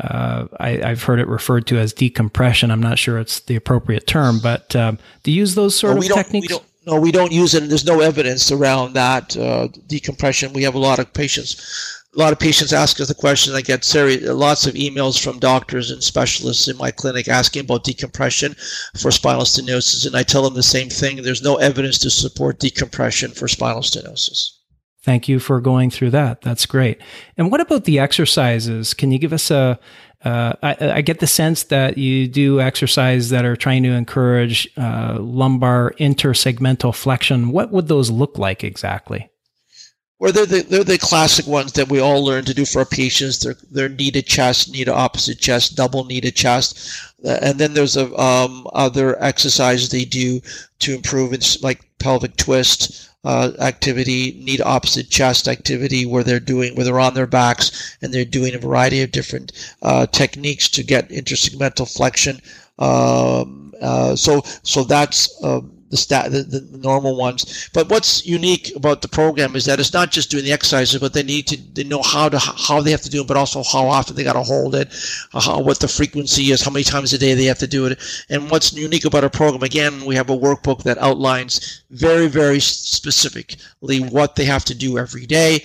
uh, 0.00 0.46
I, 0.58 0.70
have 0.88 1.02
heard 1.02 1.20
it 1.20 1.28
referred 1.28 1.66
to 1.68 1.78
as 1.78 1.92
decompression. 1.92 2.70
I'm 2.70 2.80
not 2.80 2.98
sure 2.98 3.18
it's 3.18 3.40
the 3.40 3.56
appropriate 3.56 4.06
term, 4.06 4.40
but 4.42 4.74
um, 4.74 4.98
do 5.22 5.30
you 5.30 5.38
use 5.38 5.54
those 5.54 5.76
sort 5.76 5.94
no, 5.94 6.00
of 6.00 6.08
techniques? 6.08 6.54
no, 6.86 7.00
we 7.00 7.12
don't 7.12 7.30
use 7.30 7.54
it. 7.54 7.68
There's 7.68 7.84
no 7.84 8.00
evidence 8.00 8.50
around 8.50 8.94
that 8.94 9.36
uh, 9.36 9.68
decompression. 9.86 10.52
We 10.52 10.62
have 10.64 10.74
a 10.74 10.78
lot 10.78 10.98
of 10.98 11.12
patients. 11.12 12.01
A 12.14 12.18
lot 12.18 12.32
of 12.32 12.38
patients 12.38 12.74
ask 12.74 13.00
us 13.00 13.08
the 13.08 13.14
question. 13.14 13.54
I 13.54 13.62
get 13.62 13.90
lots 14.24 14.66
of 14.66 14.74
emails 14.74 15.22
from 15.22 15.38
doctors 15.38 15.90
and 15.90 16.02
specialists 16.02 16.68
in 16.68 16.76
my 16.76 16.90
clinic 16.90 17.26
asking 17.26 17.64
about 17.64 17.84
decompression 17.84 18.54
for 19.00 19.10
spinal 19.10 19.44
stenosis, 19.44 20.06
and 20.06 20.14
I 20.14 20.22
tell 20.22 20.42
them 20.42 20.52
the 20.52 20.62
same 20.62 20.90
thing. 20.90 21.22
There's 21.22 21.42
no 21.42 21.56
evidence 21.56 21.98
to 22.00 22.10
support 22.10 22.58
decompression 22.58 23.30
for 23.30 23.48
spinal 23.48 23.80
stenosis. 23.80 24.50
Thank 25.02 25.26
you 25.26 25.38
for 25.38 25.58
going 25.60 25.88
through 25.88 26.10
that. 26.10 26.42
That's 26.42 26.66
great. 26.66 27.00
And 27.38 27.50
what 27.50 27.62
about 27.62 27.84
the 27.84 27.98
exercises? 27.98 28.92
Can 28.92 29.10
you 29.10 29.18
give 29.18 29.32
us 29.32 29.50
a? 29.50 29.80
Uh, 30.22 30.52
I, 30.62 30.76
I, 30.80 31.00
get 31.00 31.18
the 31.18 31.26
sense 31.26 31.64
that 31.64 31.98
you 31.98 32.28
do 32.28 32.60
exercise 32.60 33.30
that 33.30 33.44
are 33.44 33.56
trying 33.56 33.82
to 33.82 33.88
encourage 33.88 34.68
uh, 34.76 35.16
lumbar 35.18 35.94
intersegmental 35.98 36.94
flexion. 36.94 37.50
What 37.50 37.72
would 37.72 37.88
those 37.88 38.08
look 38.08 38.38
like 38.38 38.62
exactly? 38.62 39.31
Well, 40.22 40.30
they're 40.30 40.46
the, 40.46 40.62
they're 40.62 40.84
the 40.84 40.98
classic 40.98 41.48
ones 41.48 41.72
that 41.72 41.88
we 41.88 41.98
all 41.98 42.24
learn 42.24 42.44
to 42.44 42.54
do 42.54 42.64
for 42.64 42.78
our 42.78 42.84
patients. 42.84 43.40
They're, 43.40 43.56
they're 43.72 43.88
knee 43.88 44.12
chest, 44.22 44.70
knee 44.70 44.86
opposite 44.86 45.40
chest, 45.40 45.74
double 45.74 46.04
knee 46.04 46.20
chest. 46.20 46.78
Uh, 47.24 47.38
and 47.42 47.58
then 47.58 47.74
there's 47.74 47.96
a, 47.96 48.04
um, 48.16 48.68
other 48.72 49.20
exercises 49.20 49.88
they 49.88 50.04
do 50.04 50.40
to 50.78 50.94
improve, 50.94 51.32
it's 51.32 51.60
like 51.64 51.80
pelvic 51.98 52.36
twist, 52.36 53.10
uh, 53.24 53.50
activity, 53.58 54.40
knee 54.44 54.58
to 54.58 54.64
opposite 54.64 55.10
chest 55.10 55.48
activity, 55.48 56.06
where 56.06 56.22
they're 56.22 56.38
doing 56.38 56.76
where 56.76 56.84
they're 56.84 57.00
on 57.00 57.14
their 57.14 57.26
backs 57.26 57.96
and 58.00 58.14
they're 58.14 58.24
doing 58.24 58.54
a 58.54 58.58
variety 58.58 59.02
of 59.02 59.10
different 59.10 59.50
uh, 59.82 60.06
techniques 60.06 60.68
to 60.68 60.84
get 60.84 61.08
intersegmental 61.08 61.92
flexion. 61.92 62.38
Um, 62.78 63.74
uh, 63.80 64.14
so 64.14 64.42
so 64.62 64.84
that's 64.84 65.42
um, 65.42 65.81
the, 65.92 65.98
stat, 65.98 66.32
the, 66.32 66.42
the 66.42 66.78
normal 66.78 67.16
ones. 67.16 67.68
But 67.74 67.90
what's 67.90 68.26
unique 68.26 68.72
about 68.74 69.02
the 69.02 69.08
program 69.08 69.54
is 69.54 69.66
that 69.66 69.78
it's 69.78 69.92
not 69.92 70.10
just 70.10 70.30
doing 70.30 70.42
the 70.42 70.52
exercises, 70.52 70.98
but 70.98 71.12
they 71.12 71.22
need 71.22 71.46
to 71.48 71.56
they 71.74 71.84
know 71.84 72.02
how 72.02 72.30
to 72.30 72.38
how 72.38 72.80
they 72.80 72.90
have 72.90 73.02
to 73.02 73.10
do 73.10 73.20
it, 73.20 73.28
but 73.28 73.36
also 73.36 73.62
how 73.62 73.86
often 73.86 74.16
they 74.16 74.24
got 74.24 74.32
to 74.32 74.42
hold 74.42 74.74
it, 74.74 74.88
uh, 75.34 75.40
how, 75.40 75.60
what 75.60 75.80
the 75.80 75.88
frequency 75.88 76.50
is, 76.50 76.62
how 76.62 76.70
many 76.70 76.82
times 76.82 77.12
a 77.12 77.18
day 77.18 77.34
they 77.34 77.44
have 77.44 77.58
to 77.58 77.66
do 77.66 77.84
it. 77.86 77.98
And 78.30 78.50
what's 78.50 78.72
unique 78.72 79.04
about 79.04 79.22
our 79.22 79.30
program, 79.30 79.62
again, 79.62 80.04
we 80.06 80.16
have 80.16 80.30
a 80.30 80.36
workbook 80.36 80.82
that 80.84 80.96
outlines 80.96 81.82
very 81.90 82.26
very 82.26 82.58
specifically 82.58 84.00
what 84.00 84.34
they 84.34 84.46
have 84.46 84.64
to 84.64 84.74
do 84.74 84.98
every 84.98 85.26
day 85.26 85.62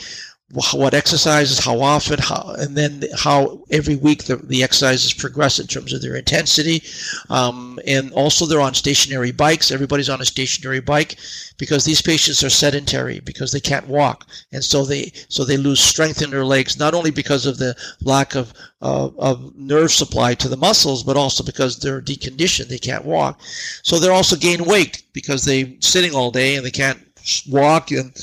what 0.53 0.93
exercises, 0.93 1.59
how 1.59 1.81
often, 1.81 2.19
how, 2.19 2.55
and 2.57 2.77
then 2.77 3.03
how 3.17 3.61
every 3.69 3.97
week 3.97 4.23
the, 4.25 4.37
the 4.37 4.63
exercises 4.63 5.13
progress 5.13 5.59
in 5.59 5.67
terms 5.67 5.91
of 5.91 6.01
their 6.01 6.15
intensity. 6.15 6.81
Um, 7.29 7.79
and 7.85 8.13
also 8.13 8.45
they're 8.45 8.61
on 8.61 8.73
stationary 8.73 9.31
bikes. 9.31 9.71
Everybody's 9.71 10.07
on 10.09 10.21
a 10.21 10.25
stationary 10.25 10.79
bike 10.79 11.17
because 11.57 11.83
these 11.83 12.01
patients 12.01 12.45
are 12.45 12.49
sedentary 12.49 13.19
because 13.19 13.51
they 13.51 13.59
can't 13.59 13.89
walk. 13.89 14.25
And 14.53 14.63
so 14.63 14.85
they, 14.85 15.11
so 15.27 15.43
they 15.43 15.57
lose 15.57 15.81
strength 15.81 16.21
in 16.21 16.29
their 16.29 16.45
legs, 16.45 16.79
not 16.79 16.93
only 16.93 17.11
because 17.11 17.45
of 17.45 17.57
the 17.57 17.75
lack 18.01 18.33
of, 18.33 18.53
uh, 18.81 19.09
of 19.17 19.53
nerve 19.57 19.91
supply 19.91 20.33
to 20.35 20.47
the 20.47 20.55
muscles, 20.55 21.03
but 21.03 21.17
also 21.17 21.43
because 21.43 21.79
they're 21.79 22.01
deconditioned. 22.01 22.69
They 22.69 22.77
can't 22.79 23.03
walk. 23.03 23.41
So 23.83 23.99
they're 23.99 24.13
also 24.13 24.37
gain 24.37 24.63
weight 24.63 25.03
because 25.11 25.43
they're 25.43 25.67
sitting 25.81 26.15
all 26.15 26.31
day 26.31 26.55
and 26.55 26.65
they 26.65 26.71
can't 26.71 27.01
walk 27.49 27.91
and 27.91 28.13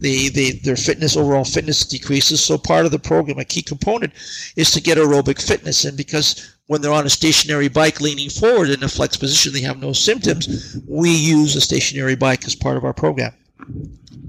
the, 0.00 0.28
the 0.30 0.52
their 0.60 0.76
fitness 0.76 1.16
overall 1.16 1.44
fitness 1.44 1.84
decreases. 1.84 2.44
So 2.44 2.58
part 2.58 2.86
of 2.86 2.92
the 2.92 2.98
program, 2.98 3.38
a 3.38 3.44
key 3.44 3.62
component, 3.62 4.12
is 4.56 4.70
to 4.72 4.80
get 4.80 4.98
aerobic 4.98 5.40
fitness. 5.40 5.84
And 5.84 5.96
because 5.96 6.56
when 6.66 6.80
they're 6.80 6.92
on 6.92 7.06
a 7.06 7.10
stationary 7.10 7.68
bike 7.68 8.00
leaning 8.00 8.30
forward 8.30 8.70
in 8.70 8.82
a 8.82 8.88
flex 8.88 9.16
position, 9.16 9.52
they 9.52 9.60
have 9.60 9.80
no 9.80 9.92
symptoms. 9.92 10.78
We 10.86 11.10
use 11.10 11.54
a 11.56 11.60
stationary 11.60 12.16
bike 12.16 12.44
as 12.46 12.54
part 12.54 12.76
of 12.76 12.84
our 12.84 12.94
program. 12.94 13.32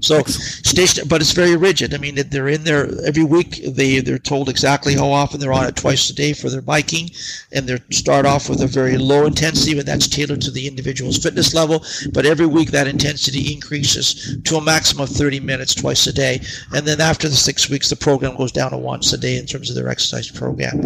So 0.00 0.22
station, 0.24 1.08
but 1.08 1.20
it's 1.20 1.32
very 1.32 1.56
rigid. 1.56 1.94
I 1.94 1.98
mean, 1.98 2.16
they're 2.28 2.48
in 2.48 2.64
there 2.64 2.88
every 3.06 3.24
week. 3.24 3.62
They 3.64 4.00
they're 4.00 4.18
told 4.18 4.48
exactly 4.48 4.94
how 4.94 5.10
often 5.10 5.40
they're 5.40 5.52
on 5.52 5.66
it 5.66 5.76
twice 5.76 6.10
a 6.10 6.14
day 6.14 6.32
for 6.32 6.50
their 6.50 6.60
biking, 6.60 7.10
and 7.50 7.66
they 7.66 7.78
start 7.90 8.26
off 8.26 8.48
with 8.50 8.60
a 8.60 8.66
very 8.66 8.98
low 8.98 9.24
intensity, 9.24 9.74
but 9.74 9.86
that's 9.86 10.06
tailored 10.06 10.42
to 10.42 10.50
the 10.50 10.68
individual's 10.68 11.18
fitness 11.18 11.54
level. 11.54 11.82
But 12.12 12.26
every 12.26 12.46
week 12.46 12.72
that 12.72 12.86
intensity 12.86 13.52
increases 13.52 14.38
to 14.44 14.56
a 14.56 14.60
maximum 14.60 15.04
of 15.04 15.08
30 15.10 15.40
minutes 15.40 15.74
twice 15.74 16.06
a 16.06 16.12
day, 16.12 16.40
and 16.72 16.86
then 16.86 17.00
after 17.00 17.28
the 17.28 17.34
six 17.34 17.70
weeks, 17.70 17.88
the 17.88 17.96
program 17.96 18.36
goes 18.36 18.52
down 18.52 18.72
to 18.72 18.78
once 18.78 19.12
a 19.12 19.18
day 19.18 19.36
in 19.36 19.46
terms 19.46 19.70
of 19.70 19.76
their 19.76 19.88
exercise 19.88 20.30
program. 20.30 20.84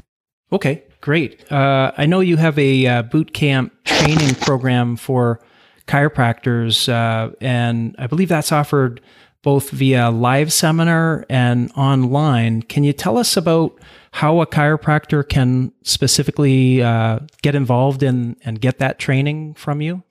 Okay, 0.52 0.84
great. 1.00 1.50
Uh, 1.50 1.92
I 1.96 2.06
know 2.06 2.20
you 2.20 2.36
have 2.36 2.58
a 2.58 2.86
uh, 2.86 3.02
boot 3.02 3.32
camp 3.34 3.72
training 3.84 4.34
program 4.36 4.96
for 4.96 5.40
chiropractors, 5.90 6.88
uh, 6.88 7.32
and 7.40 7.96
I 7.98 8.06
believe 8.06 8.28
that's 8.28 8.52
offered 8.52 9.00
both 9.42 9.70
via 9.70 10.10
live 10.10 10.52
seminar 10.52 11.26
and 11.28 11.72
online. 11.76 12.62
Can 12.62 12.84
you 12.84 12.92
tell 12.92 13.18
us 13.18 13.36
about 13.36 13.78
how 14.12 14.40
a 14.40 14.46
chiropractor 14.46 15.28
can 15.28 15.72
specifically 15.82 16.82
uh, 16.82 17.20
get 17.42 17.54
involved 17.54 18.02
in 18.02 18.36
and 18.44 18.60
get 18.60 18.78
that 18.78 18.98
training 18.98 19.54
from 19.54 19.80
you? 19.80 20.02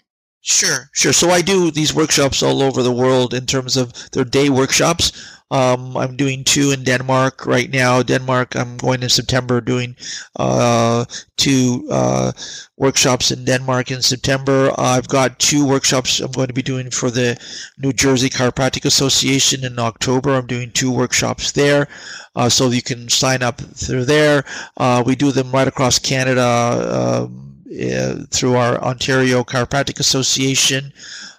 Sure, 0.42 0.90
sure. 0.94 1.14
So 1.14 1.30
I 1.30 1.42
do 1.42 1.70
these 1.70 1.94
workshops 1.94 2.42
all 2.42 2.62
over 2.62 2.82
the 2.82 2.92
world 2.92 3.34
in 3.34 3.46
terms 3.46 3.78
of 3.78 3.94
their 4.12 4.24
day 4.24 4.50
workshops. 4.50 5.12
Um, 5.52 5.98
I'm 5.98 6.16
doing 6.16 6.44
two 6.44 6.72
in 6.72 6.84
Denmark 6.84 7.46
right 7.46 7.70
now. 7.70 8.04
Denmark, 8.04 8.56
I'm 8.56 8.78
going 8.78 9.02
in 9.02 9.10
September 9.10 9.62
doing 9.62 9.96
uh, 10.36 11.06
two 11.38 11.88
uh, 11.92 12.32
workshops 12.78 13.32
in 13.32 13.46
Denmark 13.46 13.92
in 13.92 14.02
September. 14.02 14.72
I've 14.78 15.08
got 15.08 15.40
two 15.40 15.66
workshops 15.68 16.20
I'm 16.20 16.32
going 16.32 16.48
to 16.48 16.54
be 16.54 16.62
doing 16.62 16.92
for 16.92 17.10
the 17.10 17.38
New 17.78 17.94
Jersey 17.94 18.30
Chiropractic 18.30 18.86
Association 18.86 19.64
in 19.66 19.80
October. 19.80 20.36
I'm 20.36 20.48
doing 20.48 20.72
two 20.72 20.92
workshops 20.92 21.52
there. 21.52 21.88
Uh, 22.36 22.48
so 22.48 22.70
you 22.70 22.82
can 22.82 23.10
sign 23.10 23.42
up 23.42 23.60
through 23.60 24.06
there. 24.06 24.44
Uh, 24.78 25.04
we 25.06 25.16
do 25.16 25.32
them 25.32 25.52
right 25.52 25.68
across 25.68 26.00
Canada 26.00 27.26
um, 27.26 27.50
uh, 27.70 28.26
through 28.32 28.56
our 28.56 28.82
Ontario 28.84 29.44
Chiropractic 29.44 30.00
Association. 30.00 30.94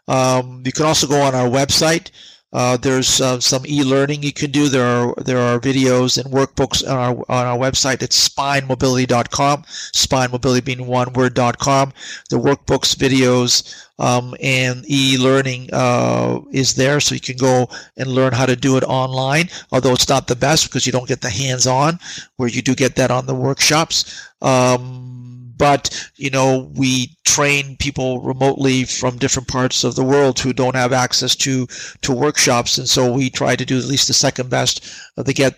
Um, 0.08 0.62
you 0.64 0.72
can 0.72 0.86
also 0.86 1.06
go 1.06 1.20
on 1.22 1.34
our 1.34 1.48
website, 1.48 2.11
uh, 2.53 2.76
there's 2.76 3.20
uh, 3.20 3.38
some 3.38 3.64
e-learning 3.66 4.22
you 4.22 4.32
can 4.32 4.51
do. 4.51 4.68
There 4.68 4.84
are 4.84 5.14
there 5.18 5.38
are 5.38 5.61
videos 5.61 6.22
and 6.22 6.34
workbooks 6.34 6.82
on 6.84 6.96
our 6.96 7.14
on 7.28 7.46
our 7.46 7.59
website. 7.59 8.03
It's 8.03 8.28
spinemobility.com. 8.28 9.64
Spine 9.68 10.30
mobility 10.32 10.61
being 10.61 10.86
one 10.86 11.12
word.com. 11.12 11.92
The 12.28 12.38
workbooks, 12.38 12.96
videos, 12.96 13.86
um, 14.01 14.34
and 14.40 14.84
e-learning 14.88 15.68
uh, 15.72 16.40
is 16.51 16.74
there, 16.74 16.98
so 16.98 17.14
you 17.14 17.20
can 17.20 17.36
go 17.36 17.68
and 17.96 18.09
learn 18.09 18.32
how 18.32 18.46
to 18.46 18.57
do 18.57 18.76
it 18.76 18.84
online. 18.84 19.48
Although 19.70 19.92
it's 19.92 20.09
not 20.09 20.26
the 20.26 20.36
best 20.36 20.68
because 20.68 20.86
you 20.86 20.92
don't 20.92 21.09
get 21.09 21.20
the 21.20 21.30
hands-on, 21.30 22.01
where 22.36 22.48
you 22.48 22.62
do 22.62 22.74
get 22.74 22.96
that 22.96 23.12
on 23.12 23.26
the 23.26 23.34
workshops. 23.34 24.28
Um, 24.42 25.39
but 25.61 26.11
you 26.16 26.30
know 26.30 26.72
we 26.74 27.14
train 27.24 27.76
people 27.76 28.20
remotely 28.22 28.84
from 28.84 29.18
different 29.18 29.46
parts 29.46 29.84
of 29.84 29.94
the 29.94 30.02
world 30.02 30.40
who 30.40 30.52
don't 30.52 30.74
have 30.74 30.92
access 30.92 31.36
to 31.36 31.66
to 32.02 32.12
workshops. 32.12 32.78
And 32.78 32.88
so 32.88 33.12
we 33.12 33.30
try 33.30 33.54
to 33.54 33.64
do 33.64 33.78
at 33.78 33.84
least 33.84 34.08
the 34.08 34.14
second 34.14 34.50
best 34.50 34.74
uh, 35.16 35.22
to 35.22 35.32
get 35.32 35.54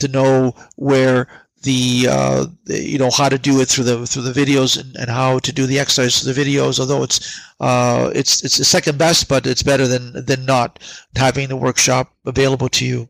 to 0.00 0.08
know 0.08 0.54
where 0.76 1.28
the, 1.62 2.06
uh, 2.08 2.46
you 2.66 2.98
know 2.98 3.10
how 3.10 3.28
to 3.28 3.38
do 3.38 3.60
it 3.60 3.68
through 3.68 3.84
the 3.84 4.06
through 4.06 4.22
the 4.22 4.38
videos 4.44 4.78
and, 4.80 4.96
and 4.96 5.10
how 5.10 5.38
to 5.40 5.52
do 5.52 5.66
the 5.66 5.78
exercise 5.78 6.20
through 6.20 6.32
the 6.32 6.40
videos 6.40 6.78
although 6.78 7.02
it's 7.02 7.18
uh, 7.60 8.10
it's 8.14 8.44
it's 8.44 8.58
the 8.58 8.64
second 8.64 8.96
best 8.96 9.28
but 9.28 9.46
it's 9.46 9.62
better 9.62 9.86
than 9.88 10.24
than 10.24 10.44
not 10.46 10.78
having 11.16 11.48
the 11.48 11.56
workshop 11.56 12.12
available 12.26 12.68
to 12.68 12.86
you 12.86 13.08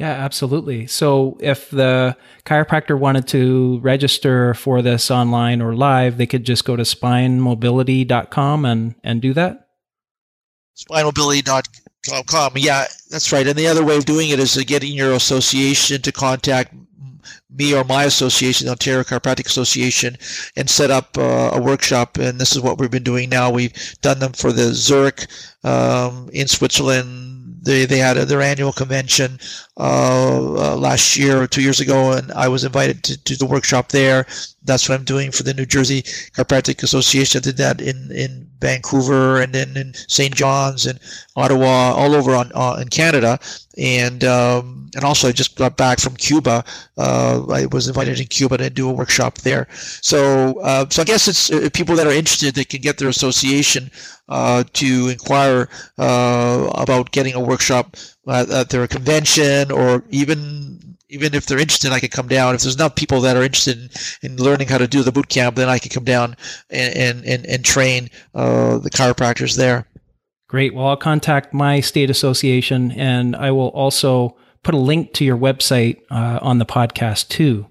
yeah, 0.00 0.12
absolutely. 0.12 0.86
So 0.86 1.36
if 1.40 1.68
the 1.68 2.16
chiropractor 2.46 2.98
wanted 2.98 3.28
to 3.28 3.80
register 3.80 4.54
for 4.54 4.80
this 4.80 5.10
online 5.10 5.60
or 5.60 5.76
live, 5.76 6.16
they 6.16 6.26
could 6.26 6.44
just 6.44 6.64
go 6.64 6.74
to 6.74 6.84
spinemobility.com 6.84 8.64
and, 8.64 8.94
and 9.04 9.20
do 9.20 9.34
that? 9.34 9.68
Spinemobility.com. 10.74 12.52
Yeah, 12.56 12.86
that's 13.10 13.30
right. 13.30 13.46
And 13.46 13.56
the 13.56 13.66
other 13.66 13.84
way 13.84 13.98
of 13.98 14.06
doing 14.06 14.30
it 14.30 14.38
is 14.38 14.56
getting 14.64 14.94
your 14.94 15.12
association 15.12 16.00
to 16.00 16.12
contact 16.12 16.72
me 17.50 17.74
or 17.74 17.84
my 17.84 18.04
association, 18.04 18.64
the 18.64 18.70
Ontario 18.70 19.02
Chiropractic 19.02 19.44
Association, 19.44 20.16
and 20.56 20.70
set 20.70 20.90
up 20.90 21.18
uh, 21.18 21.50
a 21.52 21.60
workshop. 21.60 22.16
And 22.16 22.40
this 22.40 22.56
is 22.56 22.62
what 22.62 22.78
we've 22.78 22.90
been 22.90 23.02
doing 23.02 23.28
now. 23.28 23.50
We've 23.50 23.74
done 24.00 24.18
them 24.20 24.32
for 24.32 24.50
the 24.50 24.72
Zurich 24.72 25.26
um, 25.62 26.30
in 26.32 26.48
Switzerland, 26.48 27.39
they, 27.62 27.84
they 27.84 27.98
had 27.98 28.16
their 28.16 28.42
annual 28.42 28.72
convention 28.72 29.38
uh, 29.78 30.72
uh, 30.72 30.76
last 30.76 31.16
year 31.16 31.40
or 31.40 31.46
two 31.46 31.62
years 31.62 31.80
ago, 31.80 32.12
and 32.12 32.32
I 32.32 32.48
was 32.48 32.64
invited 32.64 33.02
to 33.04 33.16
do 33.16 33.36
the 33.36 33.46
workshop 33.46 33.88
there. 33.88 34.26
That's 34.62 34.88
what 34.88 34.98
I'm 34.98 35.04
doing 35.04 35.30
for 35.30 35.42
the 35.42 35.54
New 35.54 35.66
Jersey 35.66 36.02
Chiropractic 36.02 36.82
Association. 36.82 37.38
I 37.38 37.42
did 37.42 37.56
that 37.58 37.80
in, 37.80 38.10
in 38.10 38.49
Vancouver 38.60 39.40
and 39.40 39.52
then 39.52 39.76
in 39.76 39.94
St. 39.94 40.34
John's 40.34 40.86
and 40.86 40.98
Ottawa, 41.36 41.92
all 41.94 42.14
over 42.14 42.34
on, 42.34 42.50
uh, 42.54 42.78
in 42.80 42.88
Canada. 42.88 43.38
And 43.78 44.24
um, 44.24 44.80
and 44.94 45.04
also 45.04 45.28
I 45.28 45.32
just 45.32 45.56
got 45.56 45.76
back 45.76 46.00
from 46.00 46.16
Cuba. 46.16 46.64
Uh, 46.98 47.46
I 47.50 47.66
was 47.66 47.88
invited 47.88 48.20
in 48.20 48.26
Cuba 48.26 48.58
to 48.58 48.70
do 48.70 48.88
a 48.88 48.92
workshop 48.92 49.38
there. 49.38 49.68
So 49.72 50.60
uh, 50.60 50.86
so 50.90 51.02
I 51.02 51.04
guess 51.04 51.28
it's 51.28 51.50
uh, 51.50 51.68
people 51.72 51.96
that 51.96 52.06
are 52.06 52.12
interested 52.12 52.54
that 52.56 52.68
can 52.68 52.80
get 52.80 52.98
their 52.98 53.08
association 53.08 53.90
uh, 54.28 54.64
to 54.74 55.08
inquire 55.08 55.68
uh, 55.98 56.70
about 56.74 57.12
getting 57.12 57.34
a 57.34 57.40
workshop 57.40 57.96
at, 58.28 58.50
at 58.50 58.70
their 58.70 58.86
convention 58.86 59.70
or 59.70 60.04
even 60.10 60.59
even 61.10 61.34
if 61.34 61.46
they're 61.46 61.58
interested, 61.58 61.92
I 61.92 62.00
could 62.00 62.12
come 62.12 62.28
down. 62.28 62.54
If 62.54 62.62
there's 62.62 62.76
enough 62.76 62.94
people 62.94 63.20
that 63.22 63.36
are 63.36 63.42
interested 63.42 63.90
in, 64.22 64.32
in 64.32 64.36
learning 64.42 64.68
how 64.68 64.78
to 64.78 64.86
do 64.86 65.02
the 65.02 65.12
boot 65.12 65.28
camp, 65.28 65.56
then 65.56 65.68
I 65.68 65.78
could 65.78 65.92
come 65.92 66.04
down 66.04 66.36
and 66.70 67.24
and, 67.26 67.46
and, 67.46 67.64
train 67.64 68.08
uh, 68.34 68.78
the 68.78 68.90
chiropractors 68.90 69.56
there. 69.56 69.86
Great. 70.48 70.74
Well, 70.74 70.86
I'll 70.86 70.96
contact 70.96 71.52
my 71.52 71.80
state 71.80 72.10
association, 72.10 72.92
and 72.92 73.36
I 73.36 73.50
will 73.50 73.68
also 73.68 74.36
put 74.62 74.74
a 74.74 74.78
link 74.78 75.12
to 75.14 75.24
your 75.24 75.36
website 75.36 76.00
uh, 76.10 76.38
on 76.42 76.58
the 76.58 76.66
podcast 76.66 77.28
too. 77.28 77.66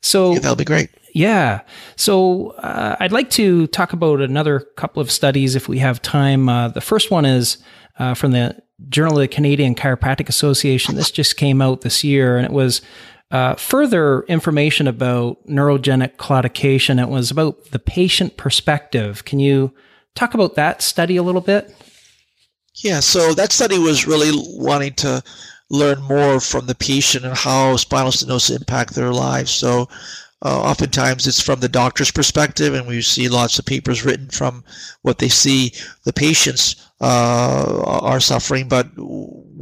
So 0.00 0.32
yeah, 0.32 0.40
that'll 0.40 0.56
be 0.56 0.64
great. 0.64 0.90
Yeah. 1.14 1.60
So 1.96 2.50
uh, 2.52 2.96
I'd 2.98 3.12
like 3.12 3.30
to 3.30 3.66
talk 3.68 3.92
about 3.92 4.20
another 4.20 4.60
couple 4.76 5.02
of 5.02 5.10
studies 5.10 5.54
if 5.54 5.68
we 5.68 5.78
have 5.78 6.00
time. 6.00 6.48
Uh, 6.48 6.68
the 6.68 6.80
first 6.80 7.10
one 7.10 7.24
is 7.24 7.58
uh, 7.98 8.14
from 8.14 8.32
the 8.32 8.56
Journal 8.88 9.18
of 9.18 9.20
the 9.20 9.28
Canadian 9.28 9.74
Chiropractic 9.74 10.28
Association. 10.28 10.94
This 10.94 11.10
just 11.10 11.36
came 11.36 11.62
out 11.62 11.80
this 11.82 12.04
year, 12.04 12.36
and 12.36 12.44
it 12.44 12.52
was 12.52 12.82
uh, 13.30 13.54
further 13.54 14.22
information 14.24 14.86
about 14.86 15.46
neurogenic 15.46 16.16
claudication. 16.16 17.00
It 17.00 17.08
was 17.08 17.30
about 17.30 17.70
the 17.70 17.78
patient 17.78 18.36
perspective. 18.36 19.24
Can 19.24 19.38
you 19.38 19.72
talk 20.14 20.34
about 20.34 20.54
that 20.56 20.82
study 20.82 21.16
a 21.16 21.22
little 21.22 21.40
bit? 21.40 21.74
Yeah, 22.76 23.00
so 23.00 23.34
that 23.34 23.52
study 23.52 23.78
was 23.78 24.06
really 24.06 24.30
wanting 24.56 24.94
to 24.94 25.22
learn 25.70 26.02
more 26.02 26.40
from 26.40 26.66
the 26.66 26.74
patient 26.74 27.24
and 27.24 27.34
how 27.34 27.76
spinal 27.76 28.12
stenosis 28.12 28.54
impact 28.54 28.94
their 28.94 29.12
lives. 29.12 29.50
So 29.50 29.88
uh, 30.42 30.60
oftentimes 30.60 31.26
it's 31.26 31.40
from 31.40 31.60
the 31.60 31.68
doctor's 31.68 32.10
perspective, 32.10 32.74
and 32.74 32.86
we 32.86 33.00
see 33.00 33.28
lots 33.28 33.58
of 33.58 33.64
papers 33.64 34.04
written 34.04 34.28
from 34.28 34.64
what 35.02 35.18
they 35.18 35.28
see 35.28 35.72
the 36.04 36.12
patients 36.12 36.90
are 37.08 38.20
suffering. 38.20 38.68
But 38.68 38.88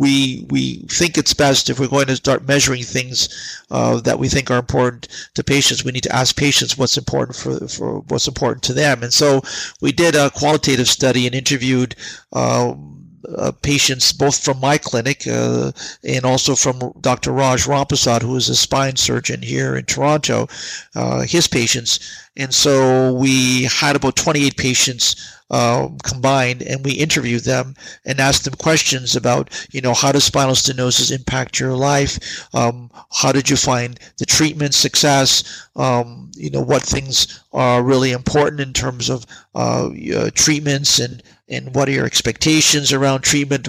we 0.01 0.47
we 0.51 0.87
think 0.89 1.19
it's 1.19 1.35
best 1.35 1.69
if 1.69 1.79
we're 1.79 1.89
going 1.89 2.07
to 2.07 2.17
start 2.17 2.47
measuring 2.47 2.83
things 2.83 3.29
uh, 3.71 4.01
that 4.01 4.19
we 4.19 4.29
think 4.29 4.51
are 4.51 4.59
important 4.59 5.09
to 5.35 5.45
patients. 5.45 5.85
We 5.85 5.93
need 5.93 6.05
to 6.05 6.17
ask 6.17 6.37
patients 6.37 6.79
what's 6.79 6.97
important 6.97 7.37
for 7.37 7.69
for 7.69 8.01
what's 8.09 8.29
important 8.29 8.63
to 8.65 8.73
them. 8.73 9.03
And 9.03 9.13
so 9.13 9.43
we 9.81 9.93
did 9.93 10.15
a 10.15 10.31
qualitative 10.31 10.89
study 10.89 11.27
and 11.27 11.35
interviewed. 11.35 11.97
Um, 12.33 12.97
uh, 13.37 13.53
patients 13.63 14.13
both 14.13 14.43
from 14.43 14.59
my 14.61 14.79
clinic 14.79 15.27
uh, 15.27 15.71
and 16.03 16.25
also 16.25 16.57
from 16.57 16.93
Dr. 17.01 17.33
Raj 17.33 17.65
Rampersaud, 17.65 18.23
who 18.23 18.35
is 18.35 18.49
a 18.49 18.57
spine 18.57 18.97
surgeon 18.97 19.43
here 19.43 19.77
in 19.77 19.85
Toronto, 19.85 20.49
uh, 20.97 21.21
his 21.21 21.47
patients. 21.47 22.01
And 22.37 22.53
so 22.53 23.13
we 23.13 23.65
had 23.65 23.95
about 23.95 24.17
28 24.17 24.57
patients 24.57 25.17
um, 25.51 25.99
combined, 26.03 26.63
and 26.63 26.85
we 26.85 26.93
interviewed 26.93 27.45
them 27.45 27.75
and 28.05 28.21
asked 28.21 28.45
them 28.45 28.55
questions 28.55 29.17
about, 29.17 29.51
you 29.73 29.81
know, 29.81 29.95
how 29.95 30.13
does 30.13 30.25
spinal 30.25 30.55
stenosis 30.55 31.11
impact 31.15 31.59
your 31.59 31.75
life? 31.75 32.49
Um, 32.55 32.91
how 33.13 33.33
did 33.33 33.51
you 33.51 33.57
find 33.57 33.99
the 34.19 34.27
treatment 34.27 34.75
success? 34.75 35.69
Um, 35.77 36.31
you 36.37 36.51
know, 36.51 36.63
what 36.63 36.83
things 36.83 37.43
are 37.53 37.83
really 37.83 38.13
important 38.13 38.61
in 38.61 38.73
terms 38.73 39.11
of 39.11 39.27
uh, 39.55 39.91
uh, 40.15 40.31
treatments 40.35 40.99
and 40.99 41.23
and 41.51 41.75
what 41.75 41.89
are 41.89 41.93
your 41.93 42.07
expectations 42.07 42.93
around 42.93 43.23
treatment 43.23 43.69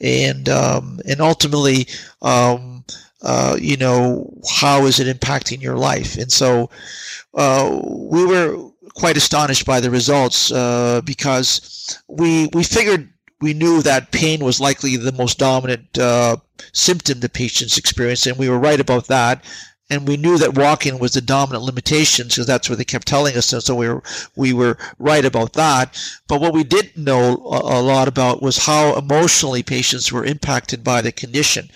and 0.00 0.48
um, 0.48 1.00
and 1.08 1.20
ultimately 1.20 1.86
um, 2.20 2.84
uh, 3.22 3.56
you 3.60 3.76
know 3.76 4.32
how 4.50 4.84
is 4.86 4.98
it 4.98 5.20
impacting 5.20 5.62
your 5.62 5.76
life 5.76 6.16
and 6.18 6.32
so 6.32 6.68
uh, 7.34 7.80
we 7.84 8.24
were 8.26 8.71
quite 8.94 9.16
astonished 9.16 9.66
by 9.66 9.80
the 9.80 9.90
results 9.90 10.52
uh, 10.52 11.00
because 11.04 12.00
we 12.08 12.48
we 12.52 12.62
figured 12.62 13.12
we 13.40 13.52
knew 13.54 13.82
that 13.82 14.12
pain 14.12 14.44
was 14.44 14.60
likely 14.60 14.96
the 14.96 15.12
most 15.12 15.38
dominant 15.38 15.98
uh, 15.98 16.36
symptom 16.72 17.20
the 17.20 17.28
patients 17.28 17.76
experienced, 17.76 18.26
and 18.26 18.38
we 18.38 18.48
were 18.48 18.58
right 18.58 18.80
about 18.80 19.08
that. 19.08 19.44
And 19.90 20.08
we 20.08 20.16
knew 20.16 20.38
that 20.38 20.56
walking 20.56 20.98
was 20.98 21.12
the 21.12 21.20
dominant 21.20 21.64
limitation 21.64 22.28
because 22.28 22.46
that's 22.46 22.70
what 22.70 22.78
they 22.78 22.84
kept 22.84 23.06
telling 23.06 23.36
us, 23.36 23.52
and 23.52 23.62
so 23.62 23.74
we 23.74 23.88
were 23.88 24.02
we 24.36 24.52
were 24.54 24.78
right 24.98 25.24
about 25.24 25.52
that. 25.52 26.00
But 26.28 26.40
what 26.40 26.54
we 26.54 26.64
didn't 26.64 26.96
know 26.96 27.36
a, 27.44 27.78
a 27.78 27.82
lot 27.82 28.08
about 28.08 28.40
was 28.40 28.64
how 28.64 28.96
emotionally 28.96 29.62
patients 29.62 30.10
were 30.10 30.24
impacted 30.24 30.82
by 30.82 31.02
the 31.02 31.12
condition 31.12 31.68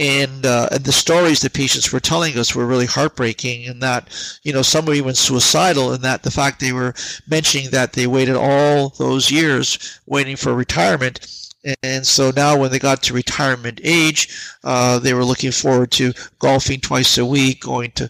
and 0.00 0.46
uh, 0.46 0.66
and 0.72 0.82
the 0.84 0.92
stories 0.92 1.40
that 1.40 1.52
patients 1.52 1.92
were 1.92 2.00
telling 2.00 2.38
us 2.38 2.54
were 2.54 2.66
really 2.66 2.86
heartbreaking 2.86 3.68
and 3.68 3.82
that 3.82 4.08
you 4.42 4.52
know 4.52 4.62
some 4.62 4.80
of 4.80 4.86
them 4.86 4.94
were 4.94 4.98
even 4.98 5.14
suicidal 5.14 5.92
and 5.92 6.02
that 6.02 6.22
the 6.22 6.30
fact 6.30 6.58
they 6.58 6.72
were 6.72 6.94
mentioning 7.28 7.70
that 7.70 7.92
they 7.92 8.06
waited 8.06 8.34
all 8.34 8.88
those 8.96 9.30
years 9.30 10.00
waiting 10.06 10.36
for 10.36 10.54
retirement. 10.54 11.36
And 11.82 12.06
so 12.06 12.32
now 12.34 12.58
when 12.58 12.70
they 12.70 12.78
got 12.78 13.02
to 13.02 13.12
retirement 13.12 13.82
age 13.84 14.30
uh, 14.64 14.98
they 14.98 15.12
were 15.12 15.26
looking 15.26 15.52
forward 15.52 15.90
to 15.92 16.14
golfing 16.38 16.80
twice 16.80 17.18
a 17.18 17.26
week 17.26 17.60
going 17.60 17.90
to 17.92 18.08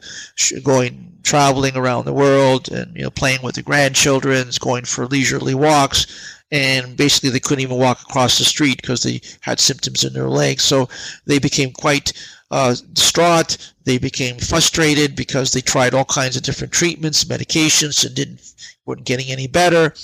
going 0.63 1.09
traveling 1.25 1.77
around 1.77 2.05
the 2.05 2.13
world 2.13 2.71
and 2.71 2.95
you 2.95 3.03
know 3.03 3.11
playing 3.11 3.43
with 3.43 3.57
the 3.57 3.63
grandchildren 3.63 4.49
going 4.61 4.85
for 4.85 5.07
leisurely 5.07 5.55
walks 5.55 6.07
and 6.53 6.97
basically 6.97 7.31
they 7.31 7.41
couldn't 7.41 7.63
even 7.63 7.79
walk 7.79 8.03
across 8.03 8.39
the 8.39 8.45
street 8.45 8.81
because 8.81 9.03
they 9.03 9.21
had 9.41 9.61
symptoms 9.61 10.05
in 10.05 10.13
their 10.13 10.29
legs. 10.29 10.63
So 10.63 10.89
they 11.27 11.39
became 11.39 11.73
quite 11.73 12.13
uh, 12.51 12.75
distraught. 12.93 13.73
They 13.85 13.99
became 13.99 14.39
frustrated 14.39 15.15
because 15.15 15.53
they 15.53 15.61
tried 15.61 15.95
all 15.95 16.05
kinds 16.05 16.37
of 16.37 16.43
different 16.43 16.73
treatments, 16.73 17.25
medications, 17.25 18.05
and 18.05 18.15
didn't 18.15 18.41
weren't 18.87 19.05
getting 19.05 19.29
any 19.29 19.47
better, 19.47 19.95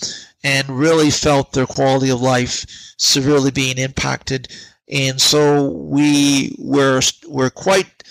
and 0.45 0.69
really 0.69 1.11
felt 1.11 1.53
their 1.53 1.67
quality 1.67 2.11
of 2.11 2.21
life 2.21 2.65
severely 2.99 3.51
being 3.51 3.79
impacted. 3.79 4.49
And 4.89 5.21
so 5.21 5.71
we 5.71 6.55
were 6.59 7.01
were 7.27 7.51
quite 7.51 8.05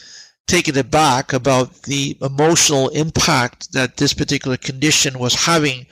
taken 0.48 0.78
aback 0.78 1.34
about 1.34 1.84
the 1.84 2.18
emotional 2.22 2.90
impact 2.90 3.72
that 3.72 3.98
this 3.98 4.14
particular 4.14 4.58
condition 4.58 5.18
was 5.18 5.34
having 5.34 5.88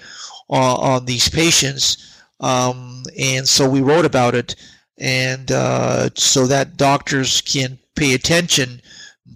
uh, 0.49 0.75
on 0.75 1.05
these 1.05 1.29
patients 1.29 2.12
um, 2.43 3.03
and 3.17 3.47
so 3.47 3.69
we 3.69 3.81
wrote 3.81 4.05
about 4.05 4.35
it, 4.35 4.55
and 4.97 5.51
uh, 5.51 6.09
so 6.15 6.45
that 6.47 6.77
doctors 6.77 7.41
can 7.41 7.79
pay 7.95 8.13
attention 8.13 8.81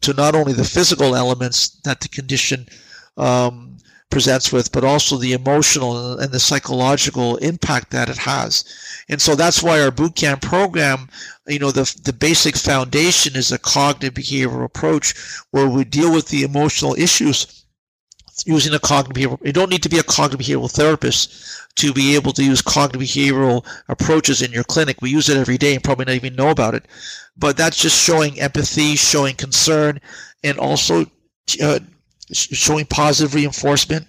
to 0.02 0.14
not 0.14 0.36
only 0.36 0.54
the 0.54 0.66
physical 0.66 1.16
elements 1.16 1.70
that 1.86 2.02
the 2.02 2.10
condition 2.10 2.68
um, 3.16 3.78
presents 4.10 4.52
with, 4.52 4.72
but 4.74 4.84
also 4.84 5.16
the 5.16 5.32
emotional 5.32 6.20
and 6.20 6.32
the 6.32 6.40
psychological 6.40 7.38
impact 7.38 7.92
that 7.92 8.10
it 8.10 8.18
has. 8.18 8.66
And 9.10 9.22
so 9.22 9.36
that's 9.36 9.64
why 9.64 9.80
our 9.80 9.92
boot 9.92 10.16
camp 10.16 10.42
program, 10.42 11.10
you 11.48 11.60
know, 11.60 11.72
the, 11.72 11.90
the 12.04 12.14
basic 12.14 12.58
foundation 12.58 13.38
is 13.38 13.52
a 13.52 13.58
cognitive 13.58 14.16
behavioral 14.16 14.66
approach 14.66 15.14
where 15.52 15.70
we 15.70 15.86
deal 15.86 16.14
with 16.14 16.28
the 16.28 16.44
emotional 16.44 16.94
issues 16.96 17.66
using 18.46 18.74
a 18.74 18.80
cognitive 18.80 19.32
behavioral. 19.32 19.46
You 19.46 19.54
don't 19.54 19.70
need 19.70 19.84
to 19.84 19.90
be 19.90 20.00
a 20.00 20.04
cognitive 20.04 20.46
behavioral 20.46 20.72
therapist 20.72 21.34
to 21.76 21.94
be 21.94 22.16
able 22.16 22.34
to 22.34 22.44
use 22.44 22.62
cognitive 22.62 23.02
behavioral 23.02 23.66
approaches 23.88 24.42
in 24.42 24.52
your 24.52 24.64
clinic. 24.64 25.02
We 25.02 25.10
use 25.10 25.30
it 25.30 25.38
every 25.38 25.58
day 25.58 25.74
and 25.74 25.84
probably 25.84 26.06
not 26.06 26.16
even 26.16 26.36
know 26.36 26.50
about 26.50 26.76
it. 26.76 26.86
But 27.38 27.58
that's 27.58 27.78
just 27.78 28.02
showing 28.02 28.40
empathy, 28.40 28.96
showing 28.96 29.36
concern, 29.36 30.00
and 30.44 30.58
also 30.58 31.06
uh, 31.62 31.80
showing 32.32 32.86
positive 32.86 33.34
reinforcement 33.34 34.08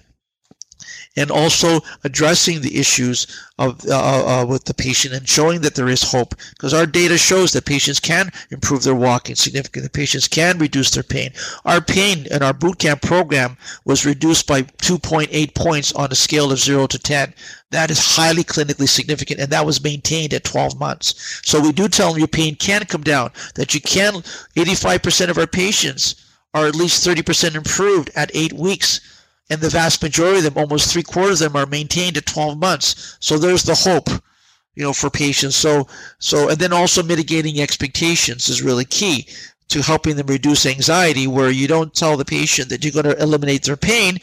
and 1.16 1.30
also 1.30 1.80
addressing 2.04 2.60
the 2.60 2.78
issues 2.78 3.26
of 3.58 3.84
uh, 3.86 3.92
uh, 3.92 4.42
uh, 4.42 4.46
with 4.46 4.64
the 4.64 4.74
patient 4.74 5.12
and 5.14 5.28
showing 5.28 5.60
that 5.60 5.74
there 5.74 5.88
is 5.88 6.12
hope 6.12 6.34
because 6.50 6.72
our 6.72 6.86
data 6.86 7.18
shows 7.18 7.52
that 7.52 7.64
patients 7.64 7.98
can 7.98 8.30
improve 8.50 8.84
their 8.84 8.94
walking 8.94 9.34
significantly. 9.34 9.88
Patients 9.88 10.28
can 10.28 10.58
reduce 10.58 10.92
their 10.92 11.02
pain. 11.02 11.30
Our 11.64 11.80
pain 11.80 12.26
in 12.30 12.42
our 12.42 12.52
boot 12.52 12.78
camp 12.78 13.02
program 13.02 13.56
was 13.84 14.06
reduced 14.06 14.46
by 14.46 14.62
2.8 14.62 15.54
points 15.54 15.92
on 15.92 16.12
a 16.12 16.14
scale 16.14 16.52
of 16.52 16.60
0 16.60 16.86
to 16.86 16.98
10 16.98 17.34
that 17.70 17.90
is 17.90 18.16
highly 18.16 18.44
clinically 18.44 18.88
significant 18.88 19.40
and 19.40 19.50
that 19.50 19.66
was 19.66 19.82
maintained 19.82 20.32
at 20.32 20.44
12 20.44 20.78
months. 20.78 21.40
So 21.44 21.60
we 21.60 21.72
do 21.72 21.88
tell 21.88 22.10
them 22.10 22.18
your 22.18 22.28
pain 22.28 22.54
can 22.54 22.84
come 22.84 23.02
down 23.02 23.30
that 23.56 23.74
you 23.74 23.80
can 23.80 24.14
85% 24.56 25.28
of 25.30 25.38
our 25.38 25.46
patients 25.46 26.14
are 26.54 26.66
at 26.66 26.74
least 26.74 27.06
30% 27.06 27.54
improved 27.54 28.10
at 28.16 28.30
8 28.34 28.54
weeks 28.54 29.00
and 29.50 29.60
the 29.60 29.70
vast 29.70 30.02
majority 30.02 30.38
of 30.38 30.44
them, 30.44 30.62
almost 30.62 30.92
three 30.92 31.02
quarters 31.02 31.40
of 31.40 31.52
them, 31.52 31.62
are 31.62 31.66
maintained 31.66 32.16
at 32.16 32.26
12 32.26 32.58
months. 32.58 33.16
So 33.20 33.38
there's 33.38 33.62
the 33.62 33.74
hope. 33.74 34.08
you 34.74 34.84
know, 34.84 34.92
for 34.92 35.10
patients. 35.10 35.56
So, 35.56 35.88
so, 36.20 36.50
and 36.50 36.58
then 36.58 36.72
also 36.72 37.02
mitigating 37.02 37.60
expectations 37.60 38.48
is 38.48 38.62
really 38.62 38.84
key 38.84 39.26
to 39.70 39.82
helping 39.82 40.14
them 40.16 40.28
reduce 40.28 40.66
anxiety, 40.66 41.26
where 41.26 41.50
you 41.50 41.66
don't 41.66 41.92
tell 41.92 42.16
the 42.16 42.24
patient 42.24 42.68
that 42.68 42.84
you're 42.84 42.92
going 43.02 43.12
to 43.16 43.20
eliminate 43.20 43.64
their 43.64 43.76
pain, 43.76 44.18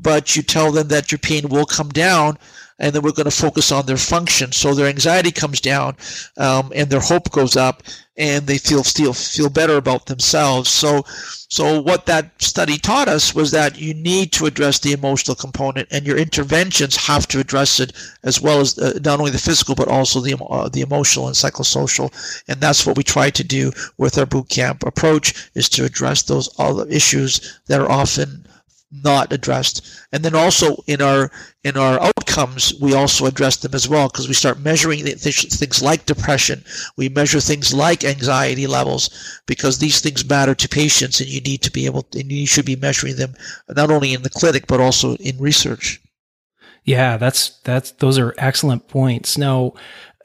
but 0.00 0.36
you 0.36 0.42
tell 0.42 0.70
them 0.70 0.88
that 0.88 1.10
your 1.10 1.18
pain 1.18 1.48
will 1.48 1.66
come 1.66 1.88
down 1.88 2.38
and 2.78 2.94
then 2.94 3.02
we're 3.02 3.12
going 3.12 3.30
to 3.30 3.30
focus 3.30 3.72
on 3.72 3.86
their 3.86 3.96
function. 3.96 4.52
So 4.52 4.74
their 4.74 4.86
anxiety 4.86 5.32
comes 5.32 5.60
down, 5.60 5.96
um, 6.36 6.72
and 6.74 6.90
their 6.90 7.00
hope 7.00 7.30
goes 7.30 7.56
up, 7.56 7.82
and 8.16 8.46
they 8.46 8.58
feel 8.58 8.82
feel 8.82 9.12
feel 9.12 9.50
better 9.50 9.76
about 9.76 10.06
themselves. 10.06 10.70
So, 10.70 11.04
so 11.48 11.80
what 11.80 12.06
that 12.06 12.40
study 12.40 12.78
taught 12.78 13.08
us 13.08 13.34
was 13.34 13.50
that 13.50 13.78
you 13.78 13.94
need 13.94 14.32
to 14.32 14.46
address 14.46 14.78
the 14.78 14.92
emotional 14.92 15.34
component, 15.34 15.88
and 15.90 16.06
your 16.06 16.18
interventions 16.18 16.96
have 16.96 17.26
to 17.28 17.40
address 17.40 17.80
it 17.80 17.92
as 18.22 18.40
well 18.40 18.60
as 18.60 18.78
uh, 18.78 18.98
not 19.04 19.18
only 19.18 19.30
the 19.30 19.38
physical 19.38 19.74
but 19.74 19.88
also 19.88 20.20
the 20.20 20.36
uh, 20.36 20.68
the 20.68 20.82
emotional 20.82 21.26
and 21.26 21.36
psychosocial. 21.36 22.12
And 22.48 22.60
that's 22.60 22.86
what 22.86 22.96
we 22.96 23.02
try 23.02 23.30
to 23.30 23.44
do 23.44 23.72
with 23.96 24.18
our 24.18 24.26
boot 24.26 24.48
camp 24.48 24.84
approach: 24.84 25.50
is 25.54 25.68
to 25.70 25.84
address 25.84 26.22
those 26.22 26.48
other 26.58 26.86
issues 26.88 27.58
that 27.66 27.80
are 27.80 27.90
often 27.90 28.46
not 28.90 29.32
addressed. 29.32 29.84
And 30.12 30.24
then 30.24 30.34
also 30.34 30.76
in 30.86 31.02
our 31.02 31.30
in 31.64 31.76
our 31.76 32.00
outcomes 32.00 32.72
we 32.80 32.94
also 32.94 33.26
address 33.26 33.56
them 33.56 33.74
as 33.74 33.88
well 33.88 34.08
because 34.08 34.28
we 34.28 34.34
start 34.34 34.60
measuring 34.60 35.04
things 35.04 35.82
like 35.82 36.06
depression. 36.06 36.64
We 36.96 37.08
measure 37.08 37.40
things 37.40 37.74
like 37.74 38.04
anxiety 38.04 38.66
levels 38.66 39.40
because 39.46 39.78
these 39.78 40.00
things 40.00 40.28
matter 40.28 40.54
to 40.54 40.68
patients 40.68 41.20
and 41.20 41.28
you 41.28 41.40
need 41.40 41.62
to 41.62 41.72
be 41.72 41.86
able 41.86 42.02
to, 42.02 42.20
and 42.20 42.30
you 42.30 42.46
should 42.46 42.66
be 42.66 42.76
measuring 42.76 43.16
them 43.16 43.34
not 43.68 43.90
only 43.90 44.14
in 44.14 44.22
the 44.22 44.30
clinic 44.30 44.66
but 44.66 44.80
also 44.80 45.16
in 45.16 45.38
research. 45.38 46.00
Yeah 46.84 47.16
that's 47.16 47.58
that's 47.60 47.90
those 47.92 48.18
are 48.18 48.34
excellent 48.38 48.88
points. 48.88 49.36
Now 49.36 49.74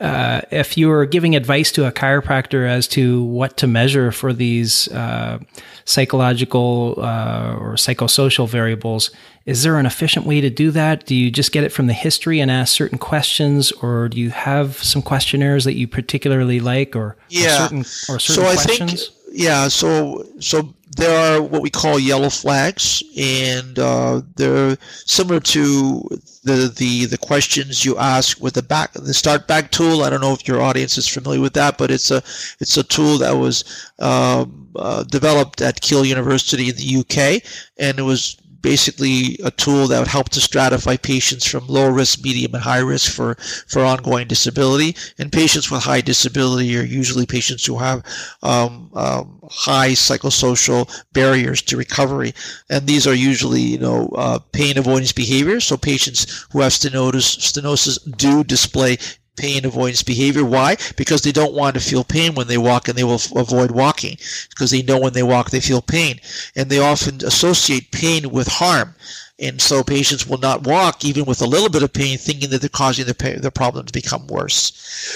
uh, 0.02 0.41
if 0.49 0.78
you 0.78 0.88
were 0.88 1.06
giving 1.06 1.36
advice 1.36 1.72
to 1.74 1.86
a 1.86 1.91
chiropractor 1.91 2.68
as 2.68 2.88
to 2.88 3.24
what 3.24 3.56
to 3.58 3.68
measure 3.68 4.12
for 4.12 4.34
these 4.34 4.88
uh, 4.89 5.38
psychological 5.86 6.95
uh, 6.97 7.56
or 7.60 7.76
psychosocial 7.76 8.49
variables, 8.49 9.12
is 9.45 9.62
there 9.62 9.78
an 9.78 9.86
efficient 9.86 10.26
way 10.26 10.41
to 10.41 10.49
do 10.49 10.72
that? 10.72 11.06
Do 11.06 11.16
you 11.16 11.30
just 11.30 11.52
get 11.52 11.64
it 11.64 11.72
from 11.72 11.86
the 11.86 11.93
history 11.93 12.39
and 12.39 12.49
ask 12.49 12.74
certain 12.74 12.97
questions, 12.97 13.72
or 13.72 14.10
do 14.10 14.20
you 14.20 14.32
have 14.32 14.78
some 14.78 15.04
questionnaires 15.04 15.66
that 15.66 15.76
you 15.76 15.88
particularly 15.88 16.60
like, 16.60 16.95
or, 16.95 17.16
yeah. 17.30 17.45
or 17.45 17.49
certain 17.60 17.80
or 17.80 18.20
certain 18.20 18.20
so 18.20 18.41
questions? 18.41 18.91
I 18.91 18.95
think 18.95 19.21
yeah, 19.32 19.68
so 19.68 20.26
so 20.40 20.74
there 20.98 21.18
are 21.18 21.42
what 21.42 21.62
we 21.62 21.70
call 21.70 21.98
yellow 21.98 22.30
flags, 22.30 23.02
and 23.18 23.80
uh, 23.80 24.22
they're 24.36 24.78
similar 25.06 25.40
to 25.40 26.02
the, 26.44 26.74
the 26.76 27.06
the 27.06 27.18
questions 27.18 27.86
you 27.86 27.98
ask 27.98 28.42
with 28.42 28.56
the 28.56 28.64
back 28.64 28.92
the 28.94 29.14
start 29.14 29.48
back 29.48 29.72
tool. 29.72 30.04
I 30.04 30.10
don't 30.10 30.22
know 30.22 30.34
if 30.34 30.48
your 30.48 30.62
audience 30.62 30.98
is 30.98 31.08
familiar 31.08 31.40
with 31.40 31.54
that, 31.54 31.78
but 31.78 31.92
it's 31.92 32.12
a 32.12 32.18
it's 32.60 32.78
a 32.78 32.84
tool 32.84 33.18
that 33.20 33.34
was 33.34 33.92
um, 34.00 34.70
uh, 34.76 35.04
developed 35.04 35.62
at 35.62 35.82
Keele 35.82 36.06
University 36.06 36.70
in 36.70 36.76
the 36.76 36.98
UK, 37.00 37.44
and 37.78 38.00
it 38.00 38.04
was 38.04 38.41
basically 38.62 39.39
a 39.43 39.51
tool 39.51 39.88
that 39.88 39.99
would 39.99 40.07
help 40.07 40.30
to 40.30 40.39
stratify 40.39 41.01
patients 41.01 41.47
from 41.47 41.68
low 41.68 41.89
risk, 41.89 42.24
medium, 42.24 42.53
and 42.53 42.64
high 42.64 42.80
risk 42.80 43.12
for, 43.12 43.36
for 43.68 43.84
ongoing 43.84 44.28
disability. 44.28 44.95
And 45.18 45.32
patients 45.32 45.70
with 45.72 45.84
high 45.84 46.01
disability 46.01 46.78
are 46.78 46.84
usually 46.84 47.26
patients 47.26 47.66
who 47.66 47.78
have 47.78 48.05
um, 48.43 48.89
um, 48.93 49.39
high 49.49 49.91
psychosocial 49.91 50.89
barriers 51.14 51.62
to 51.64 51.78
recovery. 51.78 52.34
And 52.70 52.88
these 52.88 53.07
are 53.07 53.14
usually, 53.14 53.62
you 53.62 53.80
know, 53.80 54.09
uh, 54.16 54.39
pain 54.51 54.78
avoidance 54.78 55.12
behaviors. 55.12 55.66
So 55.66 55.78
patients 55.78 56.47
who 56.51 56.62
have 56.62 56.72
stenosis, 56.72 57.38
stenosis 57.39 58.18
do 58.18 58.43
display 58.43 58.97
pain 59.38 59.66
avoidance 59.66 60.04
behavior. 60.04 60.46
Why? 60.46 60.78
Because 60.96 61.22
they 61.22 61.32
don't 61.32 61.54
want 61.54 61.76
to 61.76 61.80
feel 61.80 62.04
pain 62.04 62.36
when 62.36 62.48
they 62.48 62.58
walk 62.58 62.88
and 62.88 62.98
they 62.98 63.04
will 63.04 63.22
avoid 63.36 63.72
walking 63.72 64.18
because 64.50 64.72
they 64.72 64.82
know 64.82 65.00
when 65.00 65.14
they 65.14 65.24
walk 65.24 65.50
they 65.50 65.60
feel 65.62 65.82
pain. 65.82 66.20
And 66.56 66.70
they 66.70 66.80
often 66.80 67.26
associate 67.26 67.92
pain 67.92 68.32
with 68.32 68.48
harm. 68.48 68.96
And 69.42 69.60
so 69.60 69.84
patients 69.84 70.28
will 70.28 70.38
not 70.38 70.68
walk 70.68 71.04
even 71.04 71.26
with 71.26 71.42
a 71.42 71.48
little 71.48 71.70
bit 71.70 71.82
of 71.82 71.92
pain, 71.92 72.20
thinking 72.20 72.52
that 72.52 72.62
they're 72.62 72.70
causing 72.70 73.06
their, 73.06 73.16
pain, 73.16 73.42
their 73.42 73.50
problem 73.50 73.86
to 73.88 73.92
become 73.92 74.28
worse. 74.28 74.72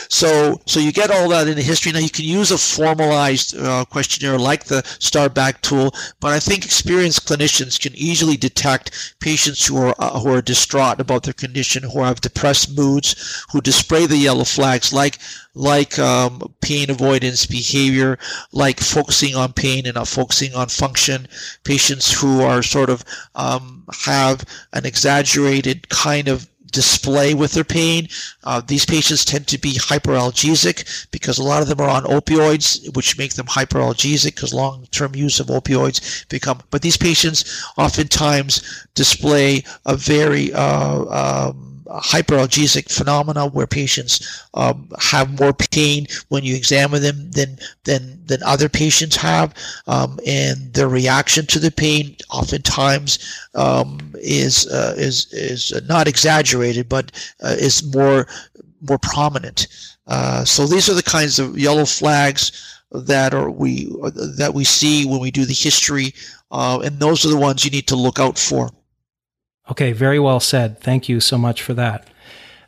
So, 0.10 0.60
so 0.66 0.80
you 0.80 0.92
get 0.92 1.12
all 1.12 1.30
that 1.30 1.48
in 1.48 1.56
the 1.56 1.62
history. 1.62 1.92
Now 1.92 2.00
you 2.00 2.10
can 2.10 2.26
use 2.26 2.50
a 2.50 2.58
formalized 2.58 3.56
uh, 3.56 3.86
questionnaire 3.86 4.40
like 4.40 4.66
the 4.66 4.82
STarT 5.00 5.36
Back 5.36 5.62
tool, 5.62 5.94
but 6.20 6.32
I 6.32 6.40
think 6.40 6.66
experienced 6.66 7.28
clinicians 7.28 7.80
can 7.80 7.94
easily 7.96 8.36
detect 8.36 9.16
patients 9.20 9.66
who 9.66 9.78
are 9.78 9.96
uh, 10.00 10.20
who 10.20 10.34
are 10.34 10.42
distraught 10.42 11.00
about 11.00 11.24
their 11.24 11.34
condition, 11.34 11.84
who 11.84 12.02
have 12.02 12.22
depressed 12.22 12.76
moods, 12.76 13.46
who 13.52 13.62
display 13.62 14.06
the 14.08 14.18
yellow 14.18 14.44
flags 14.44 14.92
like 14.92 15.20
like 15.56 15.98
um, 15.98 16.54
pain 16.62 16.90
avoidance 16.90 17.46
behavior, 17.46 18.20
like 18.52 18.80
focusing 18.80 19.36
on 19.36 19.54
pain 19.54 19.86
and 19.86 19.96
not 19.96 20.08
focusing 20.08 20.54
on 20.54 20.68
function. 20.68 21.28
Patients 21.64 22.12
who 22.22 22.42
are 22.42 22.62
sort 22.62 22.90
of 22.90 23.04
um, 23.34 23.86
have 24.06 24.44
an 24.74 24.86
exaggerated 24.86 25.90
kind 25.90 26.28
of 26.28 26.48
display 26.76 27.34
with 27.34 27.54
their 27.54 27.64
pain. 27.64 28.08
Uh, 28.44 28.62
these 28.68 28.86
patients 28.86 29.24
tend 29.24 29.48
to 29.48 29.58
be 29.58 29.74
hyperalgesic 29.76 31.10
because 31.10 31.38
a 31.38 31.44
lot 31.44 31.62
of 31.62 31.70
them 31.70 31.80
are 31.80 31.90
on 31.90 32.04
opioids, 32.04 32.94
which 32.96 33.18
make 33.18 33.34
them 33.36 33.46
hyperalgesic 33.46 34.36
because 34.36 34.54
long-term 34.54 35.16
use 35.16 35.40
of 35.40 35.48
opioids 35.48 36.28
become. 36.28 36.60
But 36.72 36.82
these 36.82 36.98
patients 36.98 37.64
oftentimes 37.78 38.88
display 38.94 39.64
a 39.86 39.96
very 39.96 40.54
uh, 40.54 41.48
um, 41.50 41.75
hyperalgesic 41.88 42.92
phenomena 42.92 43.48
where 43.48 43.68
patients 43.68 44.44
um, 44.54 44.90
have 45.00 45.40
more 45.40 45.54
pain 45.54 46.08
when 46.30 46.44
you 46.44 46.56
examine 46.56 47.02
them 47.02 47.32
than 47.32 47.58
than 47.84 48.26
than 48.26 48.42
other 48.44 48.70
patients 48.70 49.16
have, 49.16 49.54
um, 49.88 50.20
and 50.26 50.74
their 50.74 50.90
reaction 50.90 51.46
to 51.46 51.60
the 51.60 51.72
pain 51.72 52.16
oftentimes 52.32 53.20
um, 53.56 54.14
is 54.16 54.68
uh, 54.68 54.96
is 54.98 55.32
is 55.32 55.74
not 55.88 56.08
exaggerated, 56.08 56.90
but 56.90 57.12
uh, 57.44 57.56
is 57.58 57.84
more 57.94 58.28
more 58.82 59.00
prominent. 59.00 59.68
Uh, 60.08 60.46
so 60.46 60.68
these 60.68 60.90
are 60.90 60.94
the 60.94 61.04
kinds 61.04 61.40
of 61.40 61.58
yellow 61.58 61.86
flags 61.86 62.82
that 62.92 63.34
are 63.34 63.50
we 63.50 63.86
that 64.38 64.52
we 64.54 64.64
see 64.64 65.06
when 65.06 65.20
we 65.20 65.32
do 65.32 65.46
the 65.46 65.54
history, 65.54 66.14
uh, 66.52 66.80
and 66.84 67.00
those 67.00 67.26
are 67.26 67.30
the 67.30 67.38
ones 67.38 67.66
you 67.66 67.72
need 67.72 67.88
to 67.88 67.96
look 67.96 68.20
out 68.20 68.38
for. 68.38 68.70
Okay, 69.70 69.94
very 69.94 70.20
well 70.20 70.40
said. 70.40 70.80
Thank 70.80 71.10
you 71.10 71.20
so 71.20 71.38
much 71.38 71.62
for 71.62 71.74
that. 71.74 72.08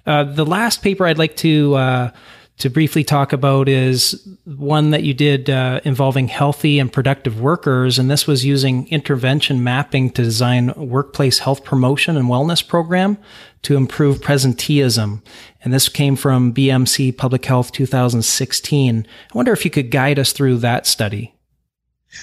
Uh, 0.06 0.24
the 0.24 0.46
last 0.46 0.82
paper 0.82 1.06
I'd 1.06 1.18
like 1.18 1.36
to 1.38 1.76
uh, 1.76 2.12
to 2.58 2.70
briefly 2.70 3.04
talk 3.04 3.34
about 3.34 3.70
is 3.70 4.28
one 4.46 4.90
that 4.90 5.04
you 5.04 5.14
did 5.14 5.50
uh, 5.50 5.80
involving 5.84 6.28
healthy 6.28 6.80
and 6.80 6.92
productive 6.92 7.40
workers, 7.40 8.00
and 8.00 8.10
this 8.10 8.26
was 8.26 8.44
using 8.44 8.88
intervention 8.88 9.64
mapping 9.64 10.10
to 10.12 10.24
design 10.24 10.74
workplace 10.76 11.40
health 11.40 11.64
promotion 11.64 12.18
and 12.18 12.28
wellness 12.28 12.68
program 12.68 13.18
to 13.62 13.76
improve 13.76 14.22
presenteeism. 14.22 15.22
And 15.64 15.74
this 15.74 15.90
came 15.90 16.16
from 16.16 16.54
BMC 16.54 17.16
Public 17.16 17.46
Health 17.46 17.72
2016. 17.74 19.06
I 19.06 19.38
wonder 19.38 19.52
if 19.52 19.64
you 19.64 19.72
could 19.72 19.92
guide 19.92 20.18
us 20.18 20.32
through 20.32 20.58
that 20.58 20.88
study. 20.88 21.36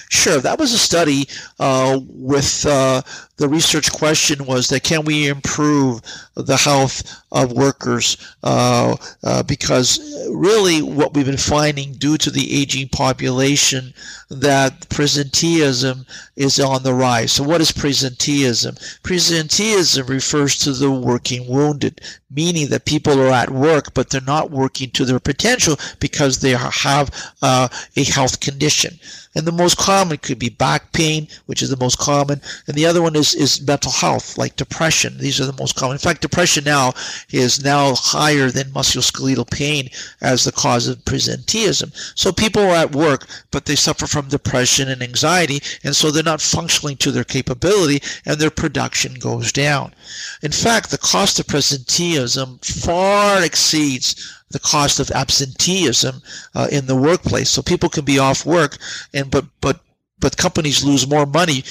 Sure, 0.09 0.39
that 0.39 0.59
was 0.59 0.73
a 0.73 0.77
study 0.77 1.27
uh, 1.59 1.99
with 2.07 2.65
uh, 2.65 3.01
the 3.37 3.49
research 3.49 3.91
question 3.91 4.45
was 4.45 4.69
that 4.69 4.83
can 4.83 5.03
we 5.03 5.27
improve 5.27 6.01
the 6.35 6.57
health 6.57 7.21
of 7.31 7.51
workers 7.51 8.17
uh, 8.43 8.95
uh, 9.23 9.43
because 9.43 9.99
really 10.29 10.81
what 10.81 11.13
we've 11.13 11.25
been 11.25 11.37
finding 11.37 11.93
due 11.93 12.17
to 12.17 12.31
the 12.31 12.61
aging 12.61 12.87
population 12.87 13.93
that 14.29 14.87
presenteeism 14.89 16.05
is 16.35 16.59
on 16.59 16.83
the 16.83 16.93
rise. 16.93 17.31
So 17.31 17.43
what 17.43 17.61
is 17.61 17.71
presenteeism? 17.71 18.79
Presenteeism 19.01 20.09
refers 20.09 20.57
to 20.59 20.71
the 20.71 20.91
working 20.91 21.47
wounded, 21.47 22.01
meaning 22.29 22.69
that 22.69 22.85
people 22.85 23.19
are 23.19 23.31
at 23.31 23.49
work 23.49 23.93
but 23.93 24.09
they're 24.09 24.21
not 24.21 24.51
working 24.51 24.89
to 24.91 25.05
their 25.05 25.19
potential 25.19 25.77
because 25.99 26.39
they 26.39 26.51
have 26.51 27.09
uh, 27.41 27.67
a 27.95 28.03
health 28.03 28.39
condition. 28.39 28.97
And 29.35 29.45
the 29.45 29.51
most 29.51 29.77
common 29.77 30.17
could 30.17 30.39
be 30.39 30.49
back 30.49 30.93
pain, 30.93 31.27
which 31.45 31.61
is 31.61 31.69
the 31.69 31.77
most 31.77 31.99
common, 31.99 32.39
and 32.67 32.75
the 32.75 32.85
other 32.85 33.01
one 33.01 33.15
is 33.15 33.24
is, 33.33 33.59
is 33.59 33.67
mental 33.67 33.91
health, 33.91 34.37
like 34.37 34.55
depression. 34.55 35.17
These 35.17 35.39
are 35.39 35.45
the 35.45 35.59
most 35.59 35.75
common. 35.75 35.95
In 35.95 35.99
fact, 35.99 36.21
depression 36.21 36.63
now 36.63 36.93
is 37.31 37.63
now 37.63 37.95
higher 37.95 38.51
than 38.51 38.67
musculoskeletal 38.67 39.49
pain 39.49 39.89
as 40.21 40.43
the 40.43 40.51
cause 40.51 40.87
of 40.87 41.03
presenteeism. 41.05 41.91
So 42.15 42.31
people 42.31 42.61
are 42.63 42.75
at 42.75 42.95
work, 42.95 43.27
but 43.51 43.65
they 43.65 43.75
suffer 43.75 44.07
from 44.07 44.27
depression 44.27 44.89
and 44.89 45.01
anxiety, 45.01 45.61
and 45.83 45.95
so 45.95 46.11
they're 46.11 46.23
not 46.23 46.41
functioning 46.41 46.97
to 46.97 47.11
their 47.11 47.23
capability, 47.23 48.01
and 48.25 48.39
their 48.39 48.51
production 48.51 49.15
goes 49.15 49.51
down. 49.51 49.93
In 50.41 50.51
fact, 50.51 50.91
the 50.91 50.97
cost 50.97 51.39
of 51.39 51.47
presenteeism 51.47 52.63
far 52.63 53.43
exceeds 53.43 54.15
the 54.51 54.59
cost 54.59 54.99
of 54.99 55.11
absenteeism 55.11 56.21
uh, 56.53 56.67
in 56.71 56.85
the 56.85 56.95
workplace. 56.95 57.49
So 57.49 57.61
people 57.61 57.89
can 57.89 58.05
be 58.05 58.19
off 58.19 58.45
work, 58.45 58.77
and 59.13 59.29
but 59.31 59.45
but 59.59 59.79
but 60.25 60.37
companies 60.37 60.83
lose 60.83 61.07
more 61.07 61.27
money 61.27 61.63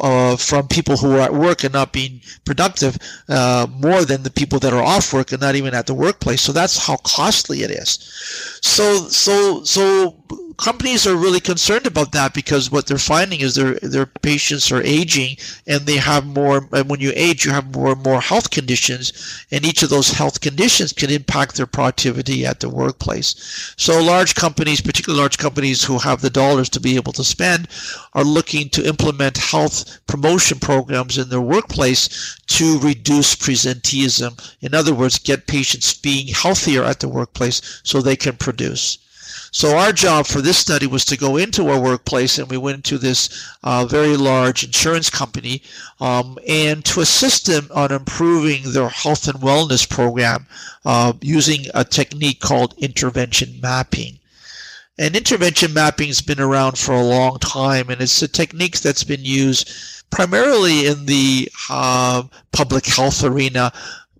uh, 0.00 0.36
from 0.36 0.68
people 0.68 0.96
who 0.96 1.16
are 1.16 1.22
at 1.22 1.34
work 1.34 1.64
and 1.64 1.72
not 1.72 1.92
being 1.92 2.20
productive 2.44 2.96
uh, 3.28 3.66
more 3.68 4.04
than 4.04 4.22
the 4.22 4.30
people 4.30 4.60
that 4.60 4.72
are 4.72 4.80
off 4.80 5.12
work 5.12 5.32
and 5.32 5.40
not 5.40 5.56
even 5.56 5.74
at 5.74 5.88
the 5.88 5.94
workplace. 5.94 6.40
So 6.40 6.52
that's 6.52 6.86
how 6.86 6.98
costly 6.98 7.64
it 7.64 7.70
is. 7.72 7.98
So 8.62 9.08
so 9.08 9.64
so 9.64 10.14
companies 10.58 11.06
are 11.06 11.16
really 11.16 11.40
concerned 11.40 11.86
about 11.86 12.12
that 12.12 12.32
because 12.32 12.70
what 12.70 12.86
they're 12.86 12.98
finding 12.98 13.40
is 13.40 13.54
their 13.54 13.74
their 13.74 14.06
patients 14.06 14.72
are 14.72 14.82
aging 14.82 15.36
and 15.66 15.84
they 15.84 15.96
have 15.96 16.24
more 16.26 16.66
and 16.72 16.88
when 16.88 17.00
you 17.00 17.12
age 17.14 17.44
you 17.44 17.50
have 17.50 17.74
more 17.74 17.92
and 17.92 18.02
more 18.02 18.20
health 18.20 18.50
conditions 18.50 19.44
and 19.50 19.66
each 19.66 19.82
of 19.82 19.90
those 19.90 20.10
health 20.12 20.40
conditions 20.40 20.92
can 20.92 21.10
impact 21.10 21.56
their 21.56 21.66
productivity 21.66 22.46
at 22.46 22.60
the 22.60 22.68
workplace. 22.68 23.74
So 23.76 24.02
large 24.02 24.34
companies 24.34 24.80
particularly 24.80 25.20
large 25.20 25.36
companies 25.36 25.84
who 25.84 25.98
have 25.98 26.22
the 26.22 26.30
dollars 26.30 26.70
to 26.70 26.80
be 26.80 26.96
able 26.96 27.12
to 27.12 27.24
spend 27.24 27.68
are 28.14 28.24
looking 28.24 28.70
to 28.70 28.86
implement 28.86 29.36
health 29.36 30.00
promotion 30.06 30.58
programs 30.58 31.18
in 31.18 31.28
their 31.28 31.40
workplace 31.40 32.38
to 32.46 32.78
reduce 32.78 33.34
presenteeism. 33.36 34.40
In 34.60 34.74
other 34.74 34.94
words 34.94 35.18
get 35.18 35.46
patients 35.46 35.92
being 35.92 36.28
healthier 36.28 36.82
at 36.82 37.00
the 37.00 37.08
workplace 37.08 37.80
so 37.84 38.00
they 38.00 38.16
can 38.16 38.36
produce 38.36 38.98
so 39.56 39.78
our 39.78 39.90
job 39.90 40.26
for 40.26 40.42
this 40.42 40.58
study 40.58 40.86
was 40.86 41.06
to 41.06 41.16
go 41.16 41.38
into 41.38 41.70
a 41.70 41.80
workplace, 41.80 42.36
and 42.36 42.50
we 42.50 42.58
went 42.58 42.84
to 42.84 42.98
this 42.98 43.50
uh, 43.64 43.86
very 43.86 44.14
large 44.14 44.62
insurance 44.62 45.08
company, 45.08 45.62
um, 45.98 46.36
and 46.46 46.84
to 46.84 47.00
assist 47.00 47.46
them 47.46 47.66
on 47.74 47.90
improving 47.90 48.70
their 48.70 48.90
health 48.90 49.26
and 49.28 49.38
wellness 49.38 49.88
program 49.88 50.46
uh, 50.84 51.14
using 51.22 51.64
a 51.72 51.84
technique 51.84 52.40
called 52.40 52.74
intervention 52.76 53.58
mapping. 53.62 54.18
And 54.98 55.16
intervention 55.16 55.72
mapping 55.72 56.08
has 56.08 56.20
been 56.20 56.38
around 56.38 56.76
for 56.76 56.92
a 56.92 57.02
long 57.02 57.38
time, 57.38 57.88
and 57.88 58.02
it's 58.02 58.20
a 58.20 58.28
technique 58.28 58.80
that's 58.80 59.04
been 59.04 59.24
used 59.24 59.70
primarily 60.10 60.86
in 60.86 61.06
the 61.06 61.48
uh, 61.70 62.24
public 62.52 62.84
health 62.84 63.24
arena 63.24 63.72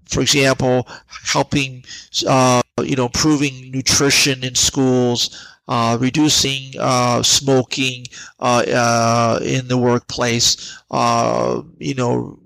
for 0.07 0.21
example, 0.21 0.87
helping, 1.25 1.85
uh, 2.27 2.63
you 2.83 2.97
know, 2.97 3.07
improving 3.07 3.71
nutrition 3.71 4.45
in 4.45 4.55
schools, 4.55 5.57
uh, 5.69 5.99
reducing 6.01 6.73
uh, 6.79 7.23
smoking 7.23 8.07
uh, 8.41 8.63
uh, 8.69 9.41
in 9.43 9.67
the 9.69 9.77
workplace, 9.77 10.79
uh, 10.91 11.61
you 11.79 11.95
know, 11.95 12.39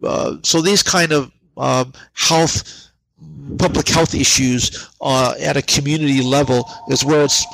so 0.43 0.61
these 0.63 0.83
kind 0.83 1.13
of 1.13 1.31
um, 1.57 1.93
health, 2.15 2.91
public 3.59 3.89
health 3.89 4.15
issues 4.15 4.89
at 5.05 5.57
a 5.57 5.63
community 5.63 6.23
level 6.23 6.69
is 6.89 7.05
where 7.05 7.25
it's 7.25 7.45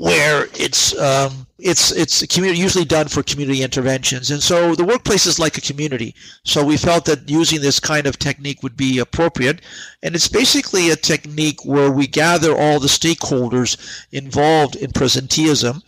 where 0.00 0.46
it's 0.54 0.98
um, 0.98 1.46
it's 1.58 1.92
it's 1.92 2.22
usually 2.34 2.86
done 2.86 3.06
for 3.06 3.22
community 3.22 3.62
interventions. 3.62 4.30
And 4.30 4.42
so 4.42 4.74
the 4.74 4.84
workplace 4.84 5.26
is 5.26 5.38
like 5.38 5.58
a 5.58 5.60
community. 5.60 6.14
So 6.42 6.64
we 6.64 6.78
felt 6.78 7.04
that 7.04 7.28
using 7.28 7.60
this 7.60 7.78
kind 7.78 8.06
of 8.06 8.18
technique 8.18 8.62
would 8.62 8.78
be 8.78 8.98
appropriate. 8.98 9.60
And 10.02 10.14
it's 10.14 10.26
basically 10.26 10.88
a 10.88 10.96
technique 10.96 11.66
where 11.66 11.90
we 11.90 12.06
gather 12.06 12.56
all 12.56 12.80
the 12.80 12.88
stakeholders 12.88 13.76
involved 14.10 14.74
in 14.74 14.92
presenteeism. 14.92 15.82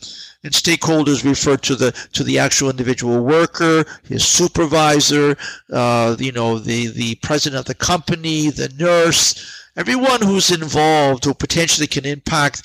And 0.45 0.53
stakeholders 0.53 1.25
refer 1.25 1.57
to 1.57 1.75
the 1.75 1.93
to 2.13 2.23
the 2.23 2.39
actual 2.39 2.69
individual 2.69 3.25
worker, 3.25 3.87
his 4.07 4.27
supervisor, 4.27 5.39
uh, 5.73 6.17
you 6.19 6.33
know, 6.33 6.59
the 6.59 6.89
the 6.89 7.15
president 7.23 7.61
of 7.61 7.65
the 7.65 7.75
company, 7.75 8.51
the 8.51 8.69
nurse, 8.79 9.63
everyone 9.77 10.21
who's 10.21 10.51
involved 10.51 11.25
who 11.25 11.33
potentially 11.33 11.87
can 11.87 12.05
impact 12.05 12.63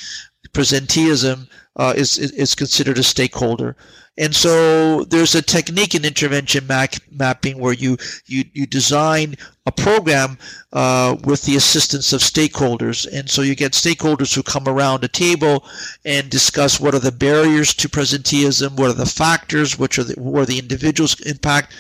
presenteeism 0.58 1.47
uh, 1.76 1.93
is, 1.95 2.18
is 2.18 2.55
considered 2.55 2.97
a 2.97 3.03
stakeholder. 3.03 3.76
And 4.18 4.36
so 4.36 5.03
there's 5.03 5.36
a 5.36 5.43
technique 5.43 5.93
in 5.93 6.03
intervention 6.03 6.66
map, 6.66 6.95
mapping 7.12 7.60
where 7.60 7.74
you, 7.74 7.97
you, 8.26 8.45
you 8.53 8.66
design 8.66 9.36
a 9.68 9.72
program 9.72 10.39
uh, 10.74 11.16
with 11.24 11.43
the 11.43 11.55
assistance 11.55 12.12
of 12.14 12.22
stakeholders. 12.22 13.08
And 13.14 13.30
so 13.30 13.43
you 13.43 13.53
get 13.53 13.74
stakeholders 13.74 14.34
who 14.34 14.41
come 14.41 14.68
around 14.68 15.03
a 15.03 15.08
table 15.08 15.64
and 16.03 16.32
discuss 16.32 16.80
what 16.80 16.95
are 16.95 16.99
the 16.99 17.12
barriers 17.12 17.76
to 17.76 17.88
presenteeism, 17.88 18.76
what 18.76 18.89
are 18.89 18.93
the 18.93 19.05
factors, 19.05 19.78
which 19.78 19.99
are 19.99 20.05
the, 20.05 20.20
what 20.20 20.41
are 20.41 20.45
the 20.47 20.58
individuals 20.58 21.20
impact, 21.22 21.76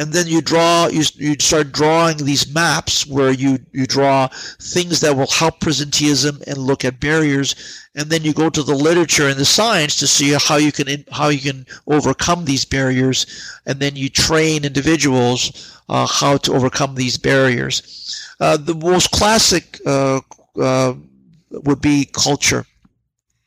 and 0.00 0.14
then 0.14 0.26
you 0.26 0.40
draw 0.40 0.86
you, 0.88 1.04
you 1.16 1.36
start 1.38 1.72
drawing 1.72 2.16
these 2.16 2.54
maps 2.54 3.06
where 3.06 3.30
you 3.30 3.58
you 3.72 3.86
draw 3.86 4.28
things 4.58 5.00
that 5.00 5.14
will 5.14 5.26
help 5.26 5.60
presenteeism 5.60 6.40
and 6.46 6.56
look 6.56 6.86
at 6.86 7.00
barriers. 7.00 7.54
And 7.94 8.08
then 8.08 8.22
you 8.22 8.32
go 8.32 8.48
to 8.48 8.62
the 8.62 8.74
literature 8.74 9.28
and 9.28 9.38
the 9.38 9.44
science 9.44 9.96
to 9.96 10.06
see 10.06 10.32
how 10.32 10.56
you 10.56 10.72
can 10.72 11.04
how 11.12 11.28
you 11.28 11.40
can 11.40 11.66
overcome 11.86 12.46
these 12.46 12.64
barriers. 12.64 13.26
And 13.66 13.78
then 13.78 13.94
you 13.94 14.08
train 14.08 14.64
individuals 14.64 15.78
uh, 15.90 16.06
how 16.06 16.38
to 16.38 16.54
overcome 16.54 16.94
these 16.94 17.18
barriers. 17.18 18.24
Uh, 18.40 18.56
the 18.56 18.74
most 18.74 19.10
classic 19.10 19.78
uh, 19.84 20.20
uh 20.58 20.94
would 21.50 21.82
be 21.82 22.06
culture 22.06 22.64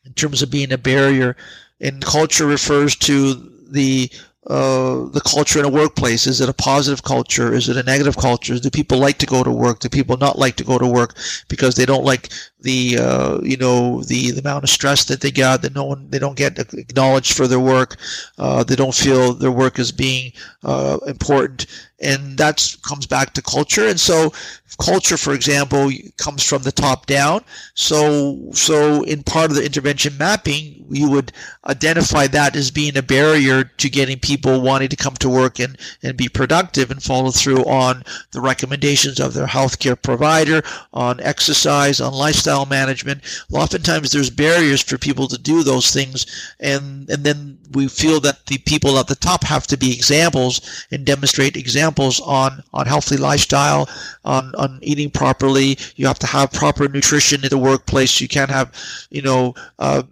in 0.06 0.14
terms 0.14 0.44
of 0.44 0.52
being 0.52 0.72
a 0.72 0.78
barrier. 0.78 1.36
And 1.82 2.06
culture 2.06 2.46
refers 2.46 2.96
to 2.98 3.34
the 3.72 4.12
uh, 4.48 5.06
the 5.10 5.22
culture 5.26 5.60
in 5.60 5.66
a 5.66 5.70
workplace? 5.70 6.28
Is 6.28 6.42
it 6.42 6.50
a 6.50 6.54
positive 6.54 7.04
culture? 7.04 7.54
Is 7.54 7.70
it 7.70 7.78
a 7.78 7.84
negative 7.84 8.18
culture? 8.18 8.60
Do 8.60 8.70
people 8.70 8.98
like 8.98 9.18
to 9.20 9.26
go 9.26 9.44
to 9.44 9.52
work? 9.52 9.80
Do 9.80 9.90
people 9.90 10.18
not 10.18 10.38
like 10.38 10.58
to 10.58 10.64
go 10.64 10.78
to 10.78 10.88
work 10.88 11.16
because 11.48 11.76
they 11.76 11.86
don't 11.86 12.04
like 12.04 12.30
the 12.64 12.98
uh, 12.98 13.40
you 13.44 13.58
know 13.58 14.02
the, 14.02 14.32
the 14.32 14.40
amount 14.40 14.64
of 14.64 14.70
stress 14.70 15.06
that 15.06 15.22
they 15.22 15.32
got? 15.32 15.62
That 15.62 15.76
no 15.76 15.86
one 15.86 16.10
they 16.10 16.20
don't 16.20 16.38
get 16.38 16.60
acknowledged 16.74 17.34
for 17.34 17.48
their 17.48 17.60
work. 17.60 17.98
Uh, 18.38 18.64
they 18.64 18.76
don't 18.76 18.96
feel 18.96 19.34
their 19.34 19.52
work 19.52 19.80
is 19.80 19.92
being 19.92 20.34
uh, 20.64 20.98
important, 21.08 21.68
and 22.00 22.38
that 22.38 22.76
comes 22.84 23.06
back 23.06 23.34
to 23.34 23.42
culture. 23.42 23.88
And 23.88 24.00
so 24.00 24.34
culture, 24.78 25.18
for 25.18 25.34
example, 25.34 25.90
comes 26.18 26.44
from 26.44 26.64
the 26.64 26.72
top 26.72 27.06
down. 27.06 27.44
So, 27.74 28.50
so 28.54 29.04
in 29.04 29.24
part 29.24 29.50
of 29.50 29.56
the 29.56 29.66
intervention 29.66 30.18
mapping, 30.18 30.86
you 30.90 31.10
would 31.10 31.32
identify 31.66 32.28
that 32.28 32.56
as 32.56 32.72
being 32.72 32.98
a 32.98 33.02
barrier 33.02 33.64
to 33.64 33.90
getting 33.90 34.20
people 34.20 34.62
wanting 34.62 34.90
to 34.90 34.96
come 34.96 35.16
to 35.16 35.30
work 35.30 35.60
and, 35.60 35.78
and 36.02 36.18
be 36.18 36.30
productive 36.30 36.92
and 36.92 37.02
follow 37.02 37.32
through 37.32 37.64
on 37.66 38.04
the 38.32 38.42
recommendations 38.42 39.20
of 39.20 39.34
their 39.34 39.48
healthcare 39.48 40.00
provider, 40.02 40.62
on 40.94 41.20
exercise, 41.22 42.02
on 42.02 42.14
lifestyle 42.14 42.53
management. 42.66 43.22
Oftentimes 43.52 44.12
there's 44.12 44.30
barriers 44.30 44.82
for 44.82 44.98
people 44.98 45.28
to 45.28 45.38
do 45.38 45.64
those 45.64 45.92
things 45.92 46.26
and, 46.60 47.10
and 47.10 47.24
then 47.24 47.58
we 47.74 47.88
feel 47.88 48.20
that 48.22 48.46
the 48.46 48.58
people 48.60 48.98
at 48.98 49.08
the 49.08 49.16
top 49.16 49.44
have 49.44 49.68
to 49.68 49.78
be 49.78 49.94
examples 49.94 50.86
and 50.92 51.06
demonstrate 51.06 51.58
examples 51.58 52.22
on, 52.22 52.64
on 52.74 52.86
healthy 52.86 53.18
lifestyle, 53.18 53.90
on, 54.24 54.54
on 54.56 54.80
eating 54.82 55.10
properly. 55.10 55.78
You 55.96 56.08
have 56.08 56.20
to 56.20 56.28
have 56.28 56.52
proper 56.54 56.88
nutrition 56.88 57.44
in 57.44 57.50
the 57.50 57.58
workplace. 57.58 58.22
You 58.22 58.28
can't 58.28 58.52
have, 58.52 58.74
you 59.10 59.22
know, 59.22 59.56
uh, 59.80 60.04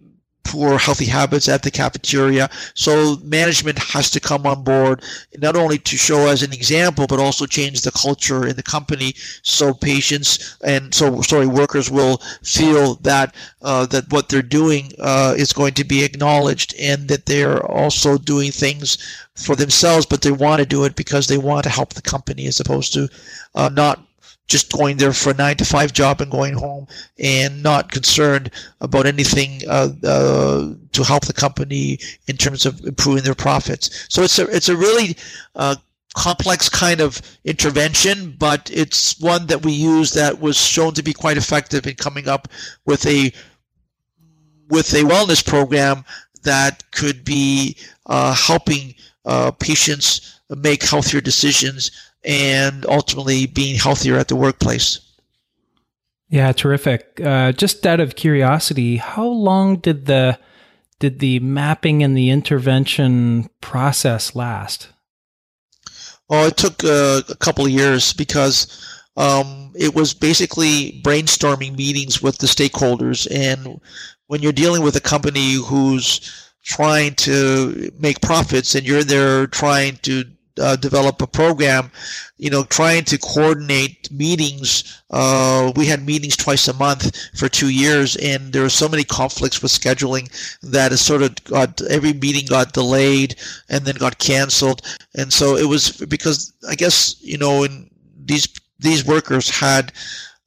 poor 0.44 0.78
healthy 0.78 1.06
habits 1.06 1.48
at 1.48 1.64
the 1.64 1.72
cafeteria. 1.72 2.50
So 2.74 3.18
management 3.24 3.80
has 3.80 4.10
to 4.12 4.20
come 4.20 4.46
on 4.46 4.64
board 4.64 5.04
not 5.38 5.56
only 5.56 5.78
to 5.80 5.98
show 5.98 6.28
as 6.28 6.44
an 6.44 6.54
example, 6.54 7.08
but 7.08 7.20
also 7.20 7.46
change 7.46 7.82
the 7.82 7.92
culture 7.92 8.48
in 8.48 8.56
the 8.56 8.64
company 8.64 9.14
so 9.42 9.74
patients 9.74 10.58
and 10.64 10.94
so 10.94 11.22
sorry 11.22 11.48
workers 11.48 11.90
will 11.90 12.18
feel 12.44 12.96
that 12.96 13.36
uh, 13.62 13.86
that 13.88 14.12
what 14.12 14.30
they're 14.30 14.42
doing 14.42 14.92
uh, 15.00 15.34
is 15.38 15.54
going 15.54 15.74
to 15.74 15.84
be 15.84 16.04
acknowledged 16.04 16.76
and 16.80 17.08
that 17.08 17.26
they're 17.26 17.66
also 17.66 18.18
doing 18.18 18.52
things 18.52 18.98
for 19.36 19.56
themselves, 19.56 20.06
but 20.06 20.22
they 20.22 20.32
want 20.32 20.60
to 20.60 20.66
do 20.66 20.84
it 20.84 20.96
because 20.96 21.28
they 21.28 21.38
want 21.38 21.64
to 21.64 21.70
help 21.70 21.94
the 21.94 22.02
company 22.02 22.48
as 22.48 22.60
opposed 22.60 22.94
to 22.94 23.08
uh, 23.56 23.70
not 23.70 24.06
just 24.52 24.72
going 24.72 24.98
there 24.98 25.14
for 25.14 25.32
a 25.32 25.34
nine 25.34 25.56
to 25.56 25.66
five 25.66 25.94
job 25.94 26.20
and 26.20 26.30
going 26.30 26.54
home 26.54 26.86
and 27.18 27.64
not 27.64 27.90
concerned 27.90 28.52
about 28.82 29.06
anything 29.06 29.62
uh, 29.68 29.90
uh, 30.04 30.74
to 30.92 31.04
help 31.04 31.26
the 31.26 31.34
company 31.34 31.98
in 32.28 32.36
terms 32.36 32.66
of 32.66 32.80
improving 32.86 33.24
their 33.24 33.36
profits. 33.36 34.06
So 34.10 34.24
it's 34.24 34.38
a 34.38 34.46
it's 34.56 34.70
a 34.70 34.76
really 34.76 35.16
uh, 35.56 35.76
complex 36.14 36.68
kind 36.68 37.00
of 37.00 37.22
intervention, 37.46 38.36
but 38.38 38.70
it's 38.74 39.18
one 39.22 39.48
that 39.48 39.64
we 39.64 39.72
use 39.72 40.12
that 40.14 40.42
was 40.42 40.58
shown 40.58 40.94
to 40.96 41.04
be 41.04 41.14
quite 41.14 41.38
effective 41.38 41.88
in 41.88 41.96
coming 41.96 42.28
up 42.28 42.50
with 42.86 43.06
a 43.06 43.32
with 44.70 44.94
a 44.94 45.04
wellness 45.04 45.46
program 45.46 46.04
that 46.44 46.84
could 46.92 47.24
be 47.24 47.78
uh, 48.08 48.34
helping 48.34 48.96
uh, 49.26 49.52
patients 49.52 50.42
make 50.50 50.84
healthier 50.84 51.22
decisions 51.22 51.92
and 52.24 52.86
ultimately 52.86 53.46
being 53.46 53.78
healthier 53.78 54.18
at 54.18 54.28
the 54.28 54.36
workplace. 54.36 55.00
Yeah, 56.30 56.52
terrific. 56.54 57.20
Uh, 57.22 57.52
just 57.52 57.86
out 57.86 58.00
of 58.00 58.16
curiosity, 58.16 58.98
how 58.98 59.26
long 59.26 59.78
did 59.78 60.06
the 60.06 60.40
did 61.00 61.20
the 61.20 61.40
mapping 61.40 62.04
and 62.04 62.16
the 62.16 62.30
intervention 62.30 63.50
process 63.60 64.36
last? 64.36 64.90
Oh, 66.30 66.48
it 66.48 66.56
took 66.56 66.84
uh, 66.84 67.22
a 67.28 67.36
couple 67.36 67.66
of 67.66 67.72
years 67.72 68.14
because 68.14 68.88
um, 69.18 69.74
it 69.76 69.94
was 69.94 70.14
basically 70.14 71.02
brainstorming 71.04 71.76
meetings 71.76 72.22
with 72.22 72.38
the 72.38 72.48
stakeholders. 72.48 73.28
And 73.30 73.82
when 74.28 74.42
you're 74.42 74.54
dealing 74.54 74.84
with 74.84 74.96
a 74.96 75.02
company 75.02 75.56
who's 75.56 76.52
trying 76.64 77.16
to 77.16 77.92
make 78.00 78.22
profits 78.22 78.76
and 78.76 78.88
you're 78.88 79.04
there 79.04 79.48
trying 79.48 79.98
to 80.04 80.24
uh, 80.60 80.76
develop 80.76 81.22
a 81.22 81.28
program, 81.28 81.92
you 82.38 82.50
know, 82.50 82.64
trying 82.64 83.04
to 83.06 83.18
coordinate 83.18 84.12
meetings. 84.12 85.02
Uh, 85.10 85.72
we 85.76 85.86
had 85.86 86.06
meetings 86.06 86.36
twice 86.36 86.68
a 86.68 86.74
month 86.74 87.16
for 87.36 87.50
two 87.50 87.70
years, 87.70 88.16
and 88.18 88.54
there 88.54 88.62
were 88.64 88.70
so 88.70 88.90
many 88.90 89.04
conflicts 89.04 89.62
with 89.62 89.72
scheduling 89.72 90.30
that 90.62 90.92
it 90.92 90.98
sort 90.98 91.22
of 91.22 91.36
got 91.46 91.82
every 91.84 92.14
meeting 92.14 92.46
got 92.46 92.74
delayed 92.74 93.36
and 93.70 93.86
then 93.86 93.96
got 93.96 94.20
canceled. 94.20 94.82
And 95.16 95.32
so 95.32 95.56
it 95.56 95.68
was 95.68 95.92
because 95.92 96.54
I 96.70 96.76
guess 96.76 97.16
you 97.22 97.38
know, 97.38 97.64
in 97.64 97.90
these 98.26 98.48
these 98.80 99.06
workers 99.06 99.50
had. 99.50 99.92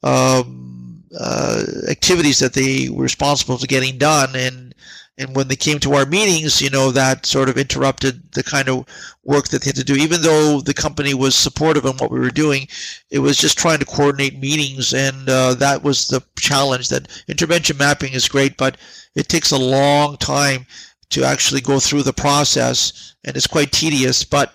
Um, 0.03 0.75
uh, 1.17 1.63
activities 1.89 2.39
that 2.39 2.53
they 2.53 2.89
were 2.89 3.03
responsible 3.03 3.57
for 3.57 3.67
getting 3.67 3.97
done, 3.97 4.35
and 4.35 4.75
and 5.17 5.35
when 5.35 5.47
they 5.47 5.55
came 5.55 5.79
to 5.79 5.93
our 5.93 6.05
meetings, 6.05 6.61
you 6.61 6.69
know, 6.69 6.91
that 6.91 7.25
sort 7.25 7.47
of 7.47 7.57
interrupted 7.57 8.33
the 8.33 8.43
kind 8.43 8.67
of 8.67 8.85
work 9.23 9.47
that 9.47 9.61
they 9.61 9.69
had 9.69 9.75
to 9.77 9.83
do. 9.83 9.95
Even 9.95 10.21
though 10.21 10.59
the 10.59 10.73
company 10.73 11.13
was 11.13 11.35
supportive 11.35 11.85
in 11.85 11.95
what 11.97 12.11
we 12.11 12.19
were 12.19 12.29
doing, 12.29 12.67
it 13.09 13.19
was 13.19 13.37
just 13.37 13.57
trying 13.57 13.79
to 13.79 13.85
coordinate 13.85 14.39
meetings, 14.39 14.93
and 14.93 15.29
uh, 15.29 15.53
that 15.53 15.83
was 15.83 16.07
the 16.07 16.21
challenge. 16.37 16.89
That 16.89 17.23
intervention 17.27 17.77
mapping 17.77 18.13
is 18.13 18.27
great, 18.27 18.57
but 18.57 18.77
it 19.15 19.29
takes 19.29 19.51
a 19.51 19.57
long 19.57 20.17
time 20.17 20.65
to 21.11 21.23
actually 21.23 21.61
go 21.61 21.79
through 21.79 22.03
the 22.03 22.13
process, 22.13 23.15
and 23.23 23.37
it's 23.37 23.47
quite 23.47 23.71
tedious. 23.71 24.25
But 24.25 24.53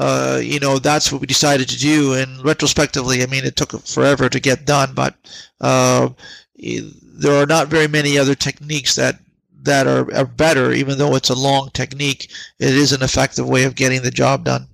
uh, 0.00 0.40
you 0.42 0.58
know, 0.58 0.78
that's 0.78 1.12
what 1.12 1.20
we 1.20 1.26
decided 1.28 1.68
to 1.68 1.78
do. 1.78 2.14
And 2.14 2.44
retrospectively, 2.44 3.22
I 3.22 3.26
mean, 3.26 3.44
it 3.44 3.54
took 3.54 3.78
forever 3.86 4.28
to 4.28 4.40
get 4.40 4.64
done, 4.64 4.92
but 4.92 5.14
uh, 5.60 6.08
there 6.56 7.40
are 7.40 7.46
not 7.46 7.68
very 7.68 7.86
many 7.86 8.18
other 8.18 8.34
techniques 8.34 8.96
that 8.96 9.20
that 9.62 9.86
are, 9.86 10.12
are 10.14 10.26
better, 10.26 10.72
even 10.72 10.98
though 10.98 11.14
it's 11.14 11.30
a 11.30 11.34
long 11.34 11.70
technique. 11.72 12.30
It 12.58 12.74
is 12.74 12.92
an 12.92 13.02
effective 13.02 13.48
way 13.48 13.64
of 13.64 13.74
getting 13.74 14.02
the 14.02 14.10
job 14.10 14.44
done. 14.44 14.68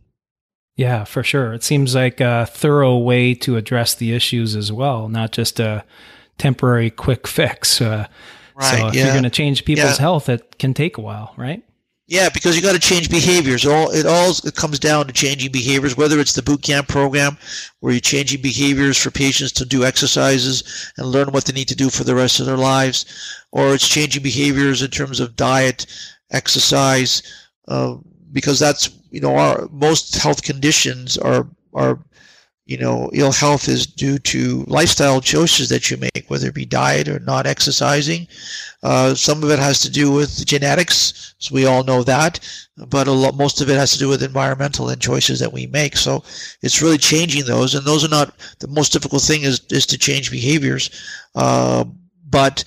Yeah, 0.76 1.05
for 1.05 1.22
sure. 1.22 1.55
It 1.55 1.64
seems 1.64 1.95
like 1.95 2.20
a 2.20 2.47
thorough 2.47 2.99
way 2.99 3.34
to 3.34 3.57
address 3.57 3.95
the 3.95 4.12
issues 4.12 4.55
as 4.55 4.70
well, 4.70 5.09
not 5.09 5.32
just 5.32 5.59
a 5.59 5.84
temporary 6.39 6.91
quick 6.91 7.26
fix. 7.26 7.80
Uh, 7.80 8.07
right, 8.55 8.64
so 8.64 8.89
if 8.89 8.95
yeah. 8.95 9.05
you're 9.05 9.12
going 9.12 9.24
to 9.24 9.30
change 9.30 9.64
people's 9.64 9.97
yeah. 9.97 10.01
health, 10.01 10.28
it 10.28 10.59
can 10.59 10.74
take 10.74 10.99
a 10.99 11.01
while, 11.01 11.32
right? 11.37 11.62
Yeah, 12.09 12.28
because 12.28 12.54
you 12.54 12.62
got 12.62 12.74
to 12.74 12.78
change 12.78 13.11
behaviors. 13.11 13.66
All 13.66 13.90
it 13.90 14.07
all 14.07 14.30
it 14.30 14.54
comes 14.54 14.78
down 14.78 15.09
to 15.09 15.12
changing 15.12 15.50
behaviors. 15.50 15.96
Whether 15.96 16.20
it's 16.20 16.34
the 16.34 16.42
boot 16.42 16.62
camp 16.62 16.86
program, 16.86 17.36
where 17.80 17.92
you're 17.92 18.00
changing 18.00 18.42
behaviors 18.42 18.96
for 18.96 19.11
patients 19.11 19.50
to 19.52 19.64
do 19.64 19.84
exercises 19.84 20.92
and 20.96 21.09
learn 21.09 21.32
what 21.32 21.46
they 21.46 21.52
need 21.52 21.66
to 21.68 21.74
do 21.74 21.90
for 21.90 22.04
the 22.04 22.14
rest 22.14 22.38
of 22.38 22.46
their 22.46 22.57
lives, 22.57 23.07
or 23.50 23.74
it's 23.74 23.88
changing 23.88 24.22
behaviors 24.22 24.82
in 24.82 24.90
terms 24.90 25.18
of 25.18 25.34
diet, 25.34 25.86
exercise, 26.30 27.22
uh, 27.66 27.96
because 28.32 28.61
that's 28.61 28.88
you 29.11 29.20
know 29.20 29.36
our 29.36 29.68
most 29.72 30.14
health 30.16 30.44
conditions 30.44 31.18
are 31.18 31.48
are 31.74 31.98
you 32.66 32.76
know, 32.76 33.08
ill 33.12 33.30
health 33.30 33.68
is 33.68 33.86
due 33.86 34.18
to 34.18 34.64
lifestyle 34.66 35.20
choices 35.20 35.68
that 35.68 35.88
you 35.88 35.96
make, 35.96 36.24
whether 36.26 36.48
it 36.48 36.54
be 36.54 36.64
diet 36.64 37.08
or 37.08 37.20
not 37.20 37.46
exercising. 37.46 38.26
Uh, 38.82 39.14
some 39.14 39.42
of 39.44 39.50
it 39.50 39.58
has 39.60 39.80
to 39.80 39.90
do 39.90 40.10
with 40.10 40.44
genetics, 40.44 41.34
so 41.38 41.54
we 41.54 41.64
all 41.64 41.84
know 41.84 42.02
that, 42.02 42.40
but 42.88 43.06
a 43.06 43.12
lot, 43.12 43.36
most 43.36 43.60
of 43.60 43.70
it 43.70 43.76
has 43.76 43.92
to 43.92 43.98
do 43.98 44.08
with 44.08 44.22
environmental 44.22 44.88
and 44.88 45.00
choices 45.00 45.38
that 45.38 45.52
we 45.52 45.68
make. 45.68 45.96
So 45.96 46.24
it's 46.60 46.82
really 46.82 46.98
changing 46.98 47.44
those, 47.44 47.76
and 47.76 47.86
those 47.86 48.04
are 48.04 48.08
not 48.08 48.34
the 48.58 48.68
most 48.68 48.92
difficult 48.92 49.22
thing 49.22 49.42
is 49.42 49.60
is 49.70 49.86
to 49.86 49.98
change 49.98 50.32
behaviors, 50.32 50.90
uh, 51.36 51.84
but 52.28 52.64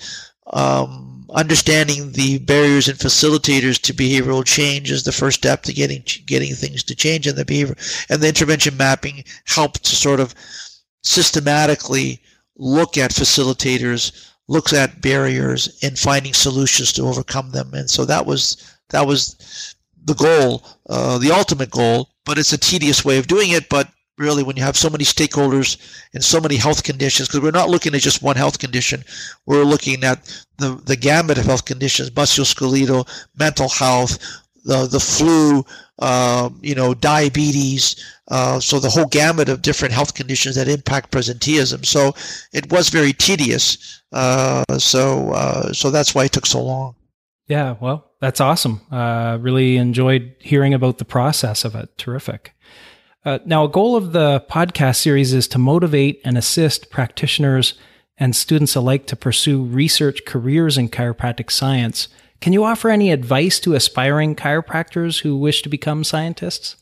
um, 0.54 1.09
understanding 1.34 2.12
the 2.12 2.38
barriers 2.38 2.88
and 2.88 2.98
facilitators 2.98 3.80
to 3.82 3.92
behavioral 3.92 4.44
change 4.44 4.90
is 4.90 5.04
the 5.04 5.12
first 5.12 5.38
step 5.38 5.62
to 5.62 5.72
getting 5.72 6.02
getting 6.26 6.54
things 6.54 6.82
to 6.84 6.94
change 6.94 7.26
in 7.26 7.36
the 7.36 7.44
behavior. 7.44 7.76
And 8.08 8.20
the 8.20 8.28
intervention 8.28 8.76
mapping 8.76 9.24
helped 9.46 9.84
to 9.84 9.96
sort 9.96 10.20
of 10.20 10.34
systematically 11.02 12.20
look 12.56 12.98
at 12.98 13.10
facilitators, 13.12 14.30
looks 14.48 14.72
at 14.72 15.00
barriers, 15.00 15.78
and 15.82 15.98
finding 15.98 16.34
solutions 16.34 16.92
to 16.94 17.02
overcome 17.02 17.50
them. 17.50 17.74
And 17.74 17.88
so 17.88 18.04
that 18.04 18.26
was 18.26 18.56
that 18.90 19.06
was 19.06 19.74
the 20.04 20.14
goal, 20.14 20.64
uh, 20.88 21.18
the 21.18 21.30
ultimate 21.30 21.70
goal. 21.70 22.10
But 22.24 22.38
it's 22.38 22.52
a 22.52 22.58
tedious 22.58 23.04
way 23.04 23.18
of 23.18 23.26
doing 23.26 23.50
it. 23.50 23.68
But 23.68 23.88
really 24.20 24.42
when 24.42 24.56
you 24.56 24.62
have 24.62 24.76
so 24.76 24.90
many 24.90 25.04
stakeholders 25.04 25.78
and 26.14 26.22
so 26.22 26.40
many 26.40 26.56
health 26.56 26.84
conditions 26.84 27.28
because 27.28 27.40
we're 27.40 27.50
not 27.50 27.70
looking 27.70 27.94
at 27.94 28.02
just 28.02 28.22
one 28.22 28.36
health 28.36 28.58
condition. 28.58 29.02
We're 29.46 29.64
looking 29.64 30.04
at 30.04 30.24
the, 30.58 30.80
the 30.84 30.96
gamut 30.96 31.38
of 31.38 31.46
health 31.46 31.64
conditions 31.64 32.10
musculoskeletal 32.10 33.08
mental 33.36 33.68
health 33.68 34.18
the, 34.64 34.86
the 34.86 35.00
flu 35.00 35.64
uh, 35.98 36.50
you 36.60 36.74
know 36.74 36.94
diabetes 36.94 37.96
uh, 38.28 38.60
so 38.60 38.78
the 38.78 38.90
whole 38.90 39.06
gamut 39.06 39.48
of 39.48 39.62
different 39.62 39.92
health 39.92 40.14
conditions 40.14 40.54
that 40.54 40.68
impact 40.68 41.10
presenteeism. 41.10 41.84
So 41.84 42.14
it 42.52 42.70
was 42.70 42.88
very 42.90 43.12
tedious 43.12 44.02
uh, 44.12 44.64
so 44.78 45.32
uh, 45.32 45.72
so 45.72 45.90
that's 45.90 46.14
why 46.14 46.24
it 46.24 46.32
took 46.32 46.46
so 46.46 46.62
long. 46.62 46.94
Yeah 47.48 47.76
well 47.80 48.12
that's 48.20 48.40
awesome. 48.40 48.82
Uh, 48.90 49.38
really 49.40 49.76
enjoyed 49.76 50.34
hearing 50.40 50.74
about 50.74 50.98
the 50.98 51.06
process 51.06 51.64
of 51.64 51.74
it. 51.74 51.96
Terrific 51.96 52.54
uh, 53.24 53.38
now, 53.44 53.64
a 53.64 53.68
goal 53.68 53.96
of 53.96 54.12
the 54.12 54.44
podcast 54.50 54.96
series 54.96 55.32
is 55.32 55.46
to 55.48 55.58
motivate 55.58 56.20
and 56.24 56.38
assist 56.38 56.90
practitioners 56.90 57.74
and 58.16 58.34
students 58.34 58.74
alike 58.74 59.06
to 59.06 59.16
pursue 59.16 59.62
research 59.62 60.20
careers 60.26 60.78
in 60.78 60.88
chiropractic 60.88 61.50
science. 61.50 62.08
Can 62.40 62.52
you 62.52 62.64
offer 62.64 62.88
any 62.88 63.10
advice 63.10 63.60
to 63.60 63.74
aspiring 63.74 64.36
chiropractors 64.36 65.20
who 65.20 65.36
wish 65.36 65.62
to 65.62 65.68
become 65.68 66.04
scientists? 66.04 66.76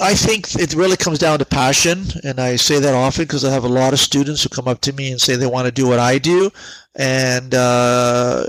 I 0.00 0.14
think 0.14 0.54
it 0.54 0.74
really 0.74 0.96
comes 0.96 1.18
down 1.18 1.38
to 1.38 1.44
passion, 1.44 2.04
and 2.24 2.38
I 2.40 2.56
say 2.56 2.78
that 2.80 2.94
often 2.94 3.24
because 3.24 3.44
I 3.44 3.52
have 3.52 3.64
a 3.64 3.68
lot 3.68 3.92
of 3.92 3.98
students 3.98 4.42
who 4.42 4.48
come 4.48 4.68
up 4.68 4.80
to 4.82 4.92
me 4.92 5.10
and 5.10 5.20
say 5.20 5.36
they 5.36 5.46
want 5.46 5.66
to 5.66 5.72
do 5.72 5.86
what 5.86 5.98
I 5.98 6.18
do, 6.18 6.50
and 6.94 7.54
uh, 7.54 8.44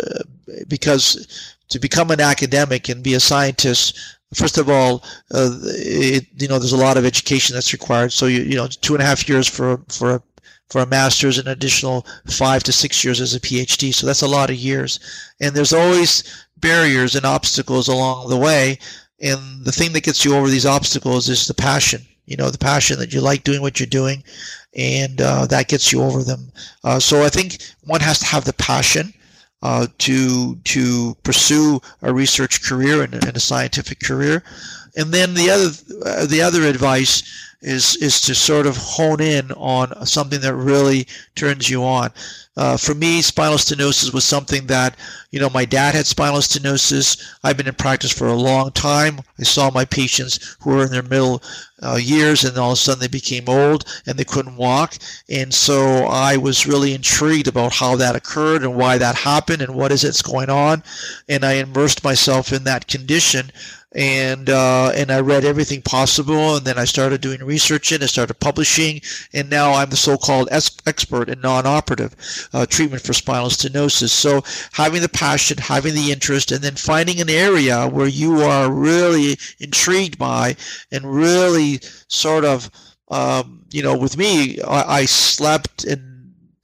because 0.68 1.56
to 1.70 1.80
become 1.80 2.12
an 2.12 2.20
academic 2.20 2.90
and 2.90 3.04
be 3.04 3.14
a 3.14 3.20
scientist, 3.20 3.98
first 4.34 4.58
of 4.58 4.70
all, 4.70 5.04
uh, 5.34 5.58
it, 5.64 6.28
you 6.38 6.48
know, 6.48 6.60
there's 6.60 6.74
a 6.74 6.78
lot 6.78 6.98
of 6.98 7.06
education 7.06 7.54
that's 7.54 7.74
required. 7.74 8.12
So 8.12 8.26
you, 8.28 8.42
you 8.42 8.56
know, 8.56 8.68
two 8.68 8.94
and 8.94 9.04
a 9.04 9.06
half 9.06 9.28
years 9.28 9.48
for 9.48 9.82
for 9.90 10.16
a 10.16 10.24
for 10.70 10.82
a 10.82 10.88
master's, 10.88 11.38
an 11.38 11.50
additional 11.50 12.06
five 12.30 12.64
to 12.64 12.72
six 12.72 13.04
years 13.04 13.20
as 13.20 13.36
a 13.36 13.40
PhD. 13.40 13.94
So 13.94 14.08
that's 14.08 14.22
a 14.22 14.28
lot 14.28 14.50
of 14.50 14.56
years, 14.56 15.00
and 15.40 15.54
there's 15.54 15.74
always 15.74 16.24
barriers 16.58 17.16
and 17.16 17.26
obstacles 17.26 17.88
along 17.88 18.30
the 18.30 18.38
way. 18.38 18.80
And 19.20 19.66
the 19.66 19.72
thing 19.72 19.94
that 19.94 20.04
gets 20.04 20.26
you 20.26 20.36
over 20.36 20.48
these 20.48 20.66
obstacles 20.66 21.30
is 21.30 21.48
the 21.48 21.54
passion. 21.54 22.02
You 22.26 22.38
know, 22.38 22.50
the 22.50 22.58
passion 22.58 22.98
that 23.00 23.14
you 23.14 23.20
like 23.20 23.44
doing 23.44 23.62
what 23.62 23.80
you're 23.80 23.88
doing, 23.88 24.24
and 24.76 25.20
uh, 25.20 25.46
that 25.48 25.68
gets 25.68 25.92
you 25.92 26.02
over 26.02 26.24
them. 26.24 26.52
Uh, 26.84 27.00
so 27.00 27.24
I 27.24 27.30
think 27.30 27.58
one 27.84 28.00
has 28.00 28.20
to 28.20 28.26
have 28.26 28.46
the 28.46 28.54
passion 28.54 29.14
uh, 29.62 29.88
to 30.00 30.56
to 30.64 31.16
pursue 31.24 31.80
a 32.02 32.14
research 32.14 32.64
career 32.64 33.04
and, 33.04 33.14
and, 33.14 33.38
a 33.38 33.40
scientific 33.40 34.00
career. 34.00 34.44
And 34.96 35.14
then 35.14 35.34
the 35.34 35.50
other 35.50 35.70
uh, 36.06 36.26
the 36.26 36.42
other 36.42 36.64
advice 36.64 37.24
is 37.62 37.96
is 37.98 38.20
to 38.22 38.36
sort 38.36 38.66
of 38.66 38.78
hone 38.78 39.22
in 39.22 39.52
on 39.54 40.06
something 40.06 40.42
that 40.42 40.56
really 40.56 41.08
turns 41.36 41.70
you 41.70 41.84
on. 41.84 42.12
Uh, 42.58 42.76
for 42.76 42.94
me, 42.94 43.22
spinal 43.22 43.58
stenosis 43.58 44.14
was 44.14 44.26
something 44.26 44.68
that, 44.68 44.98
you 45.32 45.40
know, 45.40 45.50
my 45.50 45.64
dad 45.64 45.96
had 45.96 46.06
spinal 46.06 46.40
stenosis. 46.40 47.26
I've 47.44 47.56
been 47.56 47.68
in 47.68 47.76
practice 47.76 48.12
for 48.12 48.28
a 48.28 48.36
long 48.36 48.72
time. 48.72 49.22
I 49.40 49.44
saw 49.44 49.72
my 49.72 49.86
patients 49.86 50.58
who 50.60 50.72
were 50.72 50.84
in 50.84 50.92
their 50.92 51.02
middle 51.02 51.42
uh, 51.82 51.96
years 51.96 52.44
and 52.44 52.58
all 52.58 52.72
of 52.72 52.74
a 52.74 52.76
sudden 52.76 53.00
they 53.00 53.08
became 53.08 53.48
old 53.48 53.86
and 54.06 54.18
they 54.18 54.26
couldn't 54.26 54.58
walk. 54.58 54.96
And 55.30 55.54
so 55.54 56.06
I 56.08 56.36
was 56.36 56.68
really 56.68 56.94
intrigued 56.94 57.48
about 57.48 57.74
how 57.74 57.96
that 57.96 58.18
occurred 58.18 58.64
and 58.64 58.76
why 58.76 58.98
that 58.98 59.16
happened 59.16 59.62
and 59.62 59.74
what 59.74 59.94
is 59.94 60.04
it's 60.04 60.22
going 60.22 60.50
on. 60.50 60.84
And 61.30 61.46
I 61.46 61.54
immersed 61.54 62.04
myself 62.04 62.52
in 62.52 62.66
that 62.66 62.88
condition 62.88 63.52
and 63.94 64.50
uh, 64.50 64.92
and 64.96 65.12
I 65.12 65.20
read 65.20 65.44
everything 65.44 65.82
possible, 65.82 66.56
and 66.56 66.66
then 66.66 66.78
I 66.78 66.86
started 66.86 67.22
doing 67.22 67.44
research 67.44 67.92
and 67.92 68.04
I 68.04 68.06
started 68.08 68.36
publishing, 68.36 69.02
and 69.34 69.50
now 69.50 69.74
I'm 69.74 69.90
the 69.90 69.98
so-called 69.98 70.48
es- 70.52 70.78
expert 70.86 71.30
in 71.30 71.42
non-operative 71.42 72.16
uh, 72.54 72.66
treatment 72.66 73.04
for 73.04 73.14
spinal 73.14 73.50
stenosis. 73.50 74.10
So 74.10 74.44
having 74.72 75.02
the 75.02 75.10
passion, 75.10 75.58
having 75.58 75.94
the 75.94 76.12
interest, 76.12 76.52
and 76.52 76.62
then 76.62 76.76
finding 76.76 77.20
an 77.20 77.30
area 77.30 77.88
where 77.88 78.08
you 78.08 78.42
are 78.42 78.72
really 78.72 79.38
intrigued 79.60 80.18
by 80.18 80.56
and 80.92 81.04
really 81.04 81.82
sort 82.08 82.46
of, 82.46 82.70
um, 83.10 83.66
you 83.72 83.84
know, 83.84 83.98
with 83.98 84.18
me, 84.18 84.62
I, 84.62 85.00
I 85.00 85.06
slept 85.06 85.84
and 85.84 86.11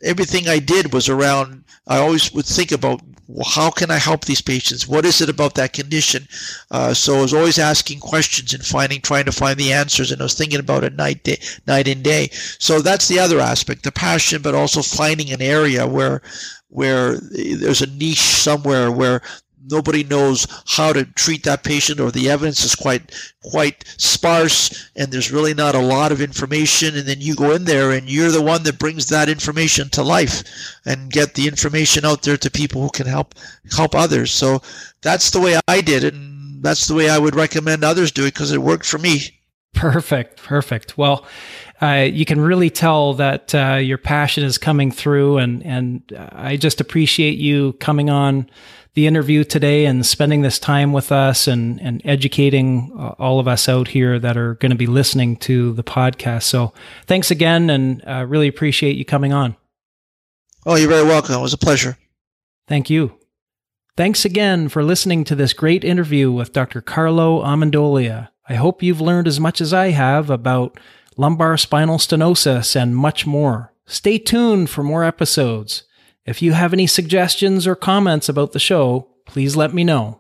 everything 0.03 0.47
I 0.47 0.59
did 0.59 0.93
was 0.93 1.09
around. 1.09 1.63
I 1.87 1.97
always 1.97 2.33
would 2.33 2.45
think 2.45 2.71
about 2.71 3.01
well, 3.27 3.45
how 3.45 3.69
can 3.69 3.91
I 3.91 3.97
help 3.97 4.23
these 4.23 4.41
patients? 4.41 4.87
What 4.87 5.05
is 5.05 5.19
it 5.21 5.29
about 5.29 5.55
that 5.55 5.73
condition? 5.73 6.27
Uh, 6.71 6.93
so 6.93 7.17
I 7.17 7.21
was 7.21 7.33
always 7.33 7.59
asking 7.59 7.99
questions 7.99 8.53
and 8.53 8.65
finding, 8.65 9.01
trying 9.01 9.25
to 9.25 9.33
find 9.33 9.59
the 9.59 9.73
answers, 9.73 10.11
and 10.11 10.21
I 10.21 10.25
was 10.25 10.33
thinking 10.33 10.59
about 10.59 10.85
it 10.85 10.95
night, 10.95 11.23
day, 11.23 11.37
night 11.67 11.89
and 11.89 12.01
day. 12.01 12.29
So 12.31 12.81
that's 12.81 13.09
the 13.09 13.19
other 13.19 13.39
aspect, 13.39 13.83
the 13.83 13.91
passion, 13.91 14.41
but 14.41 14.55
also 14.55 14.81
finding 14.81 15.31
an 15.31 15.41
area 15.41 15.85
where, 15.85 16.21
where 16.69 17.17
there's 17.17 17.81
a 17.81 17.87
niche 17.87 18.19
somewhere 18.19 18.91
where 18.91 19.21
nobody 19.70 20.03
knows 20.03 20.47
how 20.68 20.93
to 20.93 21.05
treat 21.05 21.43
that 21.43 21.63
patient 21.63 21.99
or 21.99 22.11
the 22.11 22.30
evidence 22.30 22.63
is 22.63 22.76
quite 22.76 23.13
quite 23.43 23.84
sparse 23.97 24.89
and 24.95 25.11
there's 25.11 25.32
really 25.32 25.53
not 25.53 25.76
a 25.76 25.80
lot 25.80 26.11
of 26.11 26.22
information. 26.22 26.95
And 26.95 27.07
then 27.07 27.22
you 27.22 27.36
go 27.36 27.51
in 27.51 27.65
there 27.65 27.91
and 27.91 28.09
you're 28.09 28.32
the 28.32 28.41
one 28.41 28.63
that 28.63 28.80
brings 28.80 29.07
that 29.07 29.30
information 29.30 29.89
to 29.89 30.03
life 30.03 30.43
and 30.86 31.11
get 31.11 31.34
the 31.34 31.47
information 31.47 32.05
out 32.05 32.24
there 32.24 32.38
to 32.38 32.51
people 32.51 32.82
who 32.82 32.89
can 32.89 33.07
help 33.07 33.36
help 33.72 33.95
others. 33.95 34.32
So 34.32 34.61
that's 35.01 35.32
the 35.32 35.39
way 35.39 35.59
i 35.68 35.82
did 35.82 36.03
it 36.03 36.13
and 36.13 36.63
that's 36.63 36.88
the 36.88 36.95
way 36.95 37.09
i 37.09 37.18
would 37.18 37.36
recommend 37.36 37.84
others 37.84 38.11
do 38.11 38.24
it 38.24 38.34
because 38.34 38.51
it 38.51 38.61
worked 38.61 38.86
for 38.86 38.97
me. 38.97 39.39
Perfect. 39.74 40.41
Perfect. 40.41 40.97
Well 40.97 41.26
uh, 41.80 42.07
you 42.11 42.26
can 42.26 42.39
really 42.39 42.72
tell 42.72 43.13
that 43.13 43.53
uh, 43.53 43.76
your 43.76 43.99
passion 43.99 44.43
is 44.43 44.57
coming 44.57 44.91
through 44.91 45.38
and 45.38 45.63
and 45.63 46.01
i 46.32 46.57
just 46.57 46.82
appreciate 46.82 47.38
you 47.38 47.74
coming 47.74 48.09
on 48.09 48.49
the 48.97 49.05
interview 49.05 49.43
today 49.43 49.85
and 49.85 50.03
spending 50.03 50.41
this 50.41 50.57
time 50.57 50.91
with 50.91 51.11
us 51.11 51.47
and, 51.47 51.79
and 51.81 52.01
educating 52.03 52.91
uh, 52.97 53.09
all 53.19 53.39
of 53.39 53.47
us 53.47 53.69
out 53.69 53.89
here 53.89 54.17
that 54.17 54.35
are 54.35 54.55
going 54.55 54.71
to 54.71 54.75
be 54.75 54.87
listening 54.87 55.35
to 55.37 55.71
the 55.73 55.83
podcast. 55.83 56.41
So 56.43 56.73
thanks 57.05 57.29
again 57.29 57.69
and 57.69 58.03
uh, 58.07 58.25
really 58.27 58.47
appreciate 58.47 58.95
you 58.95 59.05
coming 59.05 59.33
on. 59.33 59.55
Oh, 60.65 60.73
you're 60.73 60.89
very 60.89 61.03
welcome. 61.05 61.35
It 61.35 61.41
was 61.41 61.53
a 61.53 61.59
pleasure. 61.59 61.95
Thank 62.67 62.89
you. 62.89 63.19
Thanks 63.95 64.25
again 64.25 64.67
for 64.67 64.83
listening 64.83 65.23
to 65.25 65.35
this 65.35 65.53
great 65.53 65.83
interview 65.83 66.31
with 66.31 66.51
Dr. 66.51 66.81
Carlo 66.81 67.43
Ammendolia. 67.43 68.29
I 68.49 68.55
hope 68.55 68.81
you've 68.81 68.99
learned 68.99 69.27
as 69.27 69.39
much 69.39 69.61
as 69.61 69.75
I 69.75 69.89
have 69.89 70.31
about 70.31 70.79
lumbar 71.17 71.55
spinal 71.57 71.99
stenosis 71.99 72.75
and 72.75 72.95
much 72.95 73.27
more. 73.27 73.75
Stay 73.85 74.17
tuned 74.17 74.71
for 74.71 74.81
more 74.81 75.03
episodes. 75.03 75.83
If 76.28 76.41
you 76.41 76.51
have 76.51 76.73
any 76.73 76.88
suggestions 76.88 77.65
or 77.65 77.75
comments 77.75 78.28
about 78.28 78.51
the 78.51 78.59
show, 78.59 79.07
please 79.25 79.55
let 79.55 79.73
me 79.73 79.86
know. 79.86 80.19